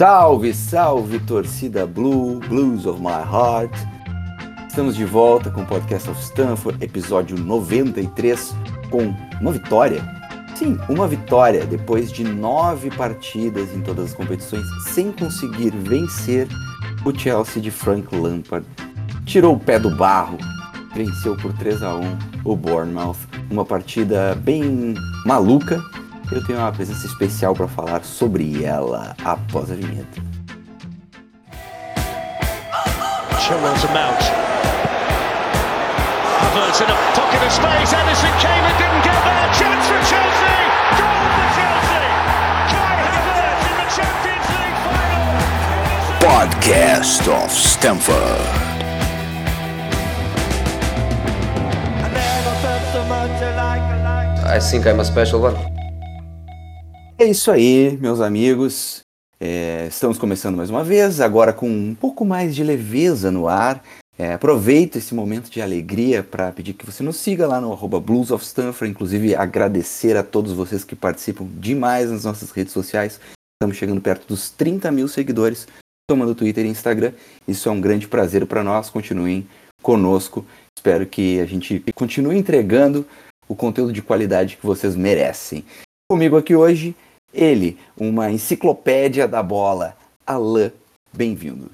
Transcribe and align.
Salve, 0.00 0.54
salve, 0.54 1.18
torcida 1.18 1.86
Blue, 1.86 2.40
Blues 2.48 2.86
of 2.86 2.98
My 2.98 3.20
Heart. 3.22 3.70
Estamos 4.66 4.96
de 4.96 5.04
volta 5.04 5.50
com 5.50 5.60
o 5.60 5.66
Podcast 5.66 6.08
of 6.08 6.18
Stanford, 6.22 6.82
episódio 6.82 7.36
93, 7.36 8.56
com 8.88 9.14
uma 9.42 9.52
vitória. 9.52 10.02
Sim, 10.54 10.78
uma 10.88 11.06
vitória 11.06 11.66
depois 11.66 12.10
de 12.10 12.24
nove 12.24 12.90
partidas 12.90 13.74
em 13.74 13.82
todas 13.82 14.06
as 14.06 14.14
competições, 14.14 14.64
sem 14.88 15.12
conseguir 15.12 15.72
vencer 15.76 16.48
o 17.04 17.14
Chelsea 17.14 17.60
de 17.60 17.70
Frank 17.70 18.16
Lampard. 18.16 18.66
Tirou 19.26 19.54
o 19.56 19.60
pé 19.60 19.78
do 19.78 19.94
barro, 19.94 20.38
venceu 20.94 21.36
por 21.36 21.52
3 21.52 21.82
a 21.82 21.94
1 21.94 22.18
o 22.46 22.56
Bournemouth. 22.56 23.18
Uma 23.50 23.66
partida 23.66 24.34
bem 24.34 24.94
maluca, 25.26 25.78
eu 26.32 26.44
tenho 26.44 26.58
uma 26.58 26.70
presença 26.72 27.06
especial 27.06 27.54
para 27.54 27.66
falar 27.66 28.04
sobre 28.04 28.64
ela 28.64 29.16
após 29.24 29.70
a 29.70 29.74
vinheta. 29.74 30.20
Chilwell's 33.40 33.84
a 33.84 33.88
mount. 33.88 34.22
Havertz 36.40 36.80
in 36.80 36.86
a 36.86 36.96
pocket 37.14 37.42
of 37.42 37.52
space. 37.52 37.92
Edison 37.92 38.32
came 38.38 38.64
and 38.64 38.76
didn't 38.78 39.02
get 39.02 39.18
there. 39.24 39.48
Chance 39.58 39.86
for 39.88 40.00
Chelsea. 40.10 40.58
Goal 40.98 41.24
for 41.34 41.48
Chelsea. 41.56 42.08
Kai 42.70 43.02
Havertz 43.10 43.62
in 43.66 43.74
the 43.80 43.86
Champions 43.96 44.46
League 44.54 44.78
final. 44.86 45.34
Podcast 46.20 47.24
of 47.44 47.50
Stamford. 47.50 48.70
I 54.42 54.58
think 54.58 54.86
I'm 54.86 54.98
a 55.00 55.04
special 55.04 55.40
one. 55.40 55.79
É 57.20 57.26
isso 57.26 57.50
aí, 57.50 57.98
meus 58.00 58.18
amigos. 58.18 59.02
É, 59.38 59.88
estamos 59.88 60.16
começando 60.16 60.56
mais 60.56 60.70
uma 60.70 60.82
vez, 60.82 61.20
agora 61.20 61.52
com 61.52 61.68
um 61.68 61.94
pouco 61.94 62.24
mais 62.24 62.54
de 62.54 62.64
leveza 62.64 63.30
no 63.30 63.46
ar. 63.46 63.84
É, 64.18 64.32
aproveito 64.32 64.96
esse 64.96 65.14
momento 65.14 65.50
de 65.50 65.60
alegria 65.60 66.22
para 66.22 66.50
pedir 66.50 66.72
que 66.72 66.86
você 66.86 67.02
nos 67.02 67.16
siga 67.16 67.46
lá 67.46 67.60
no 67.60 67.74
arroba 67.74 68.00
Blues 68.00 68.30
of 68.30 68.42
Stanford, 68.42 68.90
inclusive 68.90 69.36
agradecer 69.36 70.16
a 70.16 70.22
todos 70.22 70.54
vocês 70.54 70.82
que 70.82 70.96
participam 70.96 71.46
demais 71.58 72.10
nas 72.10 72.24
nossas 72.24 72.50
redes 72.52 72.72
sociais. 72.72 73.20
Estamos 73.54 73.76
chegando 73.76 74.00
perto 74.00 74.26
dos 74.26 74.48
30 74.48 74.90
mil 74.90 75.06
seguidores, 75.06 75.68
tomando 76.08 76.34
Twitter 76.34 76.64
e 76.64 76.70
Instagram. 76.70 77.12
Isso 77.46 77.68
é 77.68 77.72
um 77.72 77.82
grande 77.82 78.08
prazer 78.08 78.46
para 78.46 78.64
nós. 78.64 78.88
Continuem 78.88 79.46
conosco. 79.82 80.42
Espero 80.74 81.04
que 81.04 81.38
a 81.38 81.44
gente 81.44 81.84
continue 81.94 82.38
entregando 82.38 83.04
o 83.46 83.54
conteúdo 83.54 83.92
de 83.92 84.00
qualidade 84.00 84.56
que 84.56 84.64
vocês 84.64 84.96
merecem. 84.96 85.62
Comigo 86.10 86.38
aqui 86.38 86.56
hoje 86.56 86.96
ele, 87.32 87.78
uma 87.96 88.30
enciclopédia 88.30 89.26
da 89.26 89.42
bola. 89.42 89.96
Alain, 90.26 90.70
bem-vindo. 91.12 91.70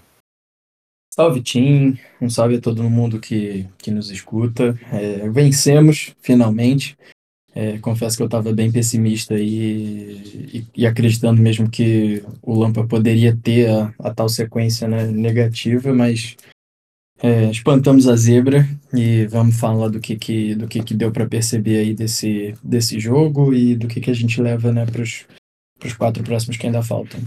Salve, 1.16 1.40
Tim. 1.40 1.98
Um 2.20 2.28
salve 2.28 2.56
a 2.56 2.60
todo 2.60 2.88
mundo 2.90 3.18
que, 3.18 3.66
que 3.78 3.90
nos 3.90 4.10
escuta. 4.10 4.78
É, 4.92 5.28
vencemos, 5.30 6.14
finalmente. 6.20 6.96
É, 7.54 7.78
confesso 7.78 8.18
que 8.18 8.22
eu 8.22 8.26
estava 8.26 8.52
bem 8.52 8.70
pessimista 8.70 9.34
e, 9.34 10.20
e, 10.52 10.66
e, 10.76 10.86
acreditando 10.86 11.40
mesmo 11.40 11.70
que 11.70 12.22
o 12.42 12.54
Lampa 12.54 12.86
poderia 12.86 13.34
ter 13.34 13.70
a, 13.70 13.94
a 13.98 14.12
tal 14.12 14.28
sequência 14.28 14.86
né, 14.86 15.06
negativa, 15.06 15.94
mas 15.94 16.36
é, 17.18 17.50
espantamos 17.50 18.06
a 18.08 18.14
zebra 18.14 18.68
e 18.92 19.26
vamos 19.28 19.58
falar 19.58 19.88
do 19.88 20.00
que, 20.00 20.16
que, 20.16 20.54
do 20.54 20.68
que, 20.68 20.82
que 20.82 20.92
deu 20.92 21.10
para 21.10 21.26
perceber 21.26 21.78
aí 21.78 21.94
desse, 21.94 22.54
desse 22.62 23.00
jogo 23.00 23.54
e 23.54 23.74
do 23.74 23.88
que, 23.88 24.02
que 24.02 24.10
a 24.10 24.14
gente 24.14 24.38
leva 24.38 24.70
né, 24.70 24.84
para 24.84 25.00
os 25.00 25.24
para 25.78 25.88
os 25.88 25.94
quatro 25.94 26.22
próximos 26.22 26.56
que 26.56 26.66
ainda 26.66 26.82
faltam. 26.82 27.20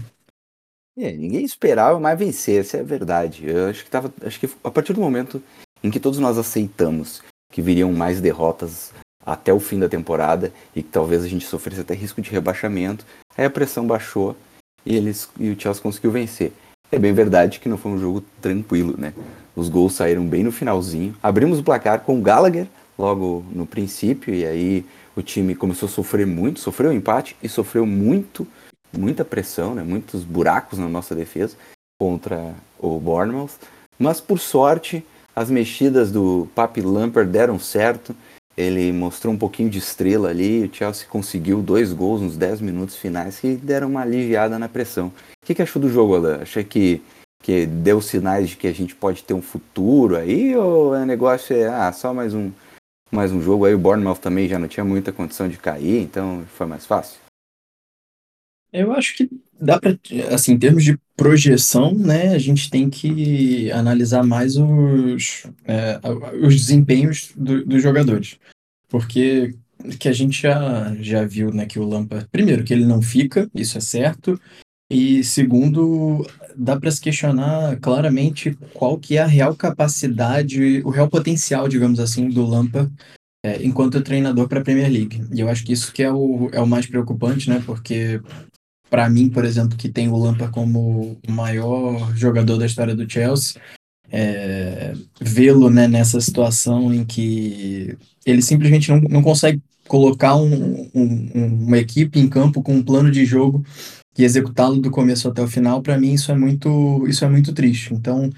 É, 0.98 1.12
ninguém 1.12 1.44
esperava 1.44 1.98
mais 1.98 2.18
vencer, 2.18 2.60
essa 2.60 2.76
é 2.76 2.80
a 2.80 2.84
verdade. 2.84 3.48
Eu 3.48 3.68
acho 3.68 3.84
que 3.84 3.90
tava, 3.90 4.12
acho 4.22 4.38
que 4.38 4.48
a 4.62 4.70
partir 4.70 4.92
do 4.92 5.00
momento 5.00 5.42
em 5.82 5.90
que 5.90 6.00
todos 6.00 6.18
nós 6.18 6.36
aceitamos 6.36 7.22
que 7.50 7.62
viriam 7.62 7.92
mais 7.92 8.20
derrotas 8.20 8.92
até 9.24 9.52
o 9.52 9.60
fim 9.60 9.78
da 9.78 9.88
temporada 9.88 10.52
e 10.74 10.82
que 10.82 10.88
talvez 10.88 11.24
a 11.24 11.28
gente 11.28 11.46
sofresse 11.46 11.80
até 11.80 11.94
risco 11.94 12.20
de 12.20 12.30
rebaixamento, 12.30 13.04
aí 13.36 13.44
a 13.44 13.50
pressão 13.50 13.86
baixou 13.86 14.36
e 14.84 14.96
eles 14.96 15.28
e 15.38 15.50
o 15.50 15.60
Chelsea 15.60 15.82
conseguiu 15.82 16.10
vencer. 16.10 16.52
É 16.92 16.98
bem 16.98 17.12
verdade 17.12 17.60
que 17.60 17.68
não 17.68 17.78
foi 17.78 17.92
um 17.92 17.98
jogo 17.98 18.22
tranquilo, 18.40 18.94
né? 18.98 19.14
Os 19.54 19.68
gols 19.68 19.94
saíram 19.94 20.26
bem 20.26 20.42
no 20.42 20.50
finalzinho. 20.50 21.14
Abrimos 21.22 21.58
o 21.58 21.62
placar 21.62 22.00
com 22.00 22.18
o 22.18 22.22
Gallagher 22.22 22.66
logo 22.98 23.44
no 23.52 23.66
princípio 23.66 24.34
e 24.34 24.44
aí 24.44 24.86
o 25.16 25.22
time 25.22 25.54
começou 25.54 25.88
a 25.88 25.90
sofrer 25.90 26.26
muito, 26.26 26.60
sofreu 26.60 26.90
um 26.90 26.94
empate 26.94 27.36
e 27.42 27.48
sofreu 27.48 27.86
muito, 27.86 28.46
muita 28.92 29.24
pressão, 29.24 29.74
né? 29.74 29.82
muitos 29.82 30.24
buracos 30.24 30.78
na 30.78 30.88
nossa 30.88 31.14
defesa 31.14 31.56
contra 32.00 32.54
o 32.78 32.98
Bournemouth. 32.98 33.50
Mas 33.98 34.20
por 34.20 34.38
sorte, 34.38 35.04
as 35.34 35.50
mexidas 35.50 36.10
do 36.10 36.48
Papi 36.54 36.80
Lampard 36.80 37.30
deram 37.30 37.58
certo. 37.58 38.14
Ele 38.56 38.92
mostrou 38.92 39.32
um 39.32 39.38
pouquinho 39.38 39.70
de 39.70 39.78
estrela 39.78 40.28
ali. 40.28 40.64
O 40.64 40.74
Chelsea 40.74 41.06
conseguiu 41.08 41.62
dois 41.62 41.92
gols 41.92 42.20
nos 42.20 42.36
10 42.36 42.60
minutos 42.60 42.96
finais 42.96 43.38
que 43.38 43.54
deram 43.54 43.88
uma 43.88 44.02
aliviada 44.02 44.58
na 44.58 44.68
pressão. 44.68 45.06
O 45.08 45.46
que, 45.46 45.54
que 45.54 45.62
achou 45.62 45.80
do 45.80 45.88
jogo, 45.88 46.16
Alain? 46.16 46.42
Achei 46.42 46.64
que, 46.64 47.00
que 47.42 47.64
deu 47.64 48.00
sinais 48.00 48.50
de 48.50 48.56
que 48.56 48.66
a 48.66 48.72
gente 48.72 48.94
pode 48.94 49.22
ter 49.22 49.34
um 49.34 49.42
futuro 49.42 50.16
aí? 50.16 50.54
Ou 50.56 50.92
o 50.92 51.06
negócio 51.06 51.56
é 51.56 51.68
ah, 51.68 51.92
só 51.92 52.12
mais 52.12 52.34
um, 52.34 52.50
mais 53.10 53.32
um 53.32 53.40
jogo. 53.40 53.64
Aí 53.64 53.74
o 53.74 53.78
Bournemouth 53.78 54.18
também 54.18 54.48
já 54.48 54.58
não 54.58 54.68
tinha 54.68 54.84
muita 54.84 55.12
condição 55.12 55.48
de 55.48 55.58
cair, 55.58 56.02
então 56.02 56.44
foi 56.54 56.66
mais 56.66 56.86
fácil. 56.86 57.18
Eu 58.72 58.92
acho 58.92 59.16
que 59.16 59.28
dá 59.60 59.80
para, 59.80 59.98
assim, 60.32 60.52
em 60.52 60.58
termos 60.58 60.84
de 60.84 60.96
projeção, 61.16 61.92
né, 61.92 62.34
a 62.34 62.38
gente 62.38 62.70
tem 62.70 62.88
que 62.88 63.70
analisar 63.72 64.22
mais 64.22 64.56
os, 64.56 65.44
é, 65.64 66.00
os 66.40 66.54
desempenhos 66.54 67.32
do, 67.36 67.64
dos 67.64 67.82
jogadores. 67.82 68.38
Porque 68.88 69.54
que 69.98 70.08
a 70.08 70.12
gente 70.12 70.42
já, 70.42 70.94
já 71.00 71.24
viu, 71.24 71.52
né, 71.52 71.66
que 71.66 71.78
o 71.78 71.84
Lampa, 71.84 72.28
primeiro, 72.30 72.64
que 72.64 72.72
ele 72.72 72.84
não 72.84 73.00
fica, 73.00 73.50
isso 73.54 73.78
é 73.78 73.80
certo, 73.80 74.40
e 74.90 75.22
segundo, 75.22 76.26
dá 76.56 76.78
para 76.78 76.90
se 76.90 77.00
questionar 77.00 77.78
claramente 77.80 78.56
qual 78.74 78.98
que 78.98 79.16
é 79.16 79.22
a 79.22 79.26
real 79.26 79.54
capacidade, 79.54 80.82
o 80.84 80.90
real 80.90 81.08
potencial, 81.08 81.68
digamos 81.68 82.00
assim, 82.00 82.28
do 82.28 82.44
Lampa 82.44 82.90
é, 83.44 83.62
enquanto 83.62 84.02
treinador 84.02 84.48
para 84.48 84.60
a 84.60 84.64
Premier 84.64 84.90
League. 84.90 85.22
E 85.32 85.40
eu 85.40 85.48
acho 85.48 85.64
que 85.64 85.72
isso 85.72 85.92
que 85.92 86.02
é 86.02 86.12
o, 86.12 86.50
é 86.52 86.60
o 86.60 86.66
mais 86.66 86.86
preocupante, 86.86 87.48
né? 87.48 87.62
Porque 87.64 88.20
para 88.88 89.08
mim, 89.08 89.28
por 89.28 89.44
exemplo, 89.44 89.76
que 89.76 89.88
tem 89.88 90.08
o 90.08 90.16
Lampa 90.16 90.48
como 90.48 91.18
o 91.26 91.32
maior 91.32 92.14
jogador 92.16 92.58
da 92.58 92.66
história 92.66 92.94
do 92.94 93.10
Chelsea, 93.10 93.60
é, 94.10 94.92
vê-lo 95.20 95.70
né, 95.70 95.86
nessa 95.86 96.20
situação 96.20 96.92
em 96.92 97.04
que 97.04 97.96
ele 98.26 98.42
simplesmente 98.42 98.90
não, 98.90 99.00
não 99.02 99.22
consegue 99.22 99.62
colocar 99.86 100.36
um, 100.36 100.90
um, 100.94 101.64
uma 101.66 101.78
equipe 101.78 102.18
em 102.18 102.28
campo 102.28 102.62
com 102.62 102.74
um 102.74 102.82
plano 102.82 103.10
de 103.10 103.24
jogo 103.24 103.64
e 104.20 104.24
executá-lo 104.24 104.80
do 104.80 104.90
começo 104.90 105.28
até 105.28 105.42
o 105.42 105.48
final, 105.48 105.80
para 105.80 105.98
mim 105.98 106.12
isso 106.12 106.30
é 106.30 106.36
muito 106.36 107.06
isso 107.08 107.24
é 107.24 107.28
muito 107.28 107.54
triste. 107.54 107.94
Então, 107.94 108.30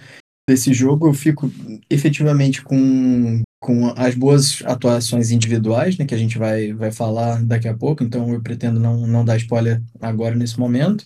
desse 0.49 0.73
jogo 0.73 1.09
eu 1.09 1.15
fico 1.15 1.51
efetivamente 1.91 2.63
com, 2.63 3.43
com 3.61 3.89
as 3.97 4.15
boas 4.15 4.63
atuações 4.65 5.31
individuais, 5.33 5.99
né, 5.99 6.05
que 6.05 6.15
a 6.15 6.19
gente 6.19 6.39
vai, 6.39 6.73
vai 6.73 6.93
falar 6.93 7.43
daqui 7.45 7.67
a 7.67 7.75
pouco, 7.75 8.05
então 8.05 8.33
eu 8.33 8.41
pretendo 8.41 8.79
não, 8.79 9.07
não 9.07 9.25
dar 9.25 9.37
spoiler 9.37 9.83
agora 10.01 10.37
nesse 10.37 10.59
momento. 10.59 11.05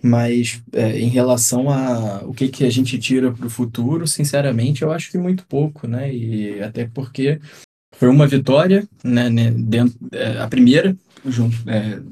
Mas 0.00 0.62
é, 0.72 1.00
em 1.00 1.08
relação 1.08 1.70
a 1.70 2.22
o 2.24 2.34
que, 2.34 2.48
que 2.48 2.64
a 2.64 2.70
gente 2.70 2.98
tira 2.98 3.32
para 3.32 3.46
o 3.46 3.50
futuro, 3.50 4.06
sinceramente, 4.06 4.82
eu 4.82 4.92
acho 4.92 5.10
que 5.10 5.16
muito 5.16 5.46
pouco, 5.46 5.88
né? 5.88 6.14
E 6.14 6.60
até 6.60 6.86
porque 6.86 7.40
foi 7.96 8.08
uma 8.08 8.26
vitória, 8.26 8.86
né, 9.02 9.30
né 9.30 9.50
dentro, 9.50 9.98
é, 10.12 10.38
a 10.38 10.46
primeira, 10.46 10.94
junto, 11.24 11.56
é, 11.66 12.02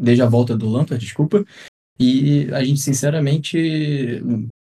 desde 0.00 0.22
a 0.22 0.26
volta 0.26 0.56
do 0.56 0.68
Lampard, 0.68 1.04
desculpa. 1.04 1.44
E 1.98 2.48
a 2.52 2.64
gente, 2.64 2.80
sinceramente, 2.80 4.22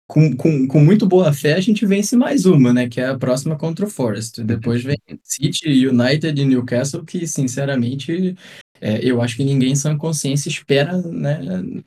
com, 0.08 0.36
com, 0.36 0.68
com 0.68 0.80
muito 0.82 1.08
boa 1.08 1.32
fé, 1.32 1.54
a 1.54 1.62
gente 1.62 1.86
vence 1.86 2.18
mais 2.18 2.46
uma, 2.46 2.74
né? 2.74 2.90
Que 2.90 3.00
é 3.00 3.08
a 3.08 3.18
próxima 3.18 3.56
contra 3.56 3.86
o 3.86 3.90
Forest. 3.90 4.44
Depois 4.44 4.84
vem 4.84 4.98
City, 5.24 5.88
United 5.88 6.40
e 6.40 6.46
Newcastle, 6.46 7.06
que, 7.06 7.26
sinceramente, 7.26 8.36
é, 8.82 9.00
eu 9.02 9.22
acho 9.22 9.38
que 9.38 9.46
ninguém 9.46 9.74
sem 9.76 9.98
consciência 9.98 10.50
espera 10.50 10.98
né, 10.98 11.40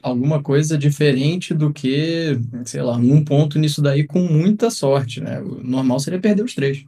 alguma 0.03 0.43
coisa 0.43 0.79
diferente 0.79 1.53
do 1.53 1.71
que, 1.71 2.39
sei 2.65 2.81
lá, 2.81 2.97
um 2.97 3.23
ponto 3.23 3.59
nisso 3.59 3.83
daí 3.83 4.07
com 4.07 4.21
muita 4.21 4.71
sorte, 4.71 5.21
né? 5.21 5.43
O 5.43 5.63
normal 5.63 6.01
seria 6.01 6.19
perder 6.19 6.45
os 6.45 6.55
três. 6.55 6.87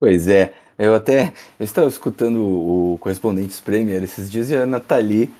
Pois 0.00 0.26
é, 0.26 0.52
eu 0.76 0.96
até 0.96 1.32
eu 1.60 1.64
estava 1.64 1.86
escutando 1.86 2.40
o 2.40 2.98
correspondente 2.98 3.62
Premier 3.62 4.02
esses 4.02 4.28
dias 4.28 4.50
e 4.50 4.56
a 4.56 4.66
Nathalie 4.66 5.30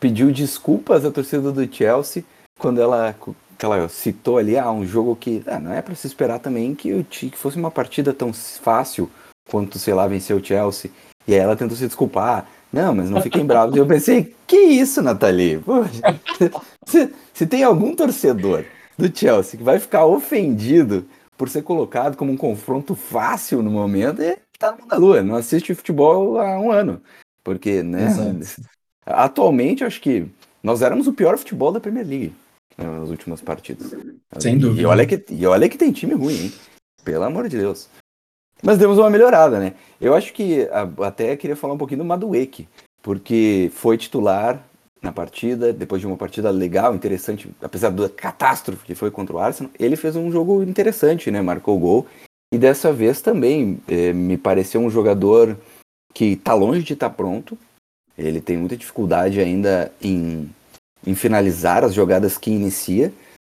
pediu 0.00 0.30
desculpas 0.30 1.04
à 1.04 1.10
torcida 1.10 1.50
do 1.52 1.74
Chelsea 1.74 2.24
quando 2.58 2.80
ela, 2.80 3.14
que 3.58 3.64
ela 3.64 3.88
citou 3.88 4.38
ali 4.38 4.56
ah, 4.58 4.70
um 4.70 4.86
jogo 4.86 5.16
que 5.16 5.42
ah, 5.46 5.58
não 5.58 5.72
é 5.72 5.82
para 5.82 5.94
se 5.94 6.06
esperar 6.06 6.38
também 6.38 6.74
que, 6.74 7.04
que 7.04 7.36
fosse 7.36 7.56
uma 7.56 7.70
partida 7.70 8.12
tão 8.12 8.32
fácil 8.32 9.10
quanto, 9.48 9.78
sei 9.78 9.94
lá, 9.94 10.06
vencer 10.06 10.36
o 10.36 10.44
Chelsea. 10.44 10.90
E 11.26 11.34
aí 11.34 11.40
ela 11.40 11.56
tentou 11.56 11.76
se 11.76 11.86
desculpar. 11.86 12.46
Não, 12.72 12.94
mas 12.94 13.08
não 13.08 13.22
fiquem 13.22 13.46
bravos. 13.46 13.74
E 13.74 13.78
eu 13.78 13.86
pensei, 13.86 14.34
que 14.46 14.56
isso, 14.56 15.00
Nathalie? 15.00 15.58
Poxa, 15.58 16.20
se, 16.86 17.12
se 17.32 17.46
tem 17.46 17.62
algum 17.62 17.94
torcedor 17.94 18.64
do 18.98 19.14
Chelsea 19.16 19.58
que 19.58 19.64
vai 19.64 19.78
ficar 19.78 20.04
ofendido 20.04 21.06
por 21.36 21.48
ser 21.48 21.62
colocado 21.62 22.16
como 22.16 22.32
um 22.32 22.36
confronto 22.36 22.94
fácil 22.94 23.62
no 23.62 23.70
momento, 23.70 24.22
é 24.22 24.38
tá 24.58 24.72
no 24.72 24.78
mundo 24.78 24.88
da 24.88 24.96
lua, 24.96 25.22
não 25.22 25.36
assiste 25.36 25.74
futebol 25.74 26.38
há 26.40 26.58
um 26.58 26.72
ano. 26.72 27.00
Porque, 27.44 27.82
né, 27.82 28.06
Exato. 28.06 28.66
atualmente, 29.06 29.84
acho 29.84 30.00
que 30.00 30.26
nós 30.62 30.82
éramos 30.82 31.06
o 31.06 31.12
pior 31.12 31.38
futebol 31.38 31.70
da 31.70 31.80
Premier 31.80 32.06
League 32.06 32.34
né, 32.76 32.84
nas 32.84 33.08
últimas 33.08 33.40
partidas. 33.40 33.94
Sem 34.38 34.58
dúvida. 34.58 34.82
E 34.82 34.84
olha 34.84 35.06
que, 35.06 35.24
e 35.30 35.46
olha 35.46 35.68
que 35.68 35.78
tem 35.78 35.92
time 35.92 36.14
ruim, 36.14 36.34
hein? 36.34 36.52
Pelo 37.04 37.24
amor 37.24 37.48
de 37.48 37.56
Deus. 37.56 37.88
Mas 38.62 38.78
demos 38.78 38.98
uma 38.98 39.10
melhorada, 39.10 39.58
né? 39.58 39.74
Eu 40.00 40.14
acho 40.14 40.32
que 40.32 40.68
até 41.04 41.36
queria 41.36 41.56
falar 41.56 41.74
um 41.74 41.78
pouquinho 41.78 41.98
do 41.98 42.04
Madueke, 42.04 42.68
porque 43.02 43.70
foi 43.74 43.96
titular 43.96 44.62
na 45.02 45.12
partida, 45.12 45.72
depois 45.72 46.00
de 46.00 46.06
uma 46.06 46.16
partida 46.16 46.50
legal, 46.50 46.94
interessante, 46.94 47.48
apesar 47.62 47.90
da 47.90 48.08
catástrofe 48.08 48.84
que 48.84 48.94
foi 48.94 49.10
contra 49.10 49.36
o 49.36 49.38
Arsenal, 49.38 49.70
ele 49.78 49.94
fez 49.94 50.16
um 50.16 50.32
jogo 50.32 50.62
interessante, 50.62 51.30
né? 51.30 51.40
Marcou 51.42 51.76
o 51.76 51.80
gol. 51.80 52.06
E 52.52 52.58
dessa 52.58 52.92
vez 52.92 53.20
também 53.20 53.78
eh, 53.88 54.12
me 54.12 54.36
pareceu 54.36 54.80
um 54.80 54.90
jogador 54.90 55.56
que 56.14 56.32
está 56.32 56.54
longe 56.54 56.82
de 56.82 56.94
estar 56.94 57.10
tá 57.10 57.14
pronto. 57.14 57.58
Ele 58.16 58.40
tem 58.40 58.56
muita 58.56 58.76
dificuldade 58.76 59.40
ainda 59.40 59.92
em, 60.00 60.48
em 61.06 61.14
finalizar 61.14 61.84
as 61.84 61.94
jogadas 61.94 62.38
que 62.38 62.50
inicia, 62.50 63.12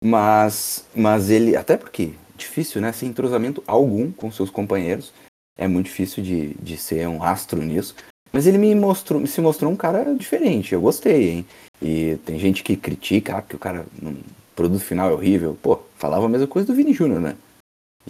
mas, 0.03 0.85
mas 0.95 1.31
ele, 1.31 1.57
até 1.57 1.77
porque 1.77 2.13
difícil, 2.37 2.81
né? 2.81 2.93
Sem 2.93 3.09
entrosamento 3.09 3.63
algum 3.67 4.13
com 4.13 4.31
seus 4.31 4.51
companheiros. 4.51 5.13
É 5.59 5.67
muito 5.67 5.87
difícil 5.87 6.23
de, 6.23 6.55
de 6.55 6.77
ser 6.77 7.09
um 7.09 7.23
astro 7.23 7.63
nisso. 7.63 7.95
Mas 8.33 8.47
ele 8.47 8.59
me 8.59 8.75
mostrou, 8.75 9.27
se 9.27 9.41
mostrou 9.41 9.73
um 9.73 9.77
cara 9.77 10.15
diferente. 10.15 10.75
Eu 10.75 10.81
gostei, 10.81 11.31
hein? 11.31 11.47
E 11.81 12.17
tem 12.25 12.39
gente 12.39 12.63
que 12.63 12.77
critica 12.77 13.39
ah, 13.39 13.43
que 13.43 13.57
o 13.57 13.59
cara 13.59 13.87
no 14.01 14.17
produto 14.55 14.83
final 14.83 15.11
é 15.11 15.15
horrível. 15.15 15.59
Pô, 15.63 15.83
falava 15.97 16.27
a 16.27 16.29
mesma 16.29 16.47
coisa 16.47 16.67
do 16.67 16.75
Vini 16.75 16.93
Júnior, 16.93 17.21
né? 17.21 17.37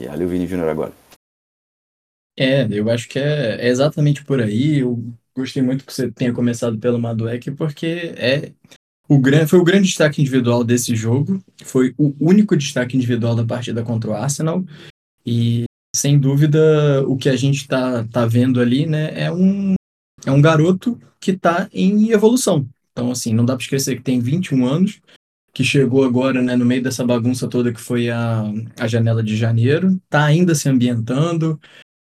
E 0.00 0.06
olha 0.06 0.26
o 0.26 0.28
Vini 0.28 0.46
Júnior 0.46 0.68
agora. 0.68 0.92
É, 2.38 2.66
eu 2.70 2.90
acho 2.90 3.08
que 3.08 3.18
é, 3.18 3.66
é, 3.66 3.68
exatamente 3.68 4.24
por 4.24 4.40
aí. 4.40 4.80
Eu 4.80 5.02
gostei 5.36 5.62
muito 5.62 5.84
que 5.84 5.92
você 5.92 6.10
tenha 6.10 6.32
começado 6.32 6.78
pelo 6.78 6.98
Maduek, 6.98 7.50
porque 7.52 8.14
é 8.16 8.52
o 9.08 9.18
grande, 9.18 9.46
foi 9.46 9.58
o 9.58 9.64
grande 9.64 9.86
destaque 9.86 10.20
individual 10.20 10.64
desse 10.64 10.96
jogo. 10.96 11.40
Foi 11.64 11.94
o 11.96 12.14
único 12.18 12.56
destaque 12.56 12.96
individual 12.96 13.36
da 13.36 13.44
partida 13.44 13.82
contra 13.82 14.10
o 14.10 14.14
Arsenal. 14.14 14.64
E, 15.24 15.64
sem 15.94 16.18
dúvida, 16.18 17.04
o 17.06 17.16
que 17.16 17.28
a 17.28 17.36
gente 17.36 17.56
está 17.56 18.04
tá 18.04 18.26
vendo 18.26 18.60
ali 18.60 18.86
né, 18.86 19.12
é, 19.14 19.30
um, 19.30 19.74
é 20.24 20.30
um 20.30 20.40
garoto 20.40 20.98
que 21.20 21.32
está 21.32 21.68
em 21.72 22.10
evolução. 22.10 22.66
Então, 22.92 23.10
assim, 23.10 23.34
não 23.34 23.44
dá 23.44 23.54
para 23.54 23.62
esquecer 23.62 23.96
que 23.96 24.02
tem 24.02 24.20
21 24.20 24.66
anos, 24.66 25.00
que 25.52 25.62
chegou 25.62 26.04
agora 26.04 26.42
né, 26.42 26.56
no 26.56 26.64
meio 26.64 26.82
dessa 26.82 27.04
bagunça 27.04 27.48
toda 27.48 27.72
que 27.72 27.80
foi 27.80 28.10
a, 28.10 28.42
a 28.78 28.86
janela 28.86 29.22
de 29.22 29.36
janeiro, 29.36 30.00
está 30.04 30.24
ainda 30.24 30.54
se 30.54 30.68
ambientando. 30.68 31.60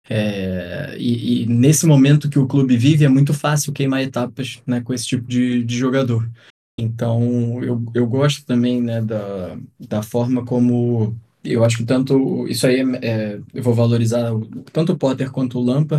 É, 0.09 0.97
e, 0.99 1.43
e, 1.43 1.47
nesse 1.47 1.87
momento 1.87 2.29
que 2.29 2.39
o 2.39 2.47
clube 2.47 2.77
vive, 2.77 3.05
é 3.05 3.09
muito 3.09 3.33
fácil 3.33 3.73
queimar 3.73 4.03
etapas 4.03 4.61
né, 4.67 4.81
com 4.81 4.93
esse 4.93 5.07
tipo 5.07 5.27
de, 5.27 5.63
de 5.63 5.77
jogador. 5.77 6.29
Então, 6.79 7.63
eu, 7.63 7.83
eu 7.95 8.07
gosto 8.07 8.45
também 8.45 8.81
né, 8.81 9.01
da, 9.01 9.57
da 9.79 10.03
forma 10.03 10.45
como 10.45 11.17
eu 11.45 11.65
acho 11.65 11.79
que 11.79 11.85
tanto 11.85 12.47
isso 12.49 12.67
aí 12.67 12.81
é, 12.81 12.85
é, 13.03 13.41
eu 13.53 13.63
vou 13.63 13.75
valorizar 13.75 14.31
tanto 14.73 14.93
o 14.93 14.99
Potter 14.99 15.31
quanto 15.31 15.59
o 15.59 15.63
Lampa 15.63 15.99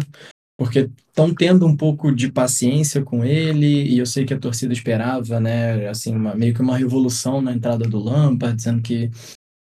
porque 0.58 0.90
estão 1.10 1.34
tendo 1.34 1.66
um 1.66 1.76
pouco 1.76 2.14
de 2.14 2.32
paciência 2.32 3.02
com 3.02 3.26
ele 3.26 3.84
e 3.84 3.98
eu 3.98 4.06
sei 4.06 4.24
que 4.26 4.34
a 4.34 4.40
torcida 4.40 4.72
esperava 4.72 5.40
né 5.40 5.88
assim 5.90 6.16
uma, 6.16 6.34
meio 6.34 6.54
que 6.54 6.62
uma 6.62 6.78
revolução 6.78 7.42
na 7.42 7.52
entrada 7.52 7.86
do 7.86 8.00
Lampa 8.00 8.54
dizendo 8.54 8.82
que 8.82 9.12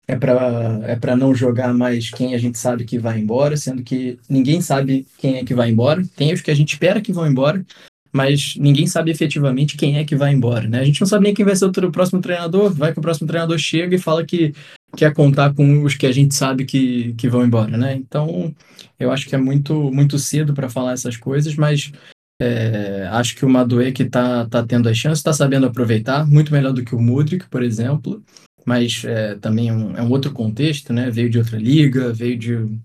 é 0.06 0.16
para 0.16 0.80
é 0.84 0.96
para 0.96 1.16
não 1.16 1.34
jogar 1.34 1.72
mais 1.72 2.10
quem 2.10 2.34
a 2.34 2.38
gente 2.38 2.58
sabe 2.58 2.84
que 2.84 2.98
vai 2.98 3.18
embora 3.18 3.56
sendo 3.56 3.82
que 3.82 4.18
ninguém 4.28 4.60
sabe 4.60 5.06
quem 5.18 5.36
é 5.36 5.44
que 5.44 5.54
vai 5.54 5.70
embora 5.70 6.02
tem 6.16 6.32
os 6.32 6.40
que 6.40 6.50
a 6.50 6.54
gente 6.54 6.72
espera 6.72 7.00
que 7.00 7.12
vão 7.12 7.26
embora 7.26 7.64
mas 8.12 8.54
ninguém 8.56 8.86
sabe 8.86 9.10
efetivamente 9.10 9.76
quem 9.76 9.96
é 9.96 10.04
que 10.04 10.14
vai 10.14 10.32
embora, 10.32 10.68
né? 10.68 10.80
A 10.80 10.84
gente 10.84 11.00
não 11.00 11.08
sabe 11.08 11.24
nem 11.24 11.34
quem 11.34 11.46
vai 11.46 11.56
ser 11.56 11.64
o 11.64 11.90
próximo 11.90 12.20
treinador, 12.20 12.70
vai 12.70 12.92
que 12.92 12.98
o 12.98 13.02
próximo 13.02 13.26
treinador 13.26 13.56
chega 13.56 13.96
e 13.96 13.98
fala 13.98 14.24
que 14.24 14.52
quer 14.94 15.14
contar 15.14 15.54
com 15.54 15.82
os 15.82 15.94
que 15.94 16.06
a 16.06 16.12
gente 16.12 16.34
sabe 16.34 16.66
que, 16.66 17.14
que 17.14 17.26
vão 17.26 17.42
embora, 17.42 17.74
né? 17.74 17.94
Então, 17.94 18.54
eu 19.00 19.10
acho 19.10 19.26
que 19.26 19.34
é 19.34 19.38
muito, 19.38 19.90
muito 19.90 20.18
cedo 20.18 20.52
para 20.52 20.68
falar 20.68 20.92
essas 20.92 21.16
coisas, 21.16 21.56
mas 21.56 21.90
é, 22.38 23.08
acho 23.12 23.34
que 23.34 23.46
o 23.46 23.48
Maduê 23.48 23.92
que 23.92 24.02
está 24.02 24.44
tá 24.46 24.62
tendo 24.62 24.90
as 24.90 24.98
chances, 24.98 25.20
está 25.20 25.32
sabendo 25.32 25.66
aproveitar, 25.66 26.26
muito 26.26 26.52
melhor 26.52 26.74
do 26.74 26.84
que 26.84 26.94
o 26.94 27.00
Mudrik, 27.00 27.48
por 27.48 27.62
exemplo, 27.62 28.22
mas 28.64 29.04
é, 29.04 29.34
também 29.36 29.68
é 29.68 29.72
um, 29.72 29.96
é 29.96 30.02
um 30.02 30.10
outro 30.10 30.32
contexto, 30.32 30.92
né? 30.92 31.10
Veio 31.10 31.30
de 31.30 31.38
outra 31.38 31.58
liga, 31.58 32.12
veio 32.12 32.38
de 32.38 32.80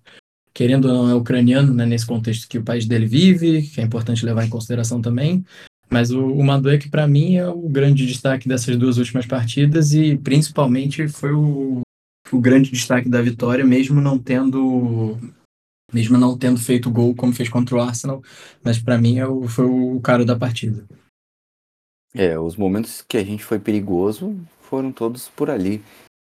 querendo 0.57 0.88
ou 0.88 0.94
não, 0.94 1.09
é 1.09 1.13
ucraniano, 1.13 1.71
né, 1.71 1.85
nesse 1.85 2.07
contexto 2.07 2.47
que 2.47 2.57
o 2.57 2.63
país 2.63 2.88
dele 2.88 3.06
vive, 3.06 3.62
que 3.62 3.79
é 3.79 3.83
importante 3.83 4.25
levar 4.25 4.44
em 4.44 4.50
consideração 4.50 5.00
também. 5.00 5.45
Mas 5.88 6.09
o, 6.09 6.25
o 6.25 6.44
Maduek, 6.44 6.89
para 6.89 7.07
mim, 7.07 7.35
é 7.35 7.47
o 7.47 7.69
grande 7.69 8.07
destaque 8.07 8.50
dessas 8.50 8.75
duas 8.75 8.97
últimas 8.97 9.27
partidas 9.27 9.94
e 9.94 10.18
principalmente 10.18 11.07
foi 11.07 11.31
o, 11.31 11.81
o 12.31 12.41
grande 12.41 12.71
destaque 12.71 13.07
da 13.07 13.21
vitória, 13.21 13.63
mesmo 13.63 14.01
não 14.01 14.18
tendo 14.18 15.15
mesmo 15.94 16.18
não 16.18 16.35
tendo 16.35 16.59
feito 16.59 16.91
gol 16.91 17.15
como 17.15 17.31
fez 17.31 17.47
contra 17.47 17.75
o 17.75 17.79
Arsenal, 17.79 18.24
mas 18.63 18.79
para 18.79 18.97
mim 18.97 19.19
é 19.19 19.27
o, 19.27 19.47
foi 19.47 19.65
o 19.65 20.01
cara 20.01 20.25
da 20.25 20.35
partida. 20.35 20.83
É, 22.15 22.38
os 22.38 22.56
momentos 22.56 23.06
que 23.07 23.15
a 23.15 23.24
gente 23.24 23.44
foi 23.44 23.59
perigoso 23.59 24.35
foram 24.69 24.91
todos 24.91 25.29
por 25.29 25.49
ali. 25.49 25.81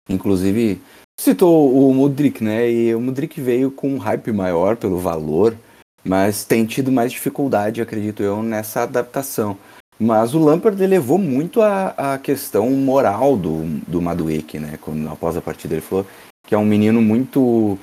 Inclusive, 0.08 0.80
citou 1.18 1.74
o 1.74 1.92
Mudrik, 1.92 2.42
né? 2.42 2.70
E 2.70 2.94
o 2.94 3.00
Mudrik 3.00 3.40
veio 3.40 3.70
com 3.70 3.88
um 3.88 3.98
hype 3.98 4.32
maior 4.32 4.76
pelo 4.76 4.98
valor, 4.98 5.56
mas 6.04 6.44
tem 6.44 6.64
tido 6.64 6.92
mais 6.92 7.10
dificuldade, 7.10 7.80
acredito 7.80 8.22
eu, 8.22 8.42
nessa 8.42 8.82
adaptação. 8.82 9.56
Mas 9.98 10.34
o 10.34 10.38
Lampard 10.38 10.86
levou 10.86 11.16
muito 11.16 11.62
a, 11.62 12.14
a 12.14 12.18
questão 12.18 12.70
moral 12.70 13.36
do, 13.36 13.64
do 13.88 14.00
Madueke, 14.00 14.58
né? 14.58 14.78
Quando, 14.80 15.08
após 15.08 15.36
a 15.36 15.42
partida 15.42 15.74
ele 15.74 15.80
falou 15.80 16.06
que 16.46 16.54
é 16.54 16.58
um 16.58 16.64
menino 16.64 17.02
muito 17.02 17.78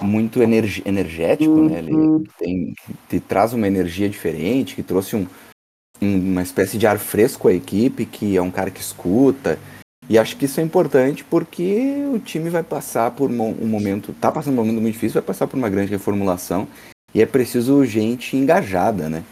muito 0.00 0.40
energético, 0.40 1.60
né? 1.68 1.78
Ele 1.78 1.92
uhum. 1.92 2.24
tem, 2.38 2.72
te 3.08 3.18
traz 3.18 3.52
uma 3.52 3.66
energia 3.66 4.08
diferente, 4.08 4.76
que 4.76 4.82
trouxe 4.82 5.16
um, 5.16 5.26
um, 6.00 6.32
uma 6.32 6.42
espécie 6.42 6.78
de 6.78 6.86
ar 6.86 6.98
fresco 6.98 7.48
à 7.48 7.52
equipe, 7.52 8.06
que 8.06 8.36
é 8.36 8.42
um 8.42 8.50
cara 8.50 8.70
que 8.70 8.80
escuta, 8.80 9.58
e 10.08 10.18
acho 10.18 10.36
que 10.36 10.46
isso 10.46 10.58
é 10.58 10.62
importante 10.62 11.22
porque 11.22 12.06
o 12.12 12.18
time 12.18 12.48
vai 12.48 12.62
passar 12.62 13.10
por 13.10 13.30
um 13.30 13.66
momento, 13.66 14.14
tá 14.14 14.32
passando 14.32 14.54
por 14.54 14.62
um 14.62 14.64
momento 14.64 14.80
muito 14.80 14.94
difícil, 14.94 15.20
vai 15.20 15.26
passar 15.26 15.46
por 15.46 15.58
uma 15.58 15.68
grande 15.68 15.90
reformulação 15.90 16.66
e 17.14 17.20
é 17.20 17.26
preciso 17.26 17.84
gente 17.84 18.36
engajada, 18.36 19.10
né? 19.10 19.22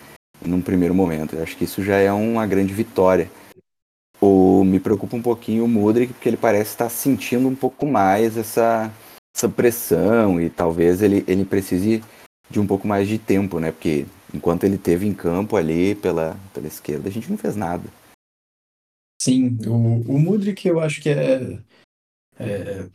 Num 0.45 0.61
primeiro 0.61 0.95
momento. 0.95 1.35
Eu 1.35 1.43
acho 1.43 1.57
que 1.57 1.65
isso 1.65 1.83
já 1.83 1.97
é 1.97 2.13
uma 2.13 2.47
grande 2.47 2.75
vitória. 2.75 3.31
O, 4.21 4.65
me 4.65 4.79
preocupa 4.79 5.17
um 5.17 5.23
pouquinho 5.23 5.65
o 5.65 5.69
Mudrik, 5.69 6.13
porque 6.13 6.29
ele 6.29 6.37
parece 6.37 6.71
estar 6.71 6.89
sentindo 6.91 7.49
um 7.49 7.55
pouco 7.55 7.87
mais 7.87 8.37
essa, 8.37 8.91
essa 9.35 9.49
pressão 9.49 10.41
e 10.41 10.51
talvez 10.51 11.01
ele, 11.01 11.25
ele 11.27 11.45
precise 11.45 12.03
de 12.51 12.61
um 12.61 12.67
pouco 12.67 12.87
mais 12.87 13.09
de 13.09 13.19
tempo, 13.19 13.59
né? 13.59 13.73
Porque 13.73 14.07
enquanto 14.33 14.65
ele 14.65 14.77
teve 14.77 15.07
em 15.07 15.15
campo 15.15 15.57
ali 15.57 15.95
pela, 15.95 16.37
pela 16.53 16.67
esquerda, 16.67 17.09
a 17.09 17.13
gente 17.13 17.31
não 17.31 17.39
fez 17.39 17.57
nada. 17.57 17.85
Sim, 19.27 19.59
o, 19.67 20.03
o 20.15 20.21
Mudrik 20.21 20.69
eu 20.69 20.79
acho 20.79 21.03
que 21.03 21.09
é, 21.09 21.59
é, 22.39 22.89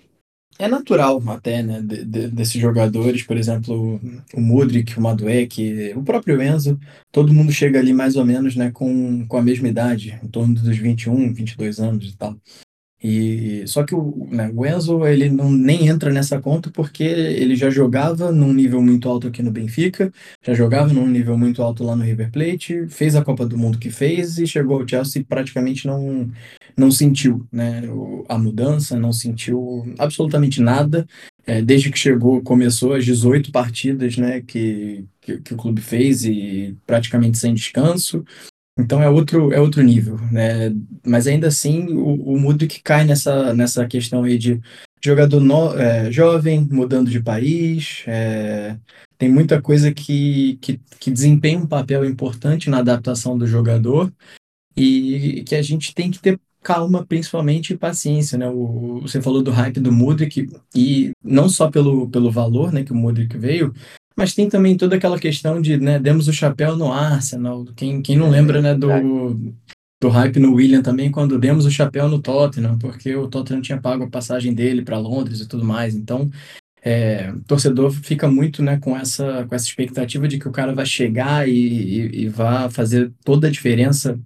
é 0.58 0.68
natural 0.70 1.22
até, 1.28 1.62
né, 1.62 1.82
de, 1.82 2.06
de, 2.06 2.30
desses 2.30 2.62
jogadores, 2.62 3.22
por 3.24 3.36
exemplo, 3.36 4.00
o 4.34 4.40
Mudrik, 4.40 4.98
o 4.98 5.02
Maduek, 5.02 5.94
o 5.94 6.02
próprio 6.04 6.42
Enzo, 6.42 6.80
todo 7.12 7.34
mundo 7.34 7.52
chega 7.52 7.80
ali 7.80 7.92
mais 7.92 8.16
ou 8.16 8.24
menos, 8.24 8.56
né, 8.56 8.72
com, 8.72 9.28
com 9.28 9.38
a 9.38 9.42
mesma 9.42 9.68
idade, 9.68 10.18
em 10.24 10.28
torno 10.30 10.54
dos 10.54 10.78
21, 10.78 11.34
22 11.34 11.82
anos 11.82 12.14
e 12.14 12.16
tal. 12.16 12.38
E 13.04 13.64
só 13.68 13.84
que 13.84 13.96
o, 13.96 14.28
né, 14.30 14.52
o 14.54 14.66
Enzo 14.66 15.06
ele 15.08 15.30
não 15.30 15.52
nem 15.52 15.88
entra 15.88 16.12
nessa 16.12 16.40
conta 16.40 16.70
porque 16.70 17.04
ele 17.04 17.56
já 17.56 17.70
jogava 17.70 18.32
num 18.32 18.54
nível 18.54 18.82
muito 18.82 19.10
alto 19.10 19.28
aqui 19.28 19.42
no 19.42 19.52
Benfica, 19.52 20.12
já 20.44 20.54
jogava 20.54 20.94
num 20.94 21.08
nível 21.08 21.38
muito 21.38 21.64
alto 21.64 21.84
lá 21.84 21.96
no 21.96 22.04
River 22.04 22.32
Plate, 22.32 22.88
fez 22.88 23.16
a 23.16 23.24
Copa 23.24 23.46
do 23.46 23.58
Mundo 23.58 23.80
que 23.80 23.90
fez 23.90 24.38
e 24.38 24.46
chegou 24.46 24.80
ao 24.80 24.88
Chelsea 24.88 25.26
praticamente 25.28 25.88
não 25.88 26.30
não 26.78 26.90
sentiu, 26.92 27.46
né, 27.52 27.82
a 28.30 28.38
mudança, 28.38 28.98
não 28.98 29.12
sentiu 29.12 29.94
absolutamente 29.98 30.62
nada. 30.62 31.06
É, 31.46 31.62
desde 31.62 31.92
que 31.92 31.98
chegou, 31.98 32.42
começou 32.42 32.94
as 32.94 33.04
18 33.04 33.52
partidas, 33.52 34.16
né, 34.18 34.42
que, 34.42 35.06
que, 35.20 35.40
que 35.42 35.54
o 35.54 35.58
clube 35.58 35.82
fez 35.82 36.24
e 36.24 36.78
praticamente 36.86 37.38
sem 37.38 37.54
descanso. 37.54 38.24
Então 38.78 39.02
é 39.02 39.10
outro, 39.10 39.52
é 39.52 39.60
outro 39.60 39.82
nível, 39.84 40.18
né? 40.32 40.74
Mas 41.06 41.28
ainda 41.28 41.48
assim, 41.48 41.88
o, 41.94 42.34
o 42.34 42.40
Mudrik 42.40 42.82
cai 42.82 43.04
nessa, 43.04 43.54
nessa 43.54 43.86
questão 43.86 44.24
aí 44.24 44.38
de 44.38 44.62
jogador 45.04 45.40
no, 45.40 45.74
é, 45.78 46.12
jovem, 46.12 46.68
mudando 46.72 47.10
de 47.10 47.22
país, 47.22 48.04
é, 48.08 48.78
tem 49.18 49.30
muita 49.30 49.62
coisa 49.62 49.94
que, 49.94 50.58
que, 50.62 50.80
que 51.00 51.12
desempenha 51.12 51.60
um 51.60 51.68
papel 51.68 52.06
importante 52.06 52.70
na 52.70 52.80
adaptação 52.80 53.38
do 53.38 53.46
jogador 53.46 54.12
e 54.76 55.44
que 55.46 55.56
a 55.56 55.62
gente 55.62 55.94
tem 55.94 56.10
que 56.10 56.20
ter 56.20 56.40
calma, 56.64 57.06
principalmente, 57.06 57.74
e 57.74 57.78
paciência, 57.78 58.38
né? 58.38 58.48
O, 58.48 59.02
você 59.02 59.22
falou 59.22 59.42
do 59.42 59.52
hype 59.52 59.80
do 59.80 59.92
Mudrik, 59.92 60.48
e 60.76 61.12
não 61.24 61.50
só 61.50 61.70
pelo, 61.70 62.10
pelo 62.10 62.32
valor, 62.32 62.72
né, 62.72 62.84
que 62.84 62.92
o 62.92 62.96
Mudrik 62.96 63.38
veio, 63.38 63.74
mas 64.16 64.34
tem 64.34 64.50
também 64.50 64.78
toda 64.78 64.96
aquela 64.96 65.20
questão 65.20 65.62
de, 65.62 65.78
né, 65.78 66.00
demos 66.00 66.28
o 66.28 66.34
chapéu 66.34 66.76
no 66.76 66.92
Arsenal, 66.92 67.66
quem, 67.76 68.02
quem 68.02 68.18
não 68.18 68.30
lembra, 68.30 68.62
né, 68.62 68.76
do, 68.76 68.90
do 70.02 70.10
hype 70.10 70.40
no 70.40 70.54
William 70.54 70.82
também, 70.82 71.12
quando 71.12 71.40
demos 71.40 71.66
o 71.66 71.72
chapéu 71.72 72.08
no 72.08 72.22
Tottenham, 72.22 72.78
porque 72.78 73.16
o 73.16 73.28
Tottenham 73.28 73.62
tinha 73.62 73.82
pago 73.82 74.04
a 74.04 74.10
passagem 74.10 74.54
dele 74.54 74.84
para 74.84 74.98
Londres 74.98 75.42
e 75.42 75.48
tudo 75.48 75.66
mais, 75.66 75.96
então... 75.96 76.30
É, 76.84 77.32
o 77.32 77.42
torcedor 77.42 77.92
fica 77.92 78.28
muito 78.28 78.64
né, 78.64 78.80
com, 78.80 78.98
essa, 78.98 79.46
com 79.46 79.54
essa 79.54 79.68
expectativa 79.68 80.28
de 80.28 80.40
que 80.40 80.48
o 80.48 80.52
cara 80.52 80.74
vai 80.74 80.84
chegar 80.84 81.48
e, 81.48 81.54
e, 81.54 82.22
e 82.24 82.28
vai 82.28 82.72
fazer 82.72 83.14
toda 83.24 83.48
a 83.48 83.52
diferença 83.52 84.20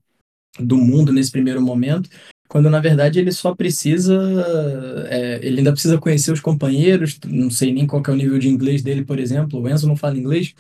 do 0.58 0.78
mundo 0.78 1.12
nesse 1.12 1.32
primeiro 1.32 1.62
momento, 1.62 2.10
quando 2.48 2.70
na 2.70 2.80
verdade 2.80 3.20
ele 3.20 3.32
só 3.32 3.56
precisa, 3.56 4.16
é, 5.10 5.40
ele 5.42 5.60
ainda 5.60 5.72
precisa 5.72 5.98
conhecer 5.98 6.32
os 6.32 6.40
companheiros, 6.40 7.20
não 7.26 7.50
sei 7.50 7.74
nem 7.74 7.88
qual 7.88 8.04
é 8.08 8.12
o 8.12 8.16
nível 8.16 8.40
de 8.40 8.50
inglês 8.50 8.82
dele, 8.82 9.04
por 9.04 9.20
exemplo, 9.20 9.60
o 9.62 9.70
Enzo 9.70 9.88
não 9.88 9.96
fala 9.96 10.18
inglês, 10.18 10.54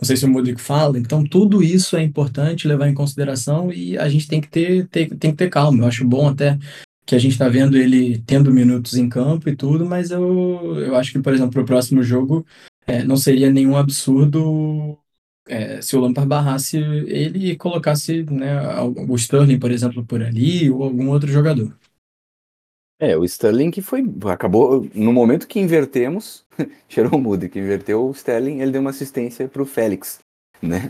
não 0.00 0.06
sei 0.06 0.16
se 0.16 0.24
o 0.24 0.28
Modric 0.28 0.60
fala, 0.60 0.98
então 0.98 1.24
tudo 1.24 1.62
isso 1.62 1.96
é 1.96 2.02
importante 2.02 2.68
levar 2.68 2.88
em 2.88 2.94
consideração 2.94 3.72
e 3.72 3.96
a 3.98 4.08
gente 4.08 4.28
tem 4.28 4.40
que 4.40 4.48
ter, 4.48 4.88
ter 4.88 5.08
tem 5.16 5.30
que 5.30 5.36
ter 5.36 5.50
calma, 5.50 5.84
eu 5.84 5.88
acho 5.88 6.04
bom 6.06 6.28
até 6.28 6.58
que 7.04 7.14
a 7.14 7.18
gente 7.18 7.32
está 7.32 7.48
vendo 7.48 7.76
ele 7.76 8.18
tendo 8.26 8.52
minutos 8.52 8.96
em 8.96 9.08
campo 9.08 9.48
e 9.48 9.56
tudo, 9.56 9.84
mas 9.84 10.10
eu, 10.10 10.76
eu 10.78 10.94
acho 10.96 11.12
que, 11.12 11.18
por 11.18 11.34
exemplo, 11.34 11.52
para 11.52 11.62
o 11.62 11.66
próximo 11.66 12.02
jogo 12.02 12.46
é, 12.86 13.04
não 13.04 13.16
seria 13.16 13.50
nenhum 13.50 13.76
absurdo 13.76 14.98
é, 15.46 15.80
se 15.80 15.96
o 15.96 16.00
Lampard 16.00 16.28
barrasse 16.28 16.76
ele 16.76 17.50
e 17.50 17.56
colocasse 17.56 18.22
né, 18.24 18.60
o 18.80 19.14
Sterling, 19.16 19.58
por 19.58 19.70
exemplo, 19.70 20.04
por 20.04 20.22
ali, 20.22 20.70
ou 20.70 20.84
algum 20.84 21.10
outro 21.10 21.30
jogador. 21.30 21.76
É, 23.00 23.16
o 23.16 23.24
Sterling 23.24 23.72
que 23.72 23.82
foi. 23.82 24.04
Acabou. 24.26 24.88
No 24.94 25.12
momento 25.12 25.48
que 25.48 25.58
invertemos, 25.58 26.44
o 27.12 27.18
Muda, 27.18 27.48
que 27.48 27.58
inverteu 27.58 28.06
o 28.06 28.12
Sterling, 28.12 28.60
ele 28.60 28.70
deu 28.70 28.80
uma 28.80 28.90
assistência 28.90 29.48
para 29.48 29.60
o 29.60 29.66
Félix, 29.66 30.20
né? 30.62 30.88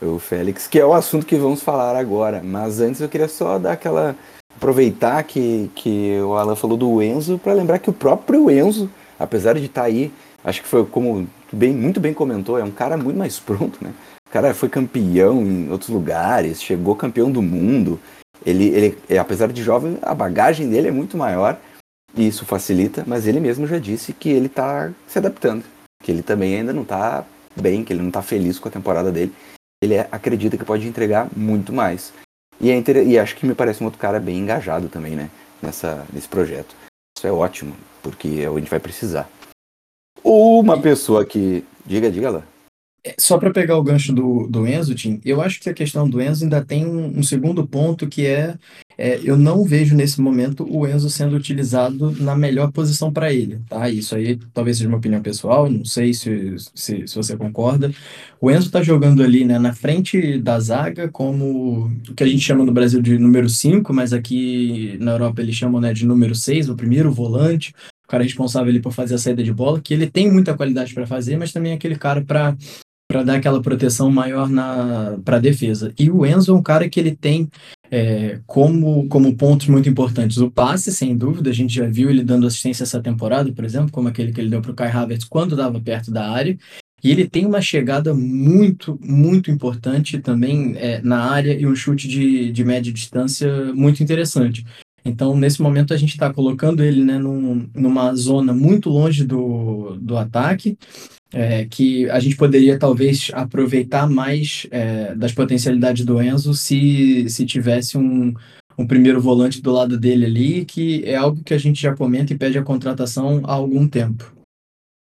O 0.00 0.18
Félix, 0.18 0.66
que 0.66 0.78
é 0.78 0.86
o 0.86 0.94
assunto 0.94 1.26
que 1.26 1.36
vamos 1.36 1.62
falar 1.62 1.94
agora. 1.96 2.42
Mas 2.42 2.80
antes 2.80 3.02
eu 3.02 3.08
queria 3.10 3.28
só 3.28 3.58
dar 3.58 3.72
aquela. 3.72 4.16
aproveitar 4.56 5.22
que, 5.24 5.70
que 5.74 6.18
o 6.22 6.32
Alan 6.34 6.56
falou 6.56 6.78
do 6.78 7.02
Enzo, 7.02 7.38
para 7.38 7.52
lembrar 7.52 7.78
que 7.78 7.90
o 7.90 7.92
próprio 7.92 8.50
Enzo, 8.50 8.90
apesar 9.18 9.52
de 9.58 9.66
estar 9.66 9.82
tá 9.82 9.86
aí 9.86 10.10
Acho 10.44 10.62
que 10.62 10.68
foi 10.68 10.84
como 10.86 11.28
bem, 11.52 11.72
muito 11.72 12.00
bem 12.00 12.14
comentou, 12.14 12.58
é 12.58 12.64
um 12.64 12.70
cara 12.70 12.96
muito 12.96 13.16
mais 13.18 13.38
pronto, 13.38 13.78
né? 13.82 13.92
O 14.26 14.30
cara 14.30 14.54
foi 14.54 14.68
campeão 14.68 15.42
em 15.42 15.70
outros 15.70 15.90
lugares, 15.90 16.62
chegou 16.62 16.94
campeão 16.94 17.30
do 17.30 17.42
mundo. 17.42 18.00
Ele, 18.46 18.68
ele 18.68 18.98
é, 19.08 19.18
apesar 19.18 19.48
de 19.48 19.62
jovem, 19.62 19.98
a 20.02 20.14
bagagem 20.14 20.68
dele 20.68 20.88
é 20.88 20.92
muito 20.92 21.16
maior 21.16 21.58
e 22.14 22.26
isso 22.26 22.44
facilita, 22.44 23.04
mas 23.06 23.26
ele 23.26 23.40
mesmo 23.40 23.66
já 23.66 23.78
disse 23.78 24.12
que 24.12 24.28
ele 24.28 24.46
está 24.46 24.90
se 25.06 25.18
adaptando, 25.18 25.64
que 26.02 26.10
ele 26.10 26.22
também 26.22 26.56
ainda 26.56 26.72
não 26.72 26.82
está 26.82 27.24
bem, 27.60 27.84
que 27.84 27.92
ele 27.92 28.00
não 28.00 28.08
está 28.08 28.22
feliz 28.22 28.58
com 28.58 28.68
a 28.68 28.72
temporada 28.72 29.10
dele. 29.10 29.32
Ele 29.82 29.94
é, 29.94 30.08
acredita 30.10 30.56
que 30.56 30.64
pode 30.64 30.86
entregar 30.86 31.28
muito 31.36 31.72
mais. 31.72 32.12
E, 32.60 32.70
é 32.70 32.76
inter... 32.76 33.06
e 33.06 33.18
acho 33.18 33.36
que 33.36 33.46
me 33.46 33.54
parece 33.54 33.82
um 33.82 33.86
outro 33.86 34.00
cara 34.00 34.20
bem 34.20 34.38
engajado 34.38 34.88
também, 34.88 35.16
né? 35.16 35.30
Nessa, 35.62 36.06
nesse 36.12 36.28
projeto. 36.28 36.74
Isso 37.16 37.26
é 37.26 37.32
ótimo, 37.32 37.74
porque 38.02 38.28
é 38.42 38.46
a 38.46 38.58
gente 38.58 38.70
vai 38.70 38.80
precisar. 38.80 39.28
Uma 40.22 40.80
pessoa 40.80 41.24
que. 41.24 41.64
Diga, 41.86 42.10
diga 42.10 42.30
lá. 42.30 42.44
É, 43.04 43.14
só 43.18 43.38
para 43.38 43.50
pegar 43.50 43.78
o 43.78 43.82
gancho 43.82 44.12
do, 44.12 44.46
do 44.46 44.66
Enzo, 44.66 44.94
Tim, 44.94 45.20
eu 45.24 45.40
acho 45.40 45.58
que 45.58 45.70
a 45.70 45.74
questão 45.74 46.08
do 46.08 46.20
Enzo 46.20 46.44
ainda 46.44 46.62
tem 46.62 46.84
um, 46.84 47.18
um 47.18 47.22
segundo 47.22 47.66
ponto 47.66 48.06
que 48.06 48.26
é, 48.26 48.58
é, 48.98 49.18
eu 49.24 49.38
não 49.38 49.64
vejo 49.64 49.96
nesse 49.96 50.20
momento 50.20 50.66
o 50.70 50.86
Enzo 50.86 51.08
sendo 51.08 51.34
utilizado 51.34 52.10
na 52.22 52.36
melhor 52.36 52.70
posição 52.70 53.10
para 53.10 53.32
ele, 53.32 53.58
tá? 53.70 53.88
Isso 53.88 54.14
aí 54.14 54.38
talvez 54.52 54.76
seja 54.76 54.88
uma 54.88 54.98
opinião 54.98 55.22
pessoal, 55.22 55.70
não 55.70 55.82
sei 55.82 56.12
se, 56.12 56.56
se, 56.74 57.08
se 57.08 57.16
você 57.16 57.34
concorda. 57.38 57.90
O 58.38 58.50
Enzo 58.50 58.66
está 58.66 58.82
jogando 58.82 59.22
ali 59.22 59.46
né, 59.46 59.58
na 59.58 59.72
frente 59.72 60.38
da 60.38 60.60
zaga 60.60 61.08
como 61.08 61.90
o 62.06 62.14
que 62.14 62.22
a 62.22 62.26
gente 62.26 62.42
chama 62.42 62.66
no 62.66 62.72
Brasil 62.72 63.00
de 63.00 63.18
número 63.18 63.48
5, 63.48 63.94
mas 63.94 64.12
aqui 64.12 64.98
na 65.00 65.12
Europa 65.12 65.40
eles 65.40 65.54
chamam 65.54 65.80
né, 65.80 65.94
de 65.94 66.04
número 66.04 66.34
6, 66.34 66.68
o 66.68 66.76
primeiro 66.76 67.10
volante, 67.10 67.74
cara 68.10 68.24
responsável 68.24 68.68
ali 68.68 68.80
por 68.80 68.92
fazer 68.92 69.14
a 69.14 69.18
saída 69.18 69.42
de 69.42 69.52
bola, 69.52 69.80
que 69.80 69.94
ele 69.94 70.10
tem 70.10 70.30
muita 70.30 70.56
qualidade 70.56 70.92
para 70.92 71.06
fazer, 71.06 71.36
mas 71.36 71.52
também 71.52 71.72
é 71.72 71.74
aquele 71.76 71.96
cara 71.96 72.20
para 72.22 72.56
para 73.08 73.24
dar 73.24 73.34
aquela 73.34 73.60
proteção 73.60 74.08
maior 74.08 74.48
na 74.48 75.18
para 75.24 75.40
defesa. 75.40 75.92
E 75.98 76.08
o 76.08 76.24
Enzo 76.24 76.52
é 76.52 76.54
um 76.54 76.62
cara 76.62 76.88
que 76.88 77.00
ele 77.00 77.16
tem 77.16 77.48
é, 77.90 78.38
como, 78.46 79.08
como 79.08 79.34
pontos 79.36 79.66
muito 79.66 79.88
importantes 79.88 80.38
o 80.38 80.48
passe, 80.48 80.92
sem 80.92 81.16
dúvida. 81.16 81.50
A 81.50 81.52
gente 81.52 81.74
já 81.74 81.86
viu 81.86 82.08
ele 82.08 82.22
dando 82.22 82.46
assistência 82.46 82.84
essa 82.84 83.02
temporada, 83.02 83.52
por 83.52 83.64
exemplo, 83.64 83.90
como 83.90 84.06
aquele 84.06 84.32
que 84.32 84.40
ele 84.40 84.48
deu 84.48 84.62
para 84.62 84.70
o 84.70 84.74
Kai 84.74 84.92
Havertz 84.92 85.24
quando 85.24 85.56
dava 85.56 85.80
perto 85.80 86.12
da 86.12 86.30
área. 86.30 86.56
E 87.02 87.10
ele 87.10 87.28
tem 87.28 87.46
uma 87.46 87.60
chegada 87.60 88.14
muito, 88.14 88.96
muito 89.02 89.50
importante 89.50 90.20
também 90.20 90.76
é, 90.76 91.02
na 91.02 91.30
área 91.30 91.52
e 91.58 91.66
um 91.66 91.74
chute 91.74 92.06
de, 92.06 92.52
de 92.52 92.64
média 92.64 92.92
distância 92.92 93.72
muito 93.74 94.04
interessante. 94.04 94.64
Então, 95.04 95.36
nesse 95.36 95.62
momento, 95.62 95.94
a 95.94 95.96
gente 95.96 96.10
está 96.10 96.32
colocando 96.32 96.82
ele 96.82 97.04
né, 97.04 97.18
num, 97.18 97.68
numa 97.74 98.14
zona 98.14 98.52
muito 98.52 98.90
longe 98.90 99.24
do, 99.24 99.96
do 100.00 100.16
ataque, 100.16 100.76
é, 101.32 101.64
que 101.64 102.08
a 102.10 102.20
gente 102.20 102.36
poderia 102.36 102.78
talvez 102.78 103.30
aproveitar 103.32 104.08
mais 104.08 104.66
é, 104.70 105.14
das 105.14 105.32
potencialidades 105.32 106.04
do 106.04 106.20
Enzo 106.20 106.54
se, 106.54 107.28
se 107.28 107.46
tivesse 107.46 107.96
um, 107.96 108.34
um 108.76 108.86
primeiro 108.86 109.20
volante 109.20 109.62
do 109.62 109.72
lado 109.72 109.98
dele 109.98 110.26
ali, 110.26 110.64
que 110.64 111.04
é 111.04 111.16
algo 111.16 111.42
que 111.44 111.54
a 111.54 111.58
gente 111.58 111.80
já 111.80 111.94
comenta 111.94 112.32
e 112.32 112.38
pede 112.38 112.58
a 112.58 112.62
contratação 112.62 113.42
há 113.44 113.52
algum 113.52 113.86
tempo. 113.86 114.32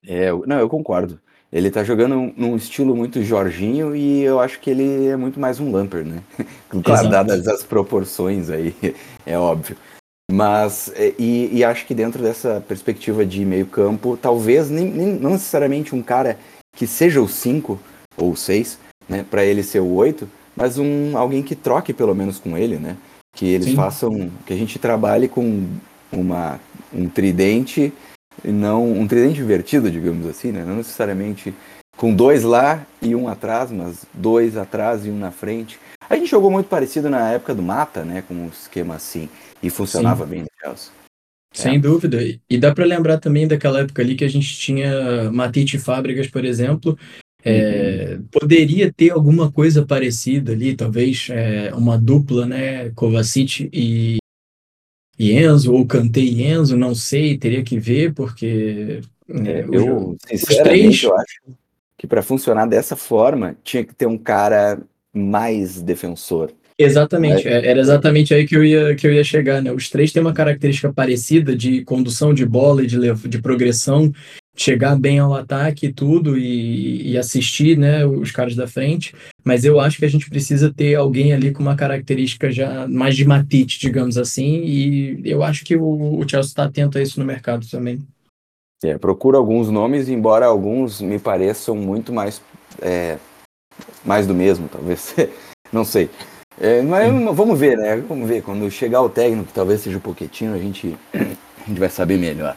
É, 0.05 0.31
não, 0.45 0.59
eu 0.59 0.69
concordo. 0.69 1.19
Ele 1.53 1.69
tá 1.69 1.83
jogando 1.83 2.33
num 2.35 2.55
estilo 2.55 2.95
muito 2.95 3.21
Jorginho 3.21 3.95
e 3.95 4.23
eu 4.23 4.39
acho 4.39 4.59
que 4.59 4.71
ele 4.71 5.05
é 5.05 5.15
muito 5.15 5.39
mais 5.39 5.59
um 5.59 5.71
Lamper, 5.71 6.03
né? 6.03 6.23
Claro, 6.83 7.07
dadas 7.07 7.47
as 7.47 7.61
proporções 7.61 8.49
aí, 8.49 8.75
é 9.23 9.37
óbvio. 9.37 9.77
Mas, 10.31 10.91
é, 10.95 11.13
e, 11.19 11.49
e, 11.53 11.63
acho 11.63 11.85
que 11.85 11.93
dentro 11.93 12.23
dessa 12.23 12.63
perspectiva 12.67 13.23
de 13.23 13.45
meio 13.45 13.67
campo, 13.67 14.17
talvez 14.19 14.71
nem, 14.71 14.85
nem 14.85 15.07
não 15.13 15.31
necessariamente 15.31 15.93
um 15.93 16.01
cara 16.01 16.39
que 16.75 16.87
seja 16.87 17.21
o 17.21 17.27
5 17.27 17.79
ou 18.17 18.31
o 18.31 18.35
6, 18.35 18.79
né? 19.07 19.23
para 19.29 19.45
ele 19.45 19.61
ser 19.61 19.81
o 19.81 19.93
8, 19.93 20.27
mas 20.55 20.79
um, 20.79 21.15
alguém 21.15 21.43
que 21.43 21.55
troque 21.55 21.93
pelo 21.93 22.15
menos 22.15 22.39
com 22.39 22.57
ele, 22.57 22.77
né? 22.77 22.97
Que 23.35 23.45
eles 23.45 23.67
Sim. 23.67 23.75
façam, 23.75 24.31
que 24.47 24.53
a 24.53 24.57
gente 24.57 24.79
trabalhe 24.79 25.27
com 25.27 25.67
uma, 26.11 26.59
um 26.91 27.07
tridente 27.07 27.93
não 28.43 28.91
um 28.91 29.07
tridente 29.07 29.41
invertido, 29.41 29.89
digamos 29.91 30.25
assim, 30.27 30.51
né? 30.51 30.63
Não 30.65 30.75
necessariamente 30.75 31.53
com 31.97 32.13
dois 32.13 32.43
lá 32.43 32.85
e 33.01 33.15
um 33.15 33.27
atrás, 33.27 33.71
mas 33.71 34.05
dois 34.13 34.57
atrás 34.57 35.05
e 35.05 35.09
um 35.09 35.17
na 35.17 35.31
frente. 35.31 35.79
A 36.09 36.15
gente 36.15 36.29
jogou 36.29 36.51
muito 36.51 36.67
parecido 36.67 37.09
na 37.09 37.31
época 37.31 37.53
do 37.55 37.61
Mata, 37.61 38.03
né? 38.03 38.23
Com 38.27 38.33
um 38.33 38.47
esquema 38.47 38.95
assim. 38.95 39.29
E 39.61 39.69
funcionava 39.69 40.25
Sim. 40.25 40.29
bem 40.29 40.41
no 40.41 40.47
Chelsea. 40.59 40.91
Sem 41.53 41.75
é. 41.75 41.79
dúvida. 41.79 42.19
E 42.49 42.57
dá 42.57 42.73
para 42.73 42.85
lembrar 42.85 43.19
também 43.19 43.47
daquela 43.47 43.81
época 43.81 44.01
ali 44.01 44.15
que 44.15 44.25
a 44.25 44.29
gente 44.29 44.57
tinha 44.57 45.31
Matite 45.31 45.77
Fábricas, 45.77 46.27
por 46.27 46.43
exemplo. 46.43 46.97
É, 47.45 48.15
uhum. 48.17 48.25
Poderia 48.31 48.91
ter 48.91 49.11
alguma 49.11 49.51
coisa 49.51 49.85
parecida 49.85 50.53
ali, 50.53 50.75
talvez 50.75 51.27
é, 51.29 51.71
uma 51.75 51.97
dupla, 51.97 52.45
né? 52.45 52.89
Kovacic 52.91 53.69
e, 53.71 54.17
e 55.17 55.31
Enzo, 55.33 55.73
ou 55.73 55.85
Kanté 55.85 56.19
e 56.19 56.43
Enzo, 56.43 56.75
não 56.75 56.95
sei, 56.95 57.37
teria 57.37 57.63
que 57.63 57.77
ver, 57.77 58.13
porque. 58.13 59.01
Né, 59.27 59.61
é, 59.61 59.65
eu, 59.71 60.17
sinceramente, 60.27 60.63
três... 60.63 61.03
eu 61.03 61.17
acho 61.17 61.41
que 61.97 62.07
para 62.07 62.21
funcionar 62.21 62.65
dessa 62.65 62.95
forma 62.95 63.55
tinha 63.63 63.83
que 63.83 63.95
ter 63.95 64.05
um 64.05 64.17
cara 64.17 64.81
mais 65.13 65.81
defensor. 65.81 66.51
Exatamente, 66.77 67.47
é, 67.47 67.67
era 67.67 67.79
exatamente 67.79 68.33
aí 68.33 68.47
que 68.47 68.55
eu 68.55 68.63
ia, 68.63 68.95
que 68.95 69.05
eu 69.05 69.13
ia 69.13 69.23
chegar, 69.23 69.61
né? 69.61 69.71
Os 69.71 69.89
três 69.89 70.11
têm 70.11 70.21
uma 70.21 70.33
característica 70.33 70.91
parecida 70.91 71.55
de 71.55 71.83
condução 71.83 72.33
de 72.33 72.45
bola 72.45 72.83
e 72.83 72.87
de, 72.87 73.13
de 73.29 73.41
progressão, 73.41 74.11
chegar 74.55 74.95
bem 74.95 75.19
ao 75.19 75.33
ataque 75.33 75.87
e 75.87 75.93
tudo, 75.93 76.37
e, 76.37 77.11
e, 77.11 77.17
assistir 77.17 77.77
né, 77.77 78.05
os 78.05 78.31
caras 78.31 78.55
da 78.55 78.67
frente, 78.67 79.15
mas 79.43 79.65
eu 79.65 79.79
acho 79.79 79.97
que 79.97 80.05
a 80.05 80.09
gente 80.09 80.29
precisa 80.29 80.71
ter 80.71 80.95
alguém 80.95 81.33
ali 81.33 81.51
com 81.51 81.61
uma 81.61 81.75
característica 81.75 82.51
já 82.51 82.87
mais 82.87 83.15
de 83.15 83.25
matite, 83.25 83.79
digamos 83.79 84.17
assim, 84.17 84.61
e 84.63 85.21
eu 85.25 85.43
acho 85.43 85.65
que 85.65 85.75
o, 85.75 86.19
o 86.19 86.29
Chelsea 86.29 86.49
está 86.49 86.65
atento 86.65 86.97
a 86.97 87.01
isso 87.01 87.19
no 87.19 87.25
mercado 87.25 87.67
também. 87.69 87.99
É, 88.83 88.97
procuro 88.97 89.37
alguns 89.37 89.69
nomes, 89.69 90.09
embora 90.09 90.45
alguns 90.45 91.01
me 91.01 91.17
pareçam 91.17 91.75
muito 91.75 92.13
mais, 92.13 92.41
é, 92.81 93.17
mais 94.05 94.27
do 94.27 94.35
mesmo, 94.35 94.67
talvez, 94.67 95.15
não 95.71 95.83
sei. 95.83 96.09
É, 96.59 96.81
mas 96.83 97.11
vamos 97.35 97.59
ver, 97.59 97.77
né? 97.77 97.97
Vamos 97.97 98.27
ver. 98.27 98.43
Quando 98.43 98.69
chegar 98.69 99.01
o 99.01 99.09
técnico, 99.09 99.51
talvez 99.51 99.81
seja 99.81 99.97
o 99.97 100.01
Poquetinho, 100.01 100.53
a 100.53 100.59
gente, 100.59 100.95
a 101.13 101.67
gente 101.67 101.79
vai 101.79 101.89
saber 101.89 102.19
melhor. 102.19 102.55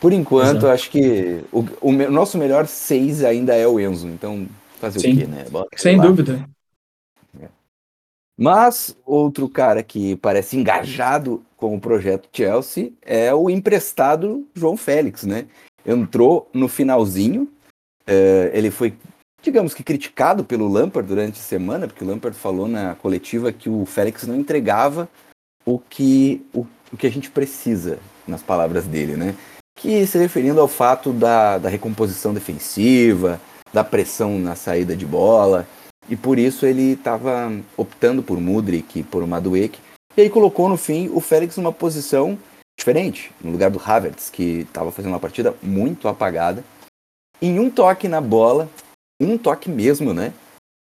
Por 0.00 0.12
enquanto, 0.12 0.58
Exato. 0.58 0.68
acho 0.68 0.90
que 0.90 1.42
o, 1.52 1.64
o, 1.80 1.92
nosso 2.10 2.36
melhor 2.36 2.66
seis 2.66 3.24
ainda 3.24 3.54
é 3.54 3.66
o 3.66 3.80
Enzo. 3.80 4.08
Então, 4.08 4.46
fazer 4.78 5.00
Sim. 5.00 5.12
o 5.12 5.18
quê, 5.18 5.26
né? 5.26 5.46
Bota 5.50 5.68
Sem 5.76 5.96
lá. 5.96 6.06
dúvida. 6.06 6.46
É. 7.40 7.48
Mas 8.38 8.96
outro 9.04 9.48
cara 9.48 9.82
que 9.82 10.16
parece 10.16 10.56
engajado 10.56 11.42
com 11.56 11.74
o 11.74 11.80
projeto 11.80 12.28
Chelsea 12.32 12.92
é 13.00 13.34
o 13.34 13.48
emprestado 13.48 14.46
João 14.54 14.76
Félix, 14.76 15.24
né? 15.24 15.46
Entrou 15.84 16.50
no 16.52 16.68
finalzinho, 16.68 17.48
é, 18.06 18.50
ele 18.52 18.70
foi, 18.70 18.94
digamos 19.42 19.72
que, 19.72 19.82
criticado 19.82 20.44
pelo 20.44 20.68
Lampard 20.68 21.08
durante 21.08 21.40
a 21.40 21.42
semana, 21.42 21.86
porque 21.86 22.04
o 22.04 22.06
Lampard 22.06 22.36
falou 22.36 22.68
na 22.68 22.94
coletiva 22.96 23.52
que 23.52 23.70
o 23.70 23.86
Félix 23.86 24.26
não 24.26 24.36
entregava 24.36 25.08
o 25.64 25.78
que, 25.78 26.44
o, 26.52 26.66
o 26.92 26.96
que 26.96 27.06
a 27.06 27.10
gente 27.10 27.30
precisa, 27.30 27.98
nas 28.26 28.42
palavras 28.42 28.84
dele, 28.84 29.16
né? 29.16 29.34
Que 29.76 30.06
se 30.06 30.18
referindo 30.18 30.60
ao 30.60 30.68
fato 30.68 31.12
da, 31.12 31.58
da 31.58 31.68
recomposição 31.68 32.32
defensiva, 32.34 33.40
da 33.72 33.84
pressão 33.84 34.38
na 34.38 34.56
saída 34.56 34.96
de 34.96 35.04
bola, 35.04 35.66
e 36.08 36.16
por 36.16 36.38
isso 36.38 36.64
ele 36.64 36.92
estava 36.92 37.52
optando 37.76 38.22
por 38.22 38.40
Mudrik 38.40 39.02
por 39.04 39.26
Madueke, 39.26 39.78
e 40.16 40.22
aí 40.22 40.30
colocou 40.30 40.68
no 40.68 40.76
fim 40.76 41.10
o 41.12 41.20
Félix 41.20 41.56
numa 41.58 41.72
posição 41.72 42.38
diferente, 42.78 43.30
no 43.40 43.52
lugar 43.52 43.70
do 43.70 43.80
Havertz, 43.84 44.30
que 44.30 44.60
estava 44.60 44.90
fazendo 44.90 45.12
uma 45.12 45.20
partida 45.20 45.54
muito 45.62 46.08
apagada. 46.08 46.64
Em 47.40 47.58
um 47.58 47.68
toque 47.68 48.08
na 48.08 48.20
bola, 48.20 48.68
um 49.20 49.36
toque 49.36 49.68
mesmo, 49.68 50.14
né? 50.14 50.32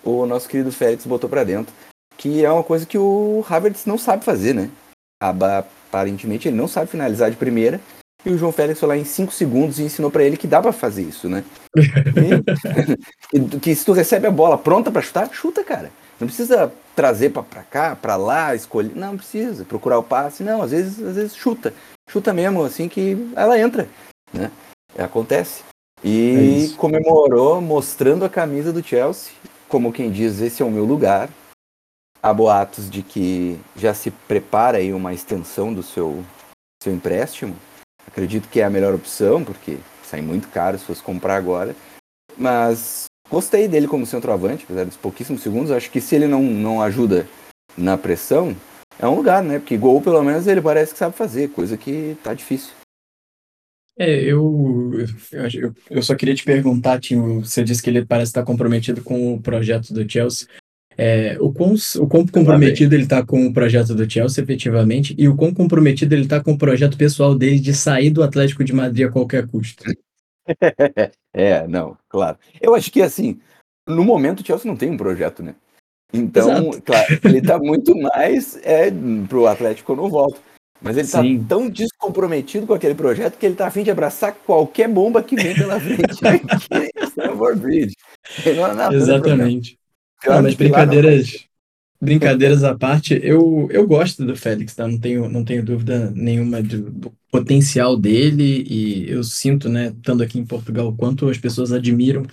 O 0.04 0.26
nosso 0.26 0.50
querido 0.50 0.72
Félix 0.72 1.06
botou 1.06 1.30
para 1.30 1.46
dentro, 1.46 1.74
que 2.18 2.44
é 2.44 2.52
uma 2.52 2.64
coisa 2.64 2.86
que 2.86 2.98
o 2.98 3.46
Havertz 3.50 3.86
não 3.86 3.98
sabe 3.98 4.26
fazer, 4.26 4.54
né? 4.54 4.70
Aparentemente 5.22 6.50
ele 6.50 6.58
não 6.58 6.68
sabe 6.68 6.92
finalizar 6.92 7.32
de 7.32 7.38
primeira, 7.38 7.80
e 8.26 8.30
o 8.30 8.38
João 8.38 8.52
Félix 8.52 8.80
foi 8.80 8.90
lá 8.90 8.98
em 8.98 9.04
5 9.04 9.34
segundos 9.34 9.80
e 9.80 9.84
ensinou 9.84 10.10
para 10.10 10.24
ele 10.24 10.38
que 10.38 10.48
dá 10.48 10.62
para 10.62 10.72
fazer 10.72 11.04
isso, 11.04 11.28
né? 11.28 11.44
E, 13.34 13.42
que 13.60 13.76
se 13.76 13.84
tu 13.84 13.92
recebe 13.92 14.28
a 14.28 14.32
bola 14.32 14.58
pronta 14.58 14.92
para 14.92 15.02
chutar, 15.02 15.30
chuta, 15.34 15.64
cara. 15.64 15.92
Não 16.20 16.28
precisa 16.28 16.72
trazer 16.96 17.32
para 17.32 17.64
cá, 17.64 17.96
para 17.96 18.16
lá, 18.16 18.56
escolher. 18.56 18.96
Não 18.96 19.18
precisa 19.18 19.66
procurar 19.66 19.98
o 19.98 20.04
passe. 20.04 20.42
Não, 20.42 20.62
às 20.62 20.72
vezes, 20.72 21.02
às 21.02 21.16
vezes 21.16 21.36
chuta. 21.36 21.74
Chuta 22.10 22.32
mesmo, 22.34 22.64
assim 22.64 22.88
que 22.88 23.30
ela 23.36 23.60
entra, 23.60 23.90
né? 24.32 24.50
Acontece. 24.98 25.64
E 26.04 26.70
é 26.72 26.78
comemorou 26.78 27.62
mostrando 27.62 28.24
a 28.24 28.30
camisa 28.30 28.72
do 28.72 28.84
Chelsea, 28.84 29.34
como 29.68 29.92
quem 29.92 30.12
diz, 30.12 30.40
esse 30.40 30.62
é 30.62 30.66
o 30.66 30.72
meu 30.72 30.86
lugar. 30.86 31.30
Há 32.22 32.34
boatos 32.34 32.90
de 32.90 33.02
que 33.02 33.60
já 33.76 33.94
se 33.94 34.12
prepara 34.12 34.78
aí 34.78 34.94
uma 34.94 35.14
extensão 35.14 35.74
do 35.74 35.84
seu, 35.84 36.24
seu 36.82 36.94
empréstimo. 36.94 37.56
Acredito 38.08 38.48
que 38.50 38.60
é 38.60 38.64
a 38.64 38.70
melhor 38.70 38.94
opção, 38.94 39.44
porque 39.44 39.78
sai 40.04 40.22
muito 40.22 40.48
caro 40.50 40.78
se 40.78 40.86
fosse 40.86 41.02
comprar 41.02 41.36
agora. 41.36 41.76
Mas 42.38 43.06
gostei 43.30 43.68
dele 43.68 43.88
como 43.88 44.06
centroavante, 44.06 44.64
apesar 44.64 44.86
dos 44.86 44.98
pouquíssimos 44.98 45.42
segundos. 45.42 45.72
Acho 45.72 45.90
que 45.90 46.02
se 46.02 46.16
ele 46.16 46.28
não, 46.28 46.44
não 46.44 46.82
ajuda 46.82 47.28
na 47.78 47.98
pressão, 47.98 48.56
é 49.00 49.08
um 49.08 49.16
lugar, 49.16 49.44
né? 49.44 49.60
Porque 49.60 49.78
gol, 49.78 50.02
pelo 50.02 50.24
menos, 50.24 50.48
ele 50.48 50.62
parece 50.62 50.94
que 50.94 51.00
sabe 51.00 51.16
fazer, 51.16 51.50
coisa 51.50 51.78
que 51.78 52.16
tá 52.24 52.34
difícil. 52.34 52.74
É, 53.98 54.24
eu, 54.24 54.92
eu, 55.32 55.74
eu 55.90 56.02
só 56.02 56.16
queria 56.16 56.34
te 56.34 56.44
perguntar, 56.44 57.00
Tim, 57.00 57.42
você 57.42 57.64
disse 57.64 57.82
que 57.82 57.90
ele 57.90 58.06
parece 58.06 58.30
estar 58.30 58.44
comprometido 58.44 59.04
com 59.04 59.36
o 59.36 59.42
projeto 59.42 59.94
do 59.94 60.10
Chelsea. 60.10 60.48
É, 60.98 61.38
o, 61.40 61.52
quão, 61.52 61.74
o 61.74 62.08
quão 62.08 62.26
comprometido 62.28 62.94
ele 62.94 63.04
está 63.04 63.26
com 63.26 63.46
o 63.46 63.54
projeto 63.54 63.96
do 63.96 64.10
Chelsea, 64.10 64.44
efetivamente, 64.44 65.16
e 65.18 65.28
o 65.28 65.36
quão 65.36 65.54
comprometido 65.54 66.14
ele 66.14 66.24
está 66.24 66.42
com 66.42 66.54
o 66.54 66.58
projeto 66.58 66.98
pessoal 66.98 67.36
dele 67.36 67.60
de 67.60 67.74
sair 67.74 68.10
do 68.10 68.24
Atlético 68.24 68.64
de 68.64 68.74
Madrid 68.74 69.08
a 69.08 69.12
qualquer 69.12 69.48
custo. 69.48 69.84
é, 71.34 71.68
não, 71.68 71.98
claro. 72.10 72.38
Eu 72.62 72.76
acho 72.76 72.92
que, 72.92 73.02
assim, 73.02 73.40
no 73.88 74.04
momento 74.04 74.42
o 74.42 74.46
Chelsea 74.46 74.70
não 74.70 74.78
tem 74.78 74.92
um 74.92 74.98
projeto, 74.98 75.42
né? 75.42 75.56
Então, 76.14 76.50
Exato. 76.50 76.82
claro, 76.86 77.20
ele 77.24 77.40
está 77.40 77.58
muito 77.58 77.96
mais 77.98 78.60
é, 78.64 78.92
pro 79.28 79.48
Atlético 79.48 79.96
não 79.96 80.10
volta. 80.10 80.40
Mas 80.82 80.98
ele 80.98 81.06
está 81.06 81.22
tão 81.48 81.70
descomprometido 81.70 82.68
com 82.68 82.74
aquele 82.74 82.94
projeto 82.94 83.38
que 83.38 83.46
ele 83.46 83.54
está 83.54 83.68
a 83.68 83.72
fim 83.72 83.84
de 83.84 83.92
abraçar 83.92 84.36
qualquer 84.46 84.90
bomba 84.90 85.24
que 85.24 85.34
vem 85.34 85.56
pela 85.56 85.80
frente. 85.80 86.04
Stanford 87.08 87.60
Bridge. 87.62 87.96
Exatamente. 88.94 89.80
Não, 90.26 90.42
mas 90.42 90.56
brincadeiras, 90.56 91.46
brincadeiras 92.02 92.64
à 92.64 92.76
parte, 92.76 93.20
eu, 93.24 93.68
eu 93.72 93.88
gosto 93.88 94.26
do 94.26 94.36
Félix, 94.36 94.76
tá? 94.76 94.88
Não 94.88 95.00
tenho, 95.00 95.30
não 95.30 95.44
tenho 95.44 95.64
dúvida 95.64 96.12
nenhuma 96.16 96.62
do, 96.62 96.90
do 96.92 97.14
potencial 97.32 97.98
dele 97.98 98.66
e 98.70 99.10
eu 99.10 99.24
sinto, 99.24 99.70
né, 99.70 99.94
estando 99.96 100.22
aqui 100.22 100.38
em 100.38 100.46
Portugal, 100.46 100.88
o 100.88 100.96
quanto 100.96 101.30
as 101.30 101.38
pessoas 101.38 101.72
admiram 101.72 102.26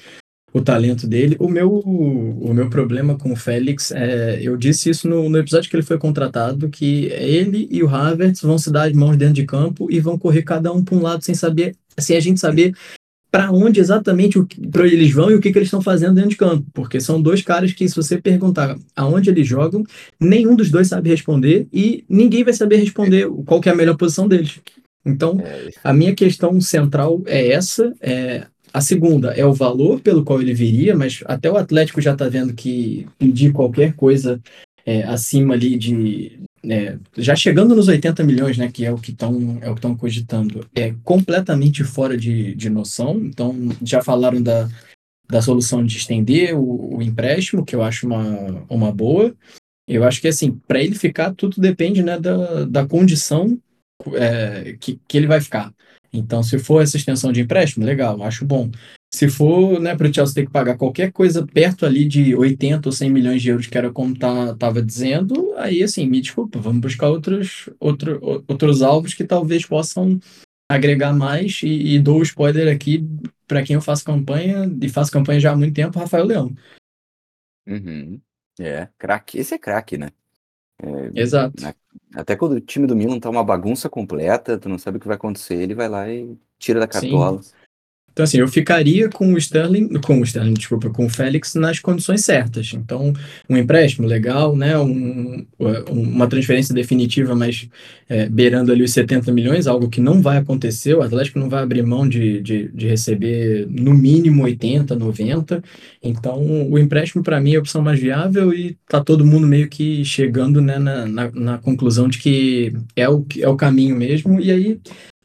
o 0.52 0.60
talento 0.60 1.06
dele. 1.06 1.36
O 1.38 1.48
meu, 1.48 1.72
o 1.72 2.52
meu 2.52 2.68
problema 2.68 3.16
com 3.16 3.32
o 3.32 3.36
Félix 3.36 3.92
é, 3.92 4.40
eu 4.42 4.56
disse 4.56 4.90
isso 4.90 5.08
no, 5.08 5.28
no 5.28 5.38
episódio 5.38 5.70
que 5.70 5.76
ele 5.76 5.82
foi 5.82 5.98
contratado, 5.98 6.68
que 6.68 7.06
ele 7.06 7.68
e 7.70 7.82
o 7.82 7.88
Havertz 7.88 8.42
vão 8.42 8.58
se 8.58 8.70
dar 8.70 8.88
as 8.88 8.92
mãos 8.92 9.16
dentro 9.16 9.34
de 9.34 9.44
campo 9.44 9.88
e 9.90 10.00
vão 10.00 10.18
correr 10.18 10.42
cada 10.42 10.72
um 10.72 10.82
para 10.82 10.96
um 10.96 11.02
lado 11.02 11.24
sem 11.24 11.34
saber, 11.34 11.76
sem 11.98 12.16
a 12.16 12.20
gente 12.20 12.40
saber 12.40 12.74
para 13.30 13.52
onde 13.52 13.80
exatamente 13.80 14.38
o, 14.38 14.46
eles 14.84 15.12
vão 15.12 15.30
e 15.30 15.34
o 15.34 15.40
que, 15.40 15.52
que 15.52 15.58
eles 15.58 15.68
estão 15.68 15.80
fazendo 15.80 16.14
dentro 16.14 16.30
de 16.30 16.36
campo. 16.36 16.66
Porque 16.74 17.00
são 17.00 17.22
dois 17.22 17.42
caras 17.42 17.72
que, 17.72 17.88
se 17.88 17.94
você 17.94 18.20
perguntar 18.20 18.76
aonde 18.96 19.30
eles 19.30 19.46
jogam, 19.46 19.84
nenhum 20.18 20.56
dos 20.56 20.70
dois 20.70 20.88
sabe 20.88 21.10
responder 21.10 21.68
e 21.72 22.04
ninguém 22.08 22.42
vai 22.42 22.52
saber 22.52 22.76
responder 22.76 23.28
qual 23.46 23.60
que 23.60 23.68
é 23.68 23.72
a 23.72 23.76
melhor 23.76 23.96
posição 23.96 24.26
deles. 24.26 24.60
Então, 25.04 25.40
é 25.40 25.70
a 25.82 25.92
minha 25.92 26.14
questão 26.14 26.60
central 26.60 27.22
é 27.26 27.52
essa. 27.52 27.92
É, 28.00 28.46
a 28.72 28.80
segunda 28.80 29.32
é 29.32 29.44
o 29.44 29.54
valor 29.54 30.00
pelo 30.00 30.24
qual 30.24 30.40
ele 30.40 30.54
viria, 30.54 30.96
mas 30.96 31.22
até 31.26 31.50
o 31.50 31.56
Atlético 31.56 32.00
já 32.00 32.12
está 32.12 32.28
vendo 32.28 32.54
que 32.54 33.06
pedir 33.18 33.52
qualquer 33.52 33.94
coisa 33.94 34.40
é, 34.84 35.02
acima 35.04 35.54
ali 35.54 35.76
de, 35.76 36.38
é, 36.64 36.98
já 37.16 37.34
chegando 37.34 37.74
nos 37.74 37.88
80 37.88 38.22
milhões, 38.22 38.58
né, 38.58 38.70
que 38.70 38.84
é 38.84 38.92
o 38.92 38.98
que 38.98 39.12
estão 39.12 39.58
é 39.62 39.70
o 39.70 39.74
que 39.74 39.78
estão 39.78 39.96
cogitando, 39.96 40.66
é 40.74 40.94
completamente 41.02 41.84
fora 41.84 42.16
de, 42.16 42.54
de 42.54 42.68
noção. 42.68 43.18
Então, 43.24 43.54
já 43.82 44.02
falaram 44.02 44.42
da, 44.42 44.68
da 45.28 45.40
solução 45.40 45.84
de 45.84 45.96
estender 45.96 46.54
o, 46.54 46.96
o 46.96 47.02
empréstimo, 47.02 47.64
que 47.64 47.74
eu 47.74 47.82
acho 47.82 48.06
uma, 48.06 48.64
uma 48.68 48.92
boa. 48.92 49.34
Eu 49.88 50.04
acho 50.04 50.20
que, 50.20 50.28
assim, 50.28 50.52
para 50.68 50.82
ele 50.82 50.94
ficar, 50.94 51.34
tudo 51.34 51.60
depende 51.60 52.02
né, 52.02 52.18
da, 52.18 52.64
da 52.64 52.86
condição 52.86 53.58
é, 54.14 54.76
que, 54.78 55.00
que 55.08 55.16
ele 55.16 55.26
vai 55.26 55.40
ficar. 55.40 55.72
Então, 56.12 56.42
se 56.42 56.58
for 56.58 56.82
essa 56.82 56.96
extensão 56.96 57.32
de 57.32 57.40
empréstimo, 57.40 57.84
legal, 57.84 58.22
acho 58.22 58.44
bom. 58.44 58.70
Se 59.12 59.28
for 59.28 59.80
né, 59.80 59.96
para 59.96 60.08
o 60.08 60.14
Chelsea 60.14 60.34
ter 60.34 60.46
que 60.46 60.52
pagar 60.52 60.76
qualquer 60.76 61.10
coisa 61.10 61.44
perto 61.44 61.84
ali 61.84 62.06
de 62.06 62.34
80 62.34 62.88
ou 62.88 62.92
100 62.92 63.10
milhões 63.10 63.42
de 63.42 63.48
euros, 63.48 63.66
que 63.66 63.76
era 63.76 63.90
como 63.90 64.16
tá, 64.16 64.54
tava 64.54 64.80
dizendo, 64.80 65.52
aí 65.56 65.82
assim, 65.82 66.06
me 66.06 66.20
desculpa, 66.20 66.60
vamos 66.60 66.80
buscar 66.80 67.08
outros, 67.08 67.68
outro, 67.80 68.20
outros 68.46 68.82
alvos 68.82 69.12
que 69.12 69.24
talvez 69.24 69.66
possam 69.66 70.20
agregar 70.70 71.12
mais. 71.12 71.60
E, 71.64 71.94
e 71.94 71.98
dou 71.98 72.20
o 72.20 72.22
spoiler 72.22 72.72
aqui 72.72 73.04
para 73.48 73.64
quem 73.64 73.74
eu 73.74 73.82
faço 73.82 74.04
campanha, 74.04 74.70
e 74.80 74.88
faço 74.88 75.10
campanha 75.10 75.40
já 75.40 75.50
há 75.50 75.56
muito 75.56 75.74
tempo, 75.74 75.98
Rafael 75.98 76.24
Leão. 76.24 76.54
Uhum. 77.66 78.20
É, 78.60 78.88
craque. 78.96 79.38
Esse 79.38 79.54
é 79.54 79.58
craque, 79.58 79.98
né? 79.98 80.10
É, 80.80 81.20
Exato. 81.20 81.60
Né, 81.60 81.74
até 82.14 82.36
quando 82.36 82.52
o 82.52 82.60
time 82.60 82.86
do 82.86 82.94
Milan 82.94 83.18
tá 83.18 83.28
uma 83.28 83.44
bagunça 83.44 83.88
completa, 83.88 84.56
tu 84.56 84.68
não 84.68 84.78
sabe 84.78 84.98
o 84.98 85.00
que 85.00 85.06
vai 85.06 85.16
acontecer, 85.16 85.56
ele 85.56 85.74
vai 85.74 85.88
lá 85.88 86.08
e 86.08 86.38
tira 86.58 86.78
da 86.78 86.86
cartola. 86.86 87.42
Sim. 87.42 87.59
Então, 88.12 88.24
assim, 88.24 88.38
eu 88.38 88.48
ficaria 88.48 89.08
com 89.08 89.32
o 89.32 89.38
Sterling, 89.38 89.88
com 90.00 90.20
o 90.20 90.24
Sterling, 90.24 90.54
desculpa, 90.54 90.90
com 90.90 91.06
o 91.06 91.08
Félix 91.08 91.54
nas 91.54 91.78
condições 91.78 92.24
certas. 92.24 92.72
Então, 92.74 93.12
um 93.48 93.56
empréstimo 93.56 94.06
legal, 94.06 94.56
né? 94.56 94.78
Um, 94.78 95.46
uma 95.88 96.26
transferência 96.26 96.74
definitiva, 96.74 97.34
mas 97.34 97.68
é, 98.08 98.28
beirando 98.28 98.72
ali 98.72 98.82
os 98.82 98.92
70 98.92 99.32
milhões, 99.32 99.66
algo 99.66 99.88
que 99.88 100.00
não 100.00 100.20
vai 100.20 100.38
acontecer. 100.38 100.94
O 100.94 101.02
Atlético 101.02 101.38
não 101.38 101.48
vai 101.48 101.62
abrir 101.62 101.82
mão 101.82 102.08
de, 102.08 102.40
de, 102.40 102.68
de 102.68 102.88
receber 102.88 103.66
no 103.70 103.94
mínimo 103.94 104.42
80, 104.42 104.96
90. 104.96 105.62
Então, 106.02 106.68
o 106.70 106.78
empréstimo, 106.78 107.22
para 107.22 107.40
mim, 107.40 107.54
é 107.54 107.56
a 107.56 107.60
opção 107.60 107.80
mais 107.80 108.00
viável 108.00 108.52
e 108.52 108.76
tá 108.88 109.02
todo 109.02 109.24
mundo 109.24 109.46
meio 109.46 109.68
que 109.68 110.04
chegando 110.04 110.60
né, 110.60 110.78
na, 110.78 111.06
na, 111.06 111.30
na 111.30 111.58
conclusão 111.58 112.08
de 112.08 112.18
que 112.18 112.72
é 112.96 113.08
o, 113.08 113.24
é 113.38 113.48
o 113.48 113.56
caminho 113.56 113.94
mesmo. 113.96 114.40
E 114.40 114.50
aí 114.50 114.80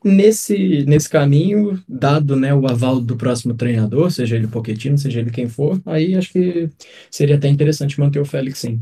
nesse, 0.06 0.86
nesse 0.86 1.10
caminho, 1.10 1.84
dado 1.90 2.36
né, 2.36 2.54
o 2.54 2.68
aval 2.68 3.02
do 3.02 3.18
próximo 3.18 3.56
treinador, 3.56 4.12
seja 4.12 4.36
ele 4.36 4.46
o 4.46 4.50
Pochettino, 4.50 5.00
seja 5.00 5.20
ele 5.20 5.32
quem 5.32 5.50
for, 5.50 5.82
aí 5.84 6.14
acho 6.14 6.32
que 6.32 6.70
seria 7.10 7.38
até 7.38 7.48
interessante 7.48 8.00
manter 8.00 8.20
o 8.20 8.26
Félix 8.26 8.60
sim. 8.60 8.80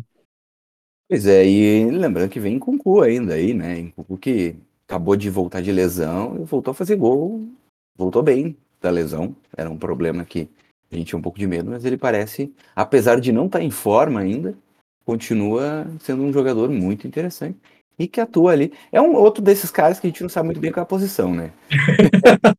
Pois 1.10 1.26
é, 1.26 1.48
e 1.48 1.86
lembrando 1.92 2.30
que 2.30 2.40
vem 2.40 2.60
com 2.60 2.78
cu 2.78 3.02
ainda 3.02 3.36
aí, 3.36 3.54
né? 3.54 3.80
Em 3.80 3.90
Cucu 3.90 4.18
que 4.18 4.56
acabou 4.88 5.16
de 5.16 5.30
voltar 5.30 5.62
de 5.62 5.72
lesão 5.72 6.42
e 6.42 6.44
voltou 6.44 6.72
a 6.72 6.76
fazer 6.76 6.96
gol, 6.96 7.48
voltou 7.96 8.22
bem 8.22 8.58
da 8.82 8.90
lesão. 8.90 9.36
Era 9.56 9.70
um 9.70 9.78
problema 9.78 10.26
que 10.26 10.50
a 10.92 10.96
gente 10.96 11.08
tinha 11.08 11.20
um 11.20 11.22
pouco 11.22 11.40
de 11.40 11.48
medo, 11.48 11.70
mas 11.70 11.86
ele 11.86 11.98
parece, 11.98 12.54
apesar 12.76 13.20
de 13.20 13.32
não 13.32 13.46
estar 13.46 13.60
tá 13.60 13.64
em 13.64 13.70
forma 13.70 14.20
ainda, 14.20 14.58
continua 15.06 15.88
sendo 16.00 16.24
um 16.24 16.34
jogador 16.34 16.70
muito 16.70 17.08
interessante. 17.08 17.58
E 17.98 18.08
que 18.08 18.20
atua 18.20 18.52
ali. 18.52 18.74
É 18.92 19.02
um 19.02 19.16
outro 19.16 19.44
desses 19.44 19.70
caras 19.72 20.00
que 20.00 20.08
a 20.08 20.10
gente 20.10 20.22
não 20.22 20.30
sabe 20.30 20.48
muito 20.48 20.60
bem 20.60 20.72
qual 20.72 20.82
é 20.82 20.84
a 20.84 20.88
posição, 20.88 21.34
né? 21.34 21.52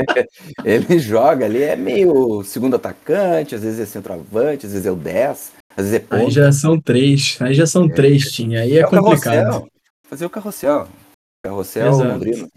ele 0.64 0.98
joga 0.98 1.44
ali, 1.44 1.62
é 1.62 1.76
meio 1.76 2.42
segundo 2.44 2.76
atacante, 2.76 3.54
às 3.54 3.62
vezes 3.62 3.80
é 3.80 3.86
centroavante, 3.86 4.66
às 4.66 4.72
vezes 4.72 4.86
é 4.86 4.90
o 4.90 4.96
10, 4.96 5.52
às 5.76 5.84
vezes 5.84 5.94
é 5.94 5.98
ponto. 6.00 6.26
Aí 6.26 6.30
já 6.30 6.52
são 6.52 6.80
três, 6.80 7.36
aí 7.40 7.54
já 7.54 7.66
são 7.66 7.84
é. 7.86 7.88
três, 7.88 8.30
Tim, 8.32 8.56
aí 8.56 8.76
é, 8.76 8.80
é 8.80 8.86
complicado. 8.86 9.44
Carrossel. 9.44 9.68
Fazer 10.08 10.26
o 10.26 10.30
carrossel. 10.30 10.88
Carrossel, 11.44 11.90
Londrina. 11.92 12.48